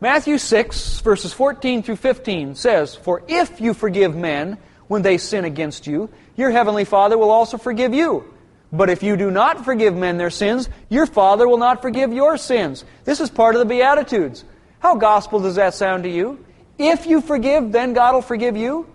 Matthew 0.00 0.38
6, 0.38 1.00
verses 1.00 1.32
14 1.32 1.84
through 1.84 1.96
15 1.96 2.56
says, 2.56 2.96
For 2.96 3.22
if 3.28 3.60
you 3.60 3.74
forgive 3.74 4.16
men 4.16 4.58
when 4.88 5.02
they 5.02 5.18
sin 5.18 5.44
against 5.44 5.86
you, 5.86 6.10
your 6.34 6.50
heavenly 6.50 6.84
Father 6.84 7.16
will 7.16 7.30
also 7.30 7.58
forgive 7.58 7.94
you. 7.94 8.24
But 8.72 8.88
if 8.88 9.02
you 9.02 9.16
do 9.16 9.30
not 9.30 9.64
forgive 9.64 9.94
men 9.94 10.16
their 10.16 10.30
sins, 10.30 10.68
your 10.88 11.06
Father 11.06 11.46
will 11.46 11.58
not 11.58 11.82
forgive 11.82 12.12
your 12.12 12.38
sins. 12.38 12.84
This 13.04 13.20
is 13.20 13.30
part 13.30 13.54
of 13.54 13.60
the 13.60 13.66
Beatitudes. 13.66 14.44
How 14.80 14.96
gospel 14.96 15.40
does 15.40 15.54
that 15.56 15.74
sound 15.74 16.02
to 16.04 16.08
you? 16.08 16.44
If 16.84 17.06
you 17.06 17.20
forgive, 17.20 17.70
then 17.70 17.92
God 17.92 18.14
will 18.14 18.22
forgive 18.22 18.56
you. 18.56 18.88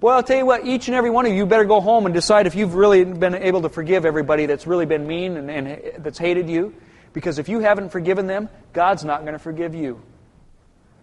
Well, 0.00 0.16
I'll 0.16 0.22
tell 0.22 0.38
you 0.38 0.46
what, 0.46 0.66
each 0.66 0.88
and 0.88 0.94
every 0.94 1.10
one 1.10 1.26
of 1.26 1.32
you 1.32 1.46
better 1.46 1.64
go 1.64 1.80
home 1.80 2.06
and 2.06 2.14
decide 2.14 2.46
if 2.46 2.54
you've 2.54 2.74
really 2.74 3.04
been 3.04 3.34
able 3.34 3.62
to 3.62 3.68
forgive 3.68 4.04
everybody 4.04 4.46
that's 4.46 4.66
really 4.66 4.86
been 4.86 5.06
mean 5.06 5.36
and, 5.36 5.50
and 5.50 6.04
that's 6.04 6.18
hated 6.18 6.48
you. 6.48 6.74
Because 7.12 7.38
if 7.38 7.48
you 7.48 7.60
haven't 7.60 7.90
forgiven 7.90 8.26
them, 8.26 8.48
God's 8.72 9.04
not 9.04 9.20
going 9.20 9.34
to 9.34 9.38
forgive 9.38 9.74
you. 9.74 10.02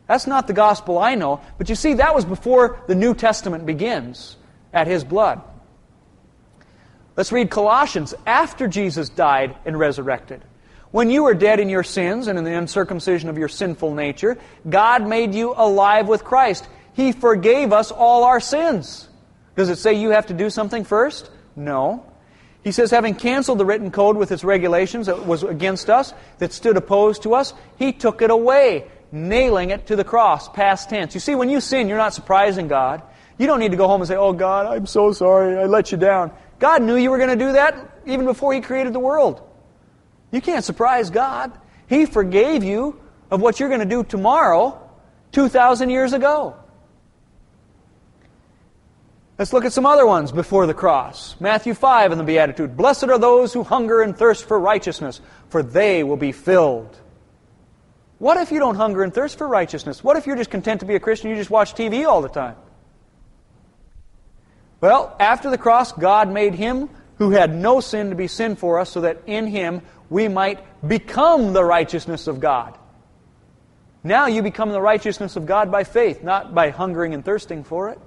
That's 0.07 0.27
not 0.27 0.47
the 0.47 0.53
gospel 0.53 0.97
I 0.97 1.15
know. 1.15 1.39
But 1.57 1.69
you 1.69 1.75
see, 1.75 1.93
that 1.95 2.13
was 2.13 2.25
before 2.25 2.83
the 2.87 2.95
New 2.95 3.13
Testament 3.13 3.65
begins 3.65 4.37
at 4.73 4.87
His 4.87 5.03
blood. 5.03 5.41
Let's 7.15 7.31
read 7.31 7.49
Colossians 7.49 8.13
after 8.25 8.67
Jesus 8.67 9.09
died 9.09 9.55
and 9.65 9.77
resurrected. 9.77 10.43
When 10.91 11.09
you 11.09 11.23
were 11.23 11.33
dead 11.33 11.59
in 11.59 11.69
your 11.69 11.83
sins 11.83 12.27
and 12.27 12.37
in 12.37 12.43
the 12.43 12.57
uncircumcision 12.57 13.29
of 13.29 13.37
your 13.37 13.47
sinful 13.47 13.93
nature, 13.93 14.37
God 14.69 15.07
made 15.07 15.33
you 15.33 15.53
alive 15.55 16.07
with 16.07 16.25
Christ. 16.25 16.67
He 16.93 17.13
forgave 17.13 17.71
us 17.71 17.91
all 17.91 18.25
our 18.25 18.41
sins. 18.41 19.07
Does 19.55 19.69
it 19.69 19.77
say 19.77 19.93
you 19.93 20.09
have 20.09 20.27
to 20.27 20.33
do 20.33 20.49
something 20.49 20.83
first? 20.83 21.31
No. 21.55 22.05
He 22.63 22.71
says, 22.71 22.91
having 22.91 23.15
canceled 23.15 23.57
the 23.57 23.65
written 23.65 23.89
code 23.89 24.17
with 24.17 24.31
its 24.31 24.43
regulations 24.43 25.07
that 25.07 25.25
was 25.25 25.43
against 25.43 25.89
us, 25.89 26.13
that 26.39 26.53
stood 26.53 26.77
opposed 26.77 27.23
to 27.23 27.33
us, 27.33 27.53
He 27.77 27.91
took 27.91 28.21
it 28.21 28.29
away, 28.29 28.85
nailing 29.11 29.71
it 29.71 29.87
to 29.87 29.95
the 29.95 30.03
cross, 30.03 30.47
past 30.49 30.89
tense. 30.89 31.13
You 31.13 31.19
see, 31.21 31.35
when 31.35 31.49
you 31.49 31.59
sin, 31.61 31.87
you're 31.87 31.97
not 31.97 32.13
surprising 32.13 32.67
God. 32.67 33.01
You 33.39 33.47
don't 33.47 33.59
need 33.59 33.71
to 33.71 33.77
go 33.77 33.87
home 33.87 34.01
and 34.01 34.07
say, 34.07 34.15
Oh, 34.15 34.33
God, 34.33 34.67
I'm 34.67 34.85
so 34.85 35.11
sorry, 35.11 35.57
I 35.57 35.65
let 35.65 35.91
you 35.91 35.97
down. 35.97 36.31
God 36.59 36.83
knew 36.83 36.95
you 36.95 37.09
were 37.09 37.17
going 37.17 37.35
to 37.37 37.45
do 37.45 37.53
that 37.53 37.99
even 38.05 38.25
before 38.25 38.53
He 38.53 38.61
created 38.61 38.93
the 38.93 38.99
world. 38.99 39.41
You 40.31 40.41
can't 40.41 40.63
surprise 40.63 41.09
God. 41.09 41.51
He 41.87 42.05
forgave 42.05 42.63
you 42.63 42.99
of 43.29 43.41
what 43.41 43.59
you're 43.59 43.69
going 43.69 43.81
to 43.81 43.85
do 43.85 44.03
tomorrow 44.03 44.89
2,000 45.33 45.89
years 45.89 46.13
ago. 46.13 46.55
Let's 49.37 49.53
look 49.53 49.65
at 49.65 49.73
some 49.73 49.85
other 49.85 50.05
ones 50.05 50.31
before 50.31 50.67
the 50.67 50.73
cross. 50.73 51.35
Matthew 51.39 51.73
5 51.73 52.11
in 52.11 52.17
the 52.17 52.23
Beatitude. 52.23 52.77
Blessed 52.77 53.05
are 53.05 53.17
those 53.17 53.53
who 53.53 53.63
hunger 53.63 54.01
and 54.01 54.15
thirst 54.15 54.47
for 54.47 54.59
righteousness, 54.59 55.19
for 55.49 55.63
they 55.63 56.03
will 56.03 56.17
be 56.17 56.31
filled. 56.31 56.95
What 58.19 58.37
if 58.37 58.51
you 58.51 58.59
don't 58.59 58.75
hunger 58.75 59.01
and 59.01 59.11
thirst 59.11 59.39
for 59.39 59.47
righteousness? 59.47 60.03
What 60.03 60.15
if 60.15 60.27
you're 60.27 60.35
just 60.35 60.51
content 60.51 60.81
to 60.81 60.85
be 60.85 60.93
a 60.93 60.99
Christian 60.99 61.31
you 61.31 61.35
just 61.35 61.49
watch 61.49 61.73
TV 61.73 62.05
all 62.07 62.21
the 62.21 62.29
time? 62.29 62.55
Well, 64.79 65.15
after 65.19 65.49
the 65.49 65.57
cross, 65.57 65.91
God 65.91 66.31
made 66.31 66.53
him 66.53 66.89
who 67.17 67.31
had 67.31 67.55
no 67.55 67.79
sin 67.79 68.09
to 68.09 68.15
be 68.15 68.27
sin 68.27 68.55
for 68.55 68.79
us, 68.79 68.91
so 68.91 69.01
that 69.01 69.23
in 69.25 69.47
him 69.47 69.81
we 70.11 70.27
might 70.27 70.59
become 70.85 71.53
the 71.53 71.63
righteousness 71.63 72.27
of 72.27 72.41
God. 72.41 72.77
Now 74.03 74.27
you 74.27 74.43
become 74.43 74.69
the 74.69 74.81
righteousness 74.81 75.37
of 75.37 75.45
God 75.45 75.71
by 75.71 75.85
faith, 75.85 76.21
not 76.21 76.53
by 76.53 76.69
hungering 76.69 77.13
and 77.13 77.23
thirsting 77.23 77.63
for 77.63 77.89
it. 77.89 77.99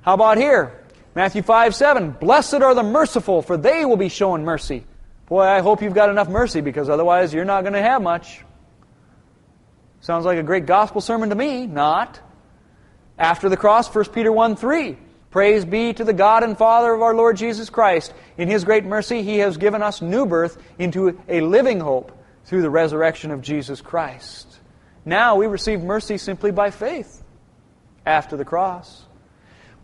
How 0.00 0.14
about 0.14 0.38
here? 0.38 0.82
Matthew 1.14 1.42
5 1.42 1.74
7. 1.74 2.12
Blessed 2.12 2.54
are 2.54 2.74
the 2.74 2.82
merciful, 2.82 3.42
for 3.42 3.58
they 3.58 3.84
will 3.84 3.98
be 3.98 4.08
shown 4.08 4.42
mercy. 4.42 4.84
Boy, 5.26 5.42
I 5.42 5.60
hope 5.60 5.82
you've 5.82 5.94
got 5.94 6.08
enough 6.08 6.28
mercy 6.28 6.62
because 6.62 6.88
otherwise 6.88 7.34
you're 7.34 7.44
not 7.44 7.60
going 7.60 7.74
to 7.74 7.82
have 7.82 8.00
much. 8.00 8.42
Sounds 10.00 10.24
like 10.24 10.38
a 10.38 10.42
great 10.42 10.64
gospel 10.64 11.02
sermon 11.02 11.28
to 11.28 11.34
me. 11.34 11.66
Not. 11.66 12.18
After 13.18 13.50
the 13.50 13.58
cross, 13.58 13.94
1 13.94 14.06
Peter 14.06 14.32
1 14.32 14.56
3. 14.56 14.96
Praise 15.30 15.64
be 15.64 15.92
to 15.92 16.04
the 16.04 16.12
God 16.12 16.42
and 16.42 16.58
Father 16.58 16.92
of 16.92 17.02
our 17.02 17.14
Lord 17.14 17.36
Jesus 17.36 17.70
Christ. 17.70 18.12
In 18.36 18.48
His 18.48 18.64
great 18.64 18.84
mercy, 18.84 19.22
He 19.22 19.38
has 19.38 19.56
given 19.56 19.82
us 19.82 20.02
new 20.02 20.26
birth 20.26 20.60
into 20.78 21.20
a 21.28 21.40
living 21.40 21.78
hope 21.80 22.12
through 22.44 22.62
the 22.62 22.70
resurrection 22.70 23.30
of 23.30 23.40
Jesus 23.40 23.80
Christ. 23.80 24.58
Now 25.04 25.36
we 25.36 25.46
receive 25.46 25.82
mercy 25.82 26.18
simply 26.18 26.50
by 26.50 26.70
faith 26.70 27.22
after 28.04 28.36
the 28.36 28.44
cross. 28.44 29.04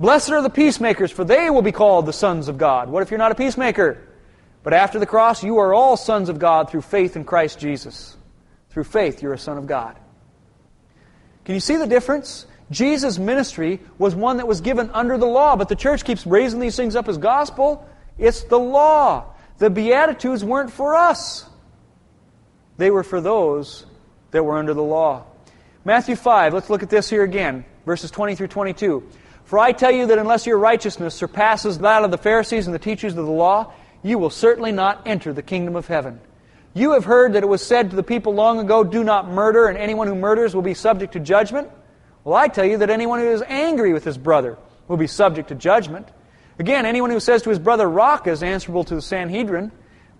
Blessed 0.00 0.30
are 0.30 0.42
the 0.42 0.50
peacemakers, 0.50 1.10
for 1.10 1.24
they 1.24 1.48
will 1.48 1.62
be 1.62 1.72
called 1.72 2.06
the 2.06 2.12
sons 2.12 2.48
of 2.48 2.58
God. 2.58 2.90
What 2.90 3.02
if 3.02 3.10
you're 3.10 3.18
not 3.18 3.32
a 3.32 3.36
peacemaker? 3.36 4.06
But 4.62 4.72
after 4.74 4.98
the 4.98 5.06
cross, 5.06 5.44
you 5.44 5.58
are 5.58 5.72
all 5.72 5.96
sons 5.96 6.28
of 6.28 6.38
God 6.38 6.68
through 6.68 6.82
faith 6.82 7.16
in 7.16 7.24
Christ 7.24 7.60
Jesus. 7.60 8.16
Through 8.70 8.84
faith, 8.84 9.22
you're 9.22 9.32
a 9.32 9.38
son 9.38 9.56
of 9.56 9.66
God. 9.66 9.96
Can 11.44 11.54
you 11.54 11.60
see 11.60 11.76
the 11.76 11.86
difference? 11.86 12.46
Jesus' 12.70 13.18
ministry 13.18 13.80
was 13.98 14.14
one 14.14 14.38
that 14.38 14.48
was 14.48 14.60
given 14.60 14.90
under 14.90 15.18
the 15.18 15.26
law, 15.26 15.56
but 15.56 15.68
the 15.68 15.76
church 15.76 16.04
keeps 16.04 16.26
raising 16.26 16.58
these 16.58 16.76
things 16.76 16.96
up 16.96 17.08
as 17.08 17.18
gospel. 17.18 17.88
It's 18.18 18.42
the 18.44 18.58
law. 18.58 19.34
The 19.58 19.70
Beatitudes 19.70 20.44
weren't 20.44 20.70
for 20.70 20.94
us, 20.94 21.48
they 22.76 22.90
were 22.90 23.04
for 23.04 23.20
those 23.20 23.86
that 24.32 24.42
were 24.42 24.58
under 24.58 24.74
the 24.74 24.82
law. 24.82 25.24
Matthew 25.84 26.16
5, 26.16 26.52
let's 26.52 26.68
look 26.68 26.82
at 26.82 26.90
this 26.90 27.08
here 27.08 27.22
again, 27.22 27.64
verses 27.86 28.10
20 28.10 28.34
through 28.34 28.48
22. 28.48 29.08
For 29.44 29.58
I 29.58 29.72
tell 29.72 29.92
you 29.92 30.06
that 30.08 30.18
unless 30.18 30.44
your 30.44 30.58
righteousness 30.58 31.14
surpasses 31.14 31.78
that 31.78 32.02
of 32.02 32.10
the 32.10 32.18
Pharisees 32.18 32.66
and 32.66 32.74
the 32.74 32.80
teachers 32.80 33.16
of 33.16 33.24
the 33.24 33.32
law, 33.32 33.72
you 34.02 34.18
will 34.18 34.30
certainly 34.30 34.72
not 34.72 35.06
enter 35.06 35.32
the 35.32 35.42
kingdom 35.42 35.76
of 35.76 35.86
heaven. 35.86 36.20
You 36.74 36.92
have 36.92 37.04
heard 37.04 37.32
that 37.32 37.42
it 37.42 37.46
was 37.46 37.64
said 37.64 37.90
to 37.90 37.96
the 37.96 38.02
people 38.02 38.34
long 38.34 38.58
ago, 38.58 38.84
Do 38.84 39.02
not 39.04 39.30
murder, 39.30 39.68
and 39.68 39.78
anyone 39.78 40.08
who 40.08 40.14
murders 40.16 40.54
will 40.54 40.62
be 40.62 40.74
subject 40.74 41.14
to 41.14 41.20
judgment. 41.20 41.70
Well, 42.26 42.34
I 42.34 42.48
tell 42.48 42.64
you 42.64 42.78
that 42.78 42.90
anyone 42.90 43.20
who 43.20 43.30
is 43.30 43.40
angry 43.46 43.92
with 43.92 44.02
his 44.02 44.18
brother 44.18 44.58
will 44.88 44.96
be 44.96 45.06
subject 45.06 45.50
to 45.50 45.54
judgment. 45.54 46.08
Again, 46.58 46.84
anyone 46.84 47.10
who 47.10 47.20
says 47.20 47.42
to 47.42 47.50
his 47.50 47.60
brother, 47.60 47.88
Raca, 47.88 48.32
is 48.32 48.42
answerable 48.42 48.82
to 48.82 48.96
the 48.96 49.00
Sanhedrin. 49.00 49.70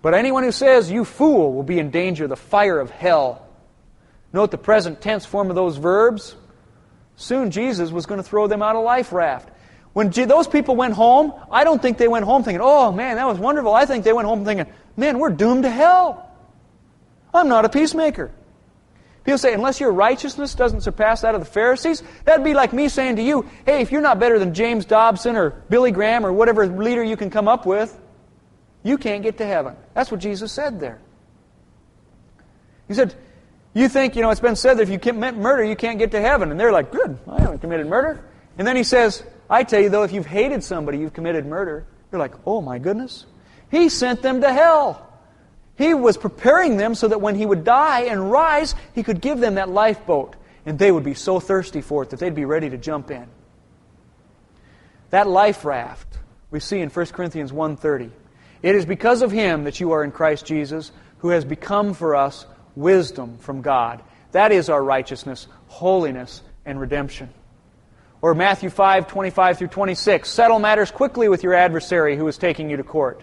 But 0.03 0.15
anyone 0.15 0.45
who 0.45 0.53
says, 0.53 0.89
You 0.89 1.05
fool, 1.05 1.53
will 1.53 1.65
be 1.65 1.81
in 1.81 1.91
danger 1.91 2.23
of 2.23 2.31
the 2.31 2.37
fire 2.37 2.79
of 2.79 2.91
hell. 2.91 3.45
Note 4.33 4.53
the 4.53 4.57
present 4.57 5.01
tense 5.01 5.27
form 5.27 5.51
of 5.51 5.57
those 5.57 5.79
verbs. 5.79 6.37
Soon 7.17 7.51
Jesus 7.51 7.91
was 7.91 8.07
going 8.07 8.19
to 8.19 8.29
throw 8.29 8.47
them 8.47 8.63
out 8.63 8.77
a 8.77 8.81
life 8.81 9.13
raft. 9.13 9.49
When 9.93 10.11
those 10.11 10.47
people 10.47 10.77
went 10.77 10.95
home, 10.95 11.33
I 11.51 11.65
don't 11.65 11.83
think 11.83 11.99
they 11.99 12.07
went 12.07 12.25
home 12.25 12.45
thinking, 12.45 12.61
oh 12.63 12.93
man, 12.93 13.17
that 13.17 13.27
was 13.27 13.41
wonderful. 13.41 13.75
I 13.75 13.85
think 13.85 14.05
they 14.05 14.13
went 14.13 14.29
home 14.29 14.45
thinking, 14.45 14.73
man, 14.97 15.19
we're 15.19 15.31
doomed 15.31 15.65
to 15.65 15.71
hell. 15.71 16.31
I'm 17.35 17.49
not 17.49 17.65
a 17.65 17.69
peacemaker. 17.69 18.31
People 19.27 19.39
say, 19.39 19.53
unless 19.53 19.81
your 19.81 19.91
righteousness 19.91 20.55
doesn't 20.55 20.83
surpass 20.83 21.23
that 21.23 21.35
of 21.35 21.41
the 21.41 21.51
Pharisees, 21.51 22.01
that'd 22.25 22.45
be 22.45 22.55
like 22.55 22.73
me 22.73 22.89
saying 22.89 23.17
to 23.17 23.23
you, 23.23 23.51
hey, 23.67 23.81
if 23.81 23.91
you're 23.91 24.01
not 24.01 24.21
better 24.21 24.39
than 24.39 24.55
James 24.55 24.85
Dobson 24.85 25.35
or 25.35 25.51
Billy 25.69 25.91
Graham 25.91 26.25
or 26.25 26.33
whatever 26.33 26.65
leader 26.69 27.03
you 27.03 27.17
can 27.17 27.29
come 27.29 27.49
up 27.49 27.67
with, 27.67 28.01
you 28.85 28.97
can't 28.97 29.25
get 29.25 29.39
to 29.39 29.45
heaven. 29.45 29.75
That's 29.95 30.13
what 30.13 30.21
Jesus 30.21 30.53
said 30.53 30.79
there. 30.79 31.01
He 32.87 32.95
said, 32.95 33.17
you 33.75 33.89
think, 33.89 34.15
you 34.15 34.23
know, 34.23 34.31
it's 34.31 34.41
been 34.41 34.55
said 34.55 34.79
that 34.79 34.85
if 34.85 34.91
you 34.91 35.01
commit 35.01 35.37
murder, 35.37 35.65
you 35.65 35.75
can't 35.75 35.99
get 35.99 36.13
to 36.13 36.21
heaven. 36.21 36.53
And 36.53 36.61
they're 36.61 36.71
like, 36.71 36.93
good, 36.93 37.19
I 37.27 37.41
haven't 37.41 37.59
committed 37.59 37.89
murder. 37.89 38.25
And 38.59 38.67
then 38.67 38.77
he 38.77 38.85
says, 38.85 39.25
I 39.51 39.65
tell 39.65 39.81
you, 39.81 39.89
though, 39.89 40.05
if 40.05 40.13
you've 40.13 40.25
hated 40.25 40.63
somebody, 40.63 40.99
you've 40.99 41.15
committed 41.15 41.47
murder. 41.47 41.85
You're 42.13 42.21
like, 42.21 42.35
oh 42.47 42.61
my 42.61 42.79
goodness. 42.79 43.27
He 43.73 43.89
sent 43.89 44.23
them 44.23 44.41
to 44.43 44.53
hell. 44.53 45.06
He 45.77 45.93
was 45.93 46.17
preparing 46.17 46.77
them 46.77 46.95
so 46.95 47.09
that 47.09 47.21
when 47.21 47.35
he 47.35 47.47
would 47.47 47.65
die 47.65 48.03
and 48.03 48.31
rise, 48.31 48.75
he 48.95 49.03
could 49.03 49.21
give 49.21 49.39
them 49.39 49.57
that 49.57 49.69
lifeboat. 49.69 50.37
And 50.65 50.79
they 50.79 50.91
would 50.91 51.05
be 51.05 51.15
so 51.15 51.39
thirsty 51.39 51.81
for 51.81 52.03
it 52.03 52.11
that 52.11 52.19
they'd 52.19 52.35
be 52.35 52.45
ready 52.45 52.71
to 52.71 52.79
jump 52.79 53.11
in. 53.11 53.27
That 55.11 55.29
life 55.29 55.65
raft 55.65 56.19
we 56.51 56.61
see 56.61 56.81
in 56.81 56.89
1 56.89 57.07
Corinthians 57.07 57.53
1.30. 57.53 58.11
It 58.63 58.75
is 58.75 58.87
because 58.87 59.23
of 59.23 59.31
him 59.31 59.65
that 59.65 59.79
you 59.79 59.93
are 59.93 60.03
in 60.03 60.11
Christ 60.11 60.47
Jesus, 60.47 60.91
who 61.19 61.29
has 61.29 61.45
become 61.45 61.95
for 61.95 62.17
us 62.17 62.47
wisdom 62.75 63.39
from 63.39 63.63
God. 63.63 64.03
That 64.33 64.53
is 64.53 64.69
our 64.69 64.83
righteousness, 64.83 65.47
holiness, 65.69 66.43
and 66.65 66.81
redemption. 66.81 67.29
Or 68.23 68.35
Matthew 68.35 68.71
5, 68.71 69.07
25 69.07 69.59
through 69.59 69.69
26. 69.69 70.29
Settle 70.29 70.59
matters 70.59 70.91
quickly 70.91 71.29
with 71.29 71.43
your 71.43 71.55
adversary 71.55 72.17
who 72.17 72.27
is 72.29 72.39
taking 72.39 72.71
you 72.71 72.79
to 72.79 72.83
court. 72.83 73.23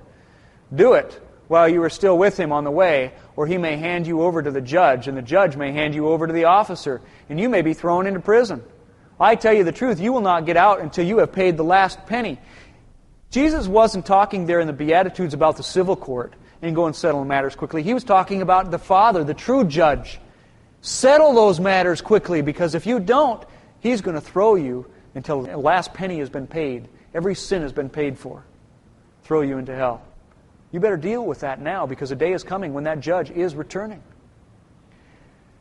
Do 0.73 0.93
it 0.93 1.19
while 1.53 1.69
you 1.69 1.83
are 1.83 1.89
still 1.91 2.17
with 2.17 2.35
him 2.35 2.51
on 2.51 2.63
the 2.63 2.71
way, 2.71 3.13
or 3.35 3.45
he 3.45 3.59
may 3.59 3.77
hand 3.77 4.07
you 4.07 4.23
over 4.23 4.41
to 4.41 4.49
the 4.49 4.59
judge, 4.59 5.07
and 5.07 5.15
the 5.15 5.21
judge 5.21 5.55
may 5.55 5.71
hand 5.71 5.93
you 5.93 6.07
over 6.07 6.25
to 6.25 6.33
the 6.33 6.45
officer, 6.45 6.99
and 7.29 7.39
you 7.39 7.47
may 7.47 7.61
be 7.61 7.75
thrown 7.75 8.07
into 8.07 8.19
prison. 8.19 8.63
I 9.19 9.35
tell 9.35 9.53
you 9.53 9.63
the 9.63 9.71
truth, 9.71 9.99
you 9.99 10.11
will 10.11 10.21
not 10.21 10.47
get 10.47 10.57
out 10.57 10.81
until 10.81 11.05
you 11.05 11.19
have 11.19 11.31
paid 11.31 11.55
the 11.55 11.63
last 11.63 12.07
penny. 12.07 12.39
Jesus 13.29 13.67
wasn't 13.67 14.07
talking 14.07 14.47
there 14.47 14.61
in 14.61 14.65
the 14.65 14.73
Beatitudes 14.73 15.35
about 15.35 15.57
the 15.57 15.61
civil 15.61 15.95
court 15.95 16.33
and 16.63 16.75
go 16.75 16.87
and 16.87 16.95
settle 16.95 17.23
matters 17.23 17.55
quickly. 17.55 17.83
He 17.83 17.93
was 17.93 18.03
talking 18.03 18.41
about 18.41 18.71
the 18.71 18.79
Father, 18.79 19.23
the 19.23 19.35
true 19.35 19.63
judge. 19.63 20.19
Settle 20.81 21.35
those 21.35 21.59
matters 21.59 22.01
quickly 22.01 22.41
because 22.41 22.73
if 22.73 22.87
you 22.87 22.99
don't, 22.99 23.45
He's 23.79 24.01
going 24.01 24.15
to 24.15 24.21
throw 24.21 24.55
you 24.55 24.87
until 25.13 25.43
the 25.43 25.55
last 25.55 25.93
penny 25.93 26.17
has 26.17 26.31
been 26.31 26.47
paid. 26.47 26.89
Every 27.13 27.35
sin 27.35 27.61
has 27.61 27.73
been 27.73 27.91
paid 27.91 28.17
for. 28.17 28.43
Throw 29.21 29.41
you 29.41 29.59
into 29.59 29.75
hell. 29.75 30.01
You 30.73 30.79
better 30.79 30.97
deal 30.97 31.23
with 31.23 31.41
that 31.41 31.61
now 31.61 31.85
because 31.85 32.09
a 32.11 32.15
day 32.15 32.33
is 32.33 32.43
coming 32.43 32.73
when 32.73 32.85
that 32.85 32.99
judge 32.99 33.29
is 33.29 33.53
returning. 33.55 34.01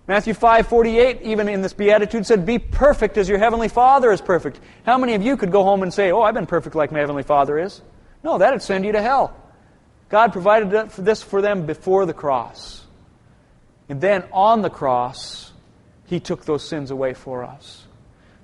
Matthew 0.09 0.33
5:48 0.33 1.21
even 1.21 1.51
in 1.51 1.61
this 1.61 1.75
beatitude 1.75 2.27
said 2.27 2.47
be 2.47 2.59
perfect 2.59 3.19
as 3.19 3.29
your 3.29 3.39
heavenly 3.39 3.69
Father 3.69 4.11
is 4.11 4.23
perfect. 4.23 4.59
How 4.85 4.97
many 4.97 5.15
of 5.15 5.23
you 5.23 5.37
could 5.37 5.53
go 5.53 5.65
home 5.65 5.83
and 5.83 5.93
say, 5.93 6.11
"Oh, 6.11 6.23
I've 6.23 6.35
been 6.35 6.47
perfect 6.47 6.75
like 6.75 6.91
my 6.91 6.99
heavenly 6.99 7.23
Father 7.23 7.59
is?" 7.59 7.83
No, 8.25 8.39
that'd 8.39 8.63
send 8.63 8.87
you 8.87 8.93
to 8.93 9.03
hell. 9.03 9.35
God 10.09 10.33
provided 10.33 10.71
this 10.97 11.23
for 11.23 11.43
them 11.43 11.67
before 11.67 12.07
the 12.07 12.15
cross. 12.15 12.87
And 13.91 14.01
then 14.01 14.25
on 14.33 14.63
the 14.63 14.71
cross, 14.71 15.53
he 16.07 16.21
took 16.21 16.47
those 16.47 16.67
sins 16.67 16.91
away 16.91 17.13
for 17.13 17.45
us. 17.45 17.87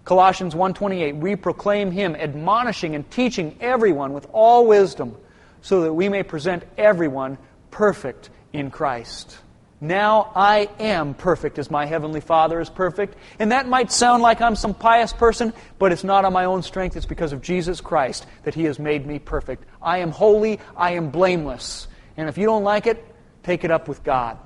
Colossians 0.04 0.54
1:28 0.54 1.16
we 1.16 1.34
proclaim 1.34 1.90
him 1.92 2.14
admonishing 2.14 2.94
and 2.94 3.10
teaching 3.10 3.56
everyone 3.58 4.12
with 4.12 4.26
all 4.34 4.66
wisdom 4.66 5.16
so 5.62 5.82
that 5.82 5.92
we 5.92 6.09
may 6.09 6.22
present 6.22 6.64
everyone 6.76 7.38
perfect 7.70 8.30
in 8.52 8.70
Christ. 8.70 9.38
Now 9.80 10.32
I 10.34 10.68
am 10.80 11.14
perfect 11.14 11.59
as 11.59 11.70
my 11.70 11.86
Heavenly 11.86 12.20
Father 12.20 12.61
is 12.61 12.68
perfect. 12.68 13.16
And 13.38 13.52
that 13.52 13.68
might 13.68 13.92
sound 13.92 14.22
like 14.22 14.40
I'm 14.40 14.56
some 14.56 14.74
pious 14.74 15.12
person, 15.12 15.52
but 15.78 15.92
it's 15.92 16.02
not 16.02 16.24
on 16.24 16.32
my 16.32 16.46
own 16.46 16.62
strength. 16.62 16.96
It's 16.96 17.06
because 17.06 17.32
of 17.32 17.42
Jesus 17.42 17.80
Christ 17.80 18.26
that 18.42 18.54
He 18.54 18.64
has 18.64 18.78
made 18.78 19.06
me 19.06 19.20
perfect. 19.20 19.64
I 19.80 19.98
am 19.98 20.11
holy. 20.11 20.59
I 20.76 20.92
am 20.92 21.11
blameless. 21.11 21.86
And 22.16 22.28
if 22.28 22.38
you 22.38 22.46
don't 22.46 22.64
like 22.64 22.86
it, 22.86 23.04
take 23.44 23.62
it 23.62 23.70
up 23.70 23.86
with 23.86 24.02
God. 24.02 24.38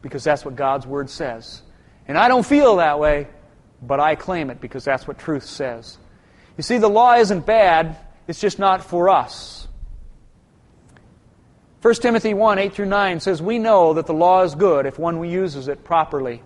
Because 0.00 0.24
that's 0.24 0.44
what 0.44 0.56
God's 0.56 0.86
Word 0.86 1.10
says. 1.10 1.60
And 2.08 2.16
I 2.16 2.28
don't 2.28 2.44
feel 2.44 2.76
that 2.76 2.98
way, 2.98 3.28
but 3.82 4.00
I 4.00 4.14
claim 4.14 4.48
it 4.48 4.60
because 4.60 4.84
that's 4.84 5.06
what 5.06 5.18
truth 5.18 5.44
says. 5.44 5.98
You 6.56 6.62
see, 6.62 6.78
the 6.78 6.88
law 6.88 7.14
isn't 7.14 7.44
bad, 7.44 7.96
it's 8.26 8.40
just 8.40 8.58
not 8.58 8.82
for 8.82 9.10
us. 9.10 9.63
1 11.84 11.92
Timothy 11.96 12.32
1 12.32 12.58
8 12.58 12.72
through 12.72 12.86
9 12.86 13.20
says, 13.20 13.42
We 13.42 13.58
know 13.58 13.92
that 13.92 14.06
the 14.06 14.14
law 14.14 14.42
is 14.42 14.54
good 14.54 14.86
if 14.86 14.98
one 14.98 15.22
uses 15.22 15.68
it 15.68 15.84
properly. 15.84 16.42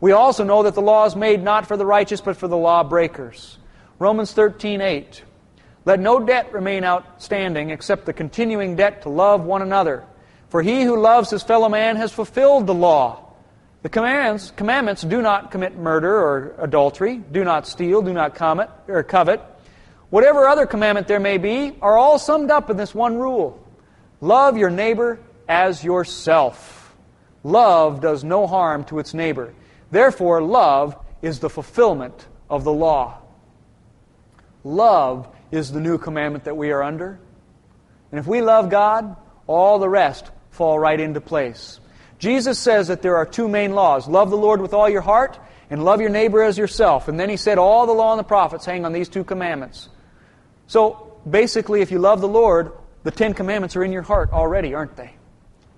We 0.00 0.12
also 0.12 0.44
know 0.44 0.62
that 0.62 0.72
the 0.72 0.80
law 0.80 1.04
is 1.04 1.14
made 1.14 1.42
not 1.42 1.68
for 1.68 1.76
the 1.76 1.84
righteous, 1.84 2.22
but 2.22 2.38
for 2.38 2.48
the 2.48 2.56
lawbreakers. 2.56 3.58
Romans 3.98 4.32
13 4.32 4.80
8. 4.80 5.24
Let 5.84 6.00
no 6.00 6.20
debt 6.20 6.54
remain 6.54 6.84
outstanding 6.84 7.68
except 7.68 8.06
the 8.06 8.14
continuing 8.14 8.74
debt 8.74 9.02
to 9.02 9.10
love 9.10 9.44
one 9.44 9.60
another. 9.60 10.06
For 10.48 10.62
he 10.62 10.84
who 10.84 10.98
loves 10.98 11.28
his 11.28 11.42
fellow 11.42 11.68
man 11.68 11.96
has 11.96 12.10
fulfilled 12.10 12.66
the 12.66 12.72
law. 12.72 13.30
The 13.82 13.90
commands, 13.90 14.52
commandments 14.52 15.02
do 15.02 15.20
not 15.20 15.50
commit 15.50 15.76
murder 15.76 16.16
or 16.16 16.54
adultery, 16.58 17.18
do 17.18 17.44
not 17.44 17.66
steal, 17.66 18.00
do 18.00 18.14
not 18.14 18.40
or 18.88 19.02
covet. 19.02 19.42
Whatever 20.08 20.48
other 20.48 20.64
commandment 20.64 21.08
there 21.08 21.20
may 21.20 21.36
be 21.36 21.76
are 21.82 21.98
all 21.98 22.18
summed 22.18 22.50
up 22.50 22.70
in 22.70 22.78
this 22.78 22.94
one 22.94 23.18
rule 23.18 23.61
Love 24.22 24.56
your 24.56 24.70
neighbor 24.70 25.18
as 25.48 25.82
yourself. 25.82 26.94
Love 27.42 28.00
does 28.00 28.22
no 28.22 28.46
harm 28.46 28.84
to 28.84 29.00
its 29.00 29.12
neighbor. 29.12 29.52
Therefore, 29.90 30.40
love 30.40 30.96
is 31.20 31.40
the 31.40 31.50
fulfillment 31.50 32.26
of 32.48 32.62
the 32.62 32.72
law. 32.72 33.18
Love 34.62 35.28
is 35.50 35.72
the 35.72 35.80
new 35.80 35.98
commandment 35.98 36.44
that 36.44 36.56
we 36.56 36.70
are 36.70 36.84
under. 36.84 37.18
And 38.12 38.20
if 38.20 38.26
we 38.26 38.42
love 38.42 38.70
God, 38.70 39.16
all 39.48 39.80
the 39.80 39.88
rest 39.88 40.30
fall 40.50 40.78
right 40.78 41.00
into 41.00 41.20
place. 41.20 41.80
Jesus 42.20 42.60
says 42.60 42.86
that 42.88 43.02
there 43.02 43.16
are 43.16 43.26
two 43.26 43.48
main 43.48 43.74
laws 43.74 44.06
love 44.06 44.30
the 44.30 44.36
Lord 44.36 44.60
with 44.60 44.72
all 44.72 44.88
your 44.88 45.00
heart, 45.00 45.36
and 45.68 45.84
love 45.84 46.00
your 46.00 46.10
neighbor 46.10 46.42
as 46.42 46.56
yourself. 46.56 47.08
And 47.08 47.18
then 47.18 47.28
he 47.28 47.36
said 47.36 47.58
all 47.58 47.86
the 47.86 47.92
law 47.92 48.12
and 48.12 48.20
the 48.20 48.24
prophets 48.24 48.64
hang 48.64 48.84
on 48.84 48.92
these 48.92 49.08
two 49.08 49.24
commandments. 49.24 49.88
So 50.68 51.18
basically, 51.28 51.80
if 51.80 51.90
you 51.90 51.98
love 51.98 52.20
the 52.20 52.28
Lord, 52.28 52.72
the 53.02 53.10
Ten 53.10 53.34
Commandments 53.34 53.76
are 53.76 53.84
in 53.84 53.92
your 53.92 54.02
heart 54.02 54.32
already, 54.32 54.74
aren't 54.74 54.96
they? 54.96 55.14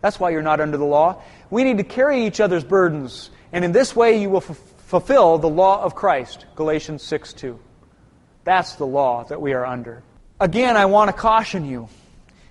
That's 0.00 0.20
why 0.20 0.30
you're 0.30 0.42
not 0.42 0.60
under 0.60 0.76
the 0.76 0.84
law. 0.84 1.22
We 1.50 1.64
need 1.64 1.78
to 1.78 1.84
carry 1.84 2.26
each 2.26 2.40
other's 2.40 2.64
burdens, 2.64 3.30
and 3.52 3.64
in 3.64 3.72
this 3.72 3.96
way 3.96 4.20
you 4.20 4.28
will 4.30 4.44
f- 4.48 4.58
fulfill 4.86 5.38
the 5.38 5.48
law 5.48 5.82
of 5.82 5.94
Christ. 5.94 6.44
Galatians 6.56 7.02
6 7.02 7.32
2. 7.32 7.58
That's 8.44 8.74
the 8.74 8.86
law 8.86 9.24
that 9.24 9.40
we 9.40 9.54
are 9.54 9.64
under. 9.64 10.02
Again, 10.38 10.76
I 10.76 10.86
want 10.86 11.08
to 11.08 11.16
caution 11.16 11.64
you 11.64 11.88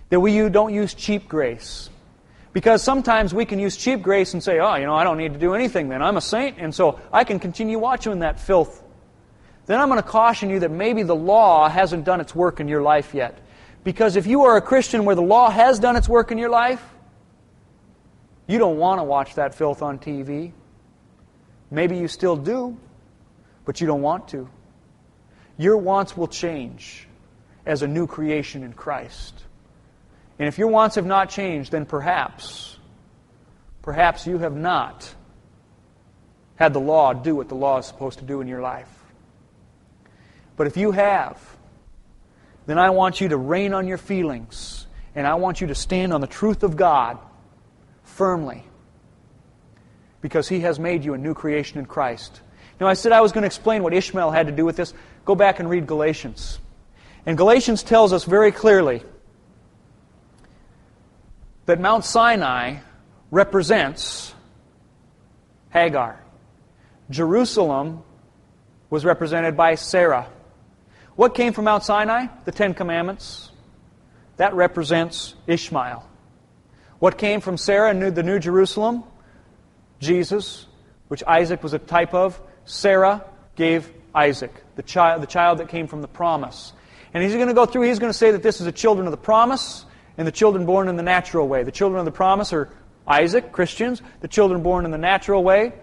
that 0.10 0.20
we 0.20 0.50
don't 0.50 0.74
use 0.74 0.94
cheap 0.94 1.28
grace. 1.28 1.90
Because 2.54 2.84
sometimes 2.84 3.34
we 3.34 3.46
can 3.46 3.60
use 3.60 3.76
cheap 3.76 4.02
grace 4.02 4.34
and 4.34 4.44
say, 4.44 4.60
oh, 4.60 4.76
you 4.76 4.86
know, 4.86 4.96
I 4.96 5.04
don't 5.04 5.18
need 5.18 5.34
to 5.34 5.40
do 5.40 5.56
anything 5.56 5.90
then. 5.90 6.02
I'm 6.04 6.18
a 6.18 6.22
saint, 6.22 6.60
and 6.60 6.74
so 6.74 7.00
I 7.12 7.24
can 7.24 7.40
continue 7.40 7.80
watching 7.80 8.20
that 8.20 8.40
filth. 8.40 8.82
Then 9.66 9.80
I'm 9.80 9.90
going 9.90 10.02
to 10.02 10.08
caution 10.08 10.50
you 10.50 10.60
that 10.60 10.72
maybe 10.72 11.04
the 11.04 11.16
law 11.16 11.68
hasn't 11.68 12.06
done 12.06 12.22
its 12.22 12.36
work 12.36 12.60
in 12.60 12.68
your 12.68 12.82
life 12.82 13.14
yet. 13.14 13.40
Because 13.84 14.16
if 14.16 14.28
you 14.28 14.44
are 14.44 14.58
a 14.58 14.62
Christian 14.62 15.06
where 15.06 15.16
the 15.16 15.22
law 15.22 15.50
has 15.50 15.80
done 15.80 15.96
its 15.96 16.08
work 16.08 16.32
in 16.32 16.38
your 16.38 16.50
life, 16.50 16.84
you 18.48 18.58
don't 18.58 18.78
want 18.78 19.00
to 19.00 19.04
watch 19.04 19.36
that 19.36 19.56
filth 19.56 19.82
on 19.82 20.00
TV. 20.00 20.52
Maybe 21.72 21.98
you 21.98 22.08
still 22.08 22.36
do, 22.36 22.78
but 23.66 23.82
you 23.82 23.88
don't 23.88 24.02
want 24.02 24.30
to. 24.30 24.50
Your 25.58 25.78
wants 25.78 26.16
will 26.16 26.28
change 26.28 27.08
as 27.66 27.82
a 27.82 27.88
new 27.88 28.08
creation 28.08 28.64
in 28.64 28.74
Christ. 28.74 29.34
And 30.40 30.48
if 30.48 30.58
your 30.58 30.68
wants 30.68 30.96
have 30.96 31.06
not 31.06 31.30
changed, 31.30 31.72
then 31.72 31.86
perhaps, 31.86 32.78
perhaps 33.82 34.26
you 34.28 34.40
have 34.40 34.56
not 34.56 35.14
had 36.56 36.74
the 36.74 36.80
law 36.80 37.14
do 37.14 37.36
what 37.36 37.50
the 37.50 37.56
law 37.56 37.78
is 37.78 37.86
supposed 37.86 38.20
to 38.20 38.26
do 38.26 38.42
in 38.42 38.48
your 38.48 38.62
life. 38.62 38.90
But 40.56 40.68
if 40.68 40.78
you 40.78 40.92
have, 40.92 41.53
then 42.66 42.80
I 42.80 42.92
want 42.92 43.22
you 43.22 43.30
to 43.30 43.38
rein 43.38 43.74
on 43.74 43.88
your 43.88 43.98
feelings 43.98 44.88
and 45.16 45.28
I 45.28 45.36
want 45.36 45.62
you 45.62 45.68
to 45.68 45.76
stand 45.76 46.14
on 46.14 46.22
the 46.22 46.28
truth 46.28 46.64
of 46.64 46.76
God 46.76 47.18
firmly 48.04 48.64
because 50.22 50.48
He 50.48 50.62
has 50.62 50.80
made 50.80 51.04
you 51.04 51.14
a 51.14 51.18
new 51.18 51.34
creation 51.34 51.80
in 51.80 51.86
Christ. 51.86 52.42
Now, 52.80 52.88
I 52.88 52.94
said 52.94 53.12
I 53.12 53.22
was 53.22 53.32
going 53.32 53.44
to 53.44 53.48
explain 53.48 53.84
what 53.84 53.94
Ishmael 53.94 54.32
had 54.32 54.48
to 54.48 54.54
do 54.54 54.66
with 54.66 54.76
this. 54.76 54.94
Go 55.26 55.36
back 55.36 55.60
and 55.60 55.70
read 55.70 55.86
Galatians. 55.86 56.60
And 57.26 57.38
Galatians 57.38 57.84
tells 57.84 58.12
us 58.14 58.24
very 58.26 58.52
clearly 58.52 59.04
that 61.66 61.80
Mount 61.80 62.04
Sinai 62.04 62.78
represents 63.32 64.34
Hagar. 65.70 66.22
Jerusalem 67.10 68.04
was 68.90 69.06
represented 69.06 69.56
by 69.56 69.76
Sarah. 69.76 70.28
What 71.16 71.36
came 71.36 71.54
from 71.54 71.66
Mount 71.66 71.84
Sinai? 71.84 72.28
The 72.46 72.52
Ten 72.52 72.74
Commandments. 72.74 73.52
That 74.38 74.54
represents 74.54 75.36
Ishmael. 75.46 76.08
What 77.00 77.18
came 77.18 77.42
from 77.42 77.58
Sarah 77.58 77.90
and 77.92 78.16
the 78.16 78.24
New 78.24 78.40
Jerusalem? 78.40 79.04
Jesus, 80.00 80.66
which 81.08 81.24
Isaac 81.28 81.62
was 81.62 81.74
a 81.74 81.80
type 81.80 82.14
of. 82.14 82.40
Sarah 82.66 83.24
gave 83.56 83.92
Isaac, 84.16 84.52
the 84.76 84.84
child, 84.84 85.22
the 85.22 85.28
child 85.28 85.60
that 85.60 85.70
came 85.70 85.88
from 85.88 86.02
the 86.02 86.08
promise. 86.08 86.74
And 87.14 87.24
he's 87.24 87.34
going 87.34 87.48
to 87.48 87.54
go 87.54 87.66
through, 87.66 87.84
he's 87.84 88.00
going 88.00 88.12
to 88.12 88.18
say 88.18 88.32
that 88.32 88.42
this 88.42 88.60
is 88.60 88.66
the 88.66 88.72
children 88.72 89.06
of 89.06 89.12
the 89.12 89.18
promise 89.18 89.86
and 90.18 90.28
the 90.28 90.32
children 90.32 90.66
born 90.66 90.88
in 90.88 90.96
the 90.96 91.04
natural 91.04 91.48
way. 91.48 91.64
The 91.64 91.72
children 91.72 92.00
of 92.00 92.06
the 92.06 92.12
promise 92.12 92.54
are 92.54 92.70
Isaac, 93.08 93.52
Christians. 93.52 94.02
The 94.22 94.28
children 94.28 94.64
born 94.64 94.86
in 94.86 94.92
the 94.92 94.98
natural 94.98 95.44
way, 95.44 95.74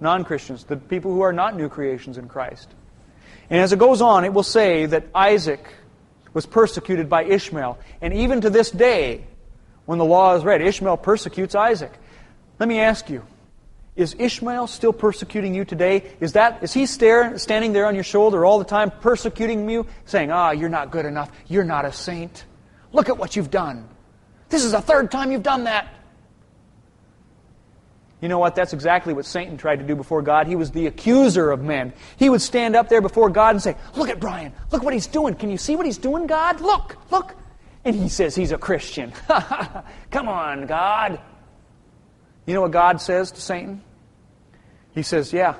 non 0.00 0.24
Christians, 0.24 0.64
the 0.64 0.76
people 0.76 1.12
who 1.12 1.20
are 1.20 1.32
not 1.32 1.56
new 1.56 1.68
creations 1.68 2.18
in 2.18 2.28
Christ. 2.28 2.74
And 3.50 3.60
as 3.60 3.72
it 3.72 3.78
goes 3.78 4.00
on, 4.00 4.24
it 4.24 4.32
will 4.32 4.42
say 4.42 4.86
that 4.86 5.06
Isaac 5.14 5.64
was 6.32 6.46
persecuted 6.46 7.08
by 7.08 7.24
Ishmael. 7.24 7.78
And 8.00 8.12
even 8.12 8.40
to 8.42 8.50
this 8.50 8.70
day, 8.70 9.24
when 9.84 9.98
the 9.98 10.04
law 10.04 10.34
is 10.34 10.44
read, 10.44 10.60
Ishmael 10.60 10.98
persecutes 10.98 11.54
Isaac. 11.54 11.92
Let 12.58 12.68
me 12.68 12.80
ask 12.80 13.08
you, 13.08 13.22
is 13.94 14.14
Ishmael 14.18 14.66
still 14.66 14.92
persecuting 14.92 15.54
you 15.54 15.64
today? 15.64 16.04
Is 16.20 16.34
that 16.34 16.62
is 16.62 16.74
he 16.74 16.84
stare, 16.84 17.38
standing 17.38 17.72
there 17.72 17.86
on 17.86 17.94
your 17.94 18.04
shoulder 18.04 18.44
all 18.44 18.58
the 18.58 18.64
time 18.64 18.90
persecuting 18.90 19.68
you, 19.70 19.86
saying, 20.04 20.30
"Ah, 20.30 20.50
you're 20.50 20.68
not 20.68 20.90
good 20.90 21.06
enough. 21.06 21.30
You're 21.46 21.64
not 21.64 21.86
a 21.86 21.92
saint. 21.92 22.44
Look 22.92 23.08
at 23.08 23.16
what 23.16 23.36
you've 23.36 23.50
done. 23.50 23.88
This 24.50 24.64
is 24.64 24.72
the 24.72 24.82
third 24.82 25.10
time 25.10 25.32
you've 25.32 25.42
done 25.42 25.64
that." 25.64 25.88
You 28.26 28.28
know 28.28 28.40
what? 28.40 28.56
That's 28.56 28.72
exactly 28.72 29.14
what 29.14 29.24
Satan 29.24 29.56
tried 29.56 29.76
to 29.76 29.84
do 29.86 29.94
before 29.94 30.20
God. 30.20 30.48
He 30.48 30.56
was 30.56 30.72
the 30.72 30.88
accuser 30.88 31.52
of 31.52 31.62
men. 31.62 31.92
He 32.16 32.28
would 32.28 32.42
stand 32.42 32.74
up 32.74 32.88
there 32.88 33.00
before 33.00 33.30
God 33.30 33.50
and 33.50 33.62
say, 33.62 33.76
Look 33.94 34.08
at 34.08 34.18
Brian. 34.18 34.52
Look 34.72 34.82
what 34.82 34.92
he's 34.92 35.06
doing. 35.06 35.36
Can 35.36 35.48
you 35.48 35.56
see 35.56 35.76
what 35.76 35.86
he's 35.86 35.96
doing, 35.96 36.26
God? 36.26 36.60
Look, 36.60 36.96
look. 37.12 37.36
And 37.84 37.94
he 37.94 38.08
says 38.08 38.34
he's 38.34 38.50
a 38.50 38.58
Christian. 38.58 39.12
Come 40.10 40.26
on, 40.26 40.66
God. 40.66 41.20
You 42.46 42.54
know 42.54 42.62
what 42.62 42.72
God 42.72 43.00
says 43.00 43.30
to 43.30 43.40
Satan? 43.40 43.80
He 44.92 45.04
says, 45.04 45.32
Yeah, 45.32 45.54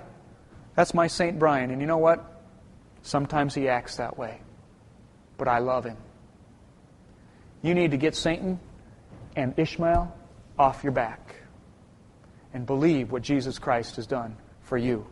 that's 0.75 0.93
my 0.93 1.07
Saint 1.07 1.39
Brian. 1.39 1.71
And 1.71 1.81
you 1.81 1.87
know 1.87 1.99
what? 1.99 2.43
Sometimes 3.03 3.55
he 3.55 3.69
acts 3.69 3.99
that 3.99 4.19
way. 4.19 4.41
But 5.39 5.47
I 5.47 5.61
love 5.61 5.85
him. 5.85 5.99
You 7.63 7.77
need 7.77 7.93
to 7.93 7.97
get 7.97 8.17
Satan 8.17 8.59
and 9.37 9.57
Ishmael 9.57 10.13
off 10.59 10.83
your 10.83 10.91
back 10.93 11.37
and 12.57 12.65
believe 12.65 13.13
what 13.13 13.21
Jesus 13.21 13.59
Christ 13.59 13.97
has 13.97 14.07
done 14.07 14.35
for 14.63 14.79
you. 14.79 15.07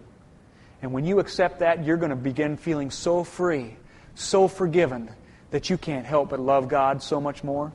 And 0.80 0.94
when 0.94 1.04
you 1.04 1.18
accept 1.18 1.58
that, 1.58 1.84
you're 1.84 1.98
going 1.98 2.08
to 2.08 2.16
begin 2.16 2.56
feeling 2.56 2.90
so 2.90 3.22
free, 3.22 3.76
so 4.14 4.48
forgiven, 4.48 5.10
that 5.50 5.68
you 5.68 5.76
can't 5.76 6.06
help 6.06 6.30
but 6.30 6.40
love 6.40 6.68
God 6.68 7.02
so 7.02 7.20
much 7.20 7.44
more. 7.44 7.70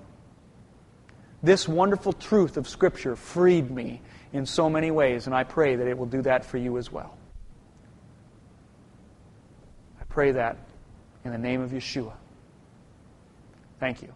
This 1.44 1.68
wonderful 1.68 2.14
truth 2.14 2.58
of 2.58 2.68
Scripture 2.68 3.16
freed 3.16 3.70
me 3.70 4.02
in 4.34 4.48
so 4.48 4.72
many 4.72 4.90
ways, 4.90 5.28
and 5.28 5.36
I 5.36 5.44
pray 5.44 5.76
that 5.76 5.88
it 5.88 5.96
will 5.96 6.08
do 6.08 6.24
that 6.24 6.46
for 6.46 6.58
you 6.58 6.80
as 6.80 6.92
well. 6.92 7.16
I 10.02 10.04
pray 10.06 10.32
that 10.32 10.58
in 11.24 11.32
the 11.32 11.38
name 11.38 11.62
of 11.62 11.70
Yeshua. 11.70 12.14
Thank 13.80 14.02
you. 14.02 14.12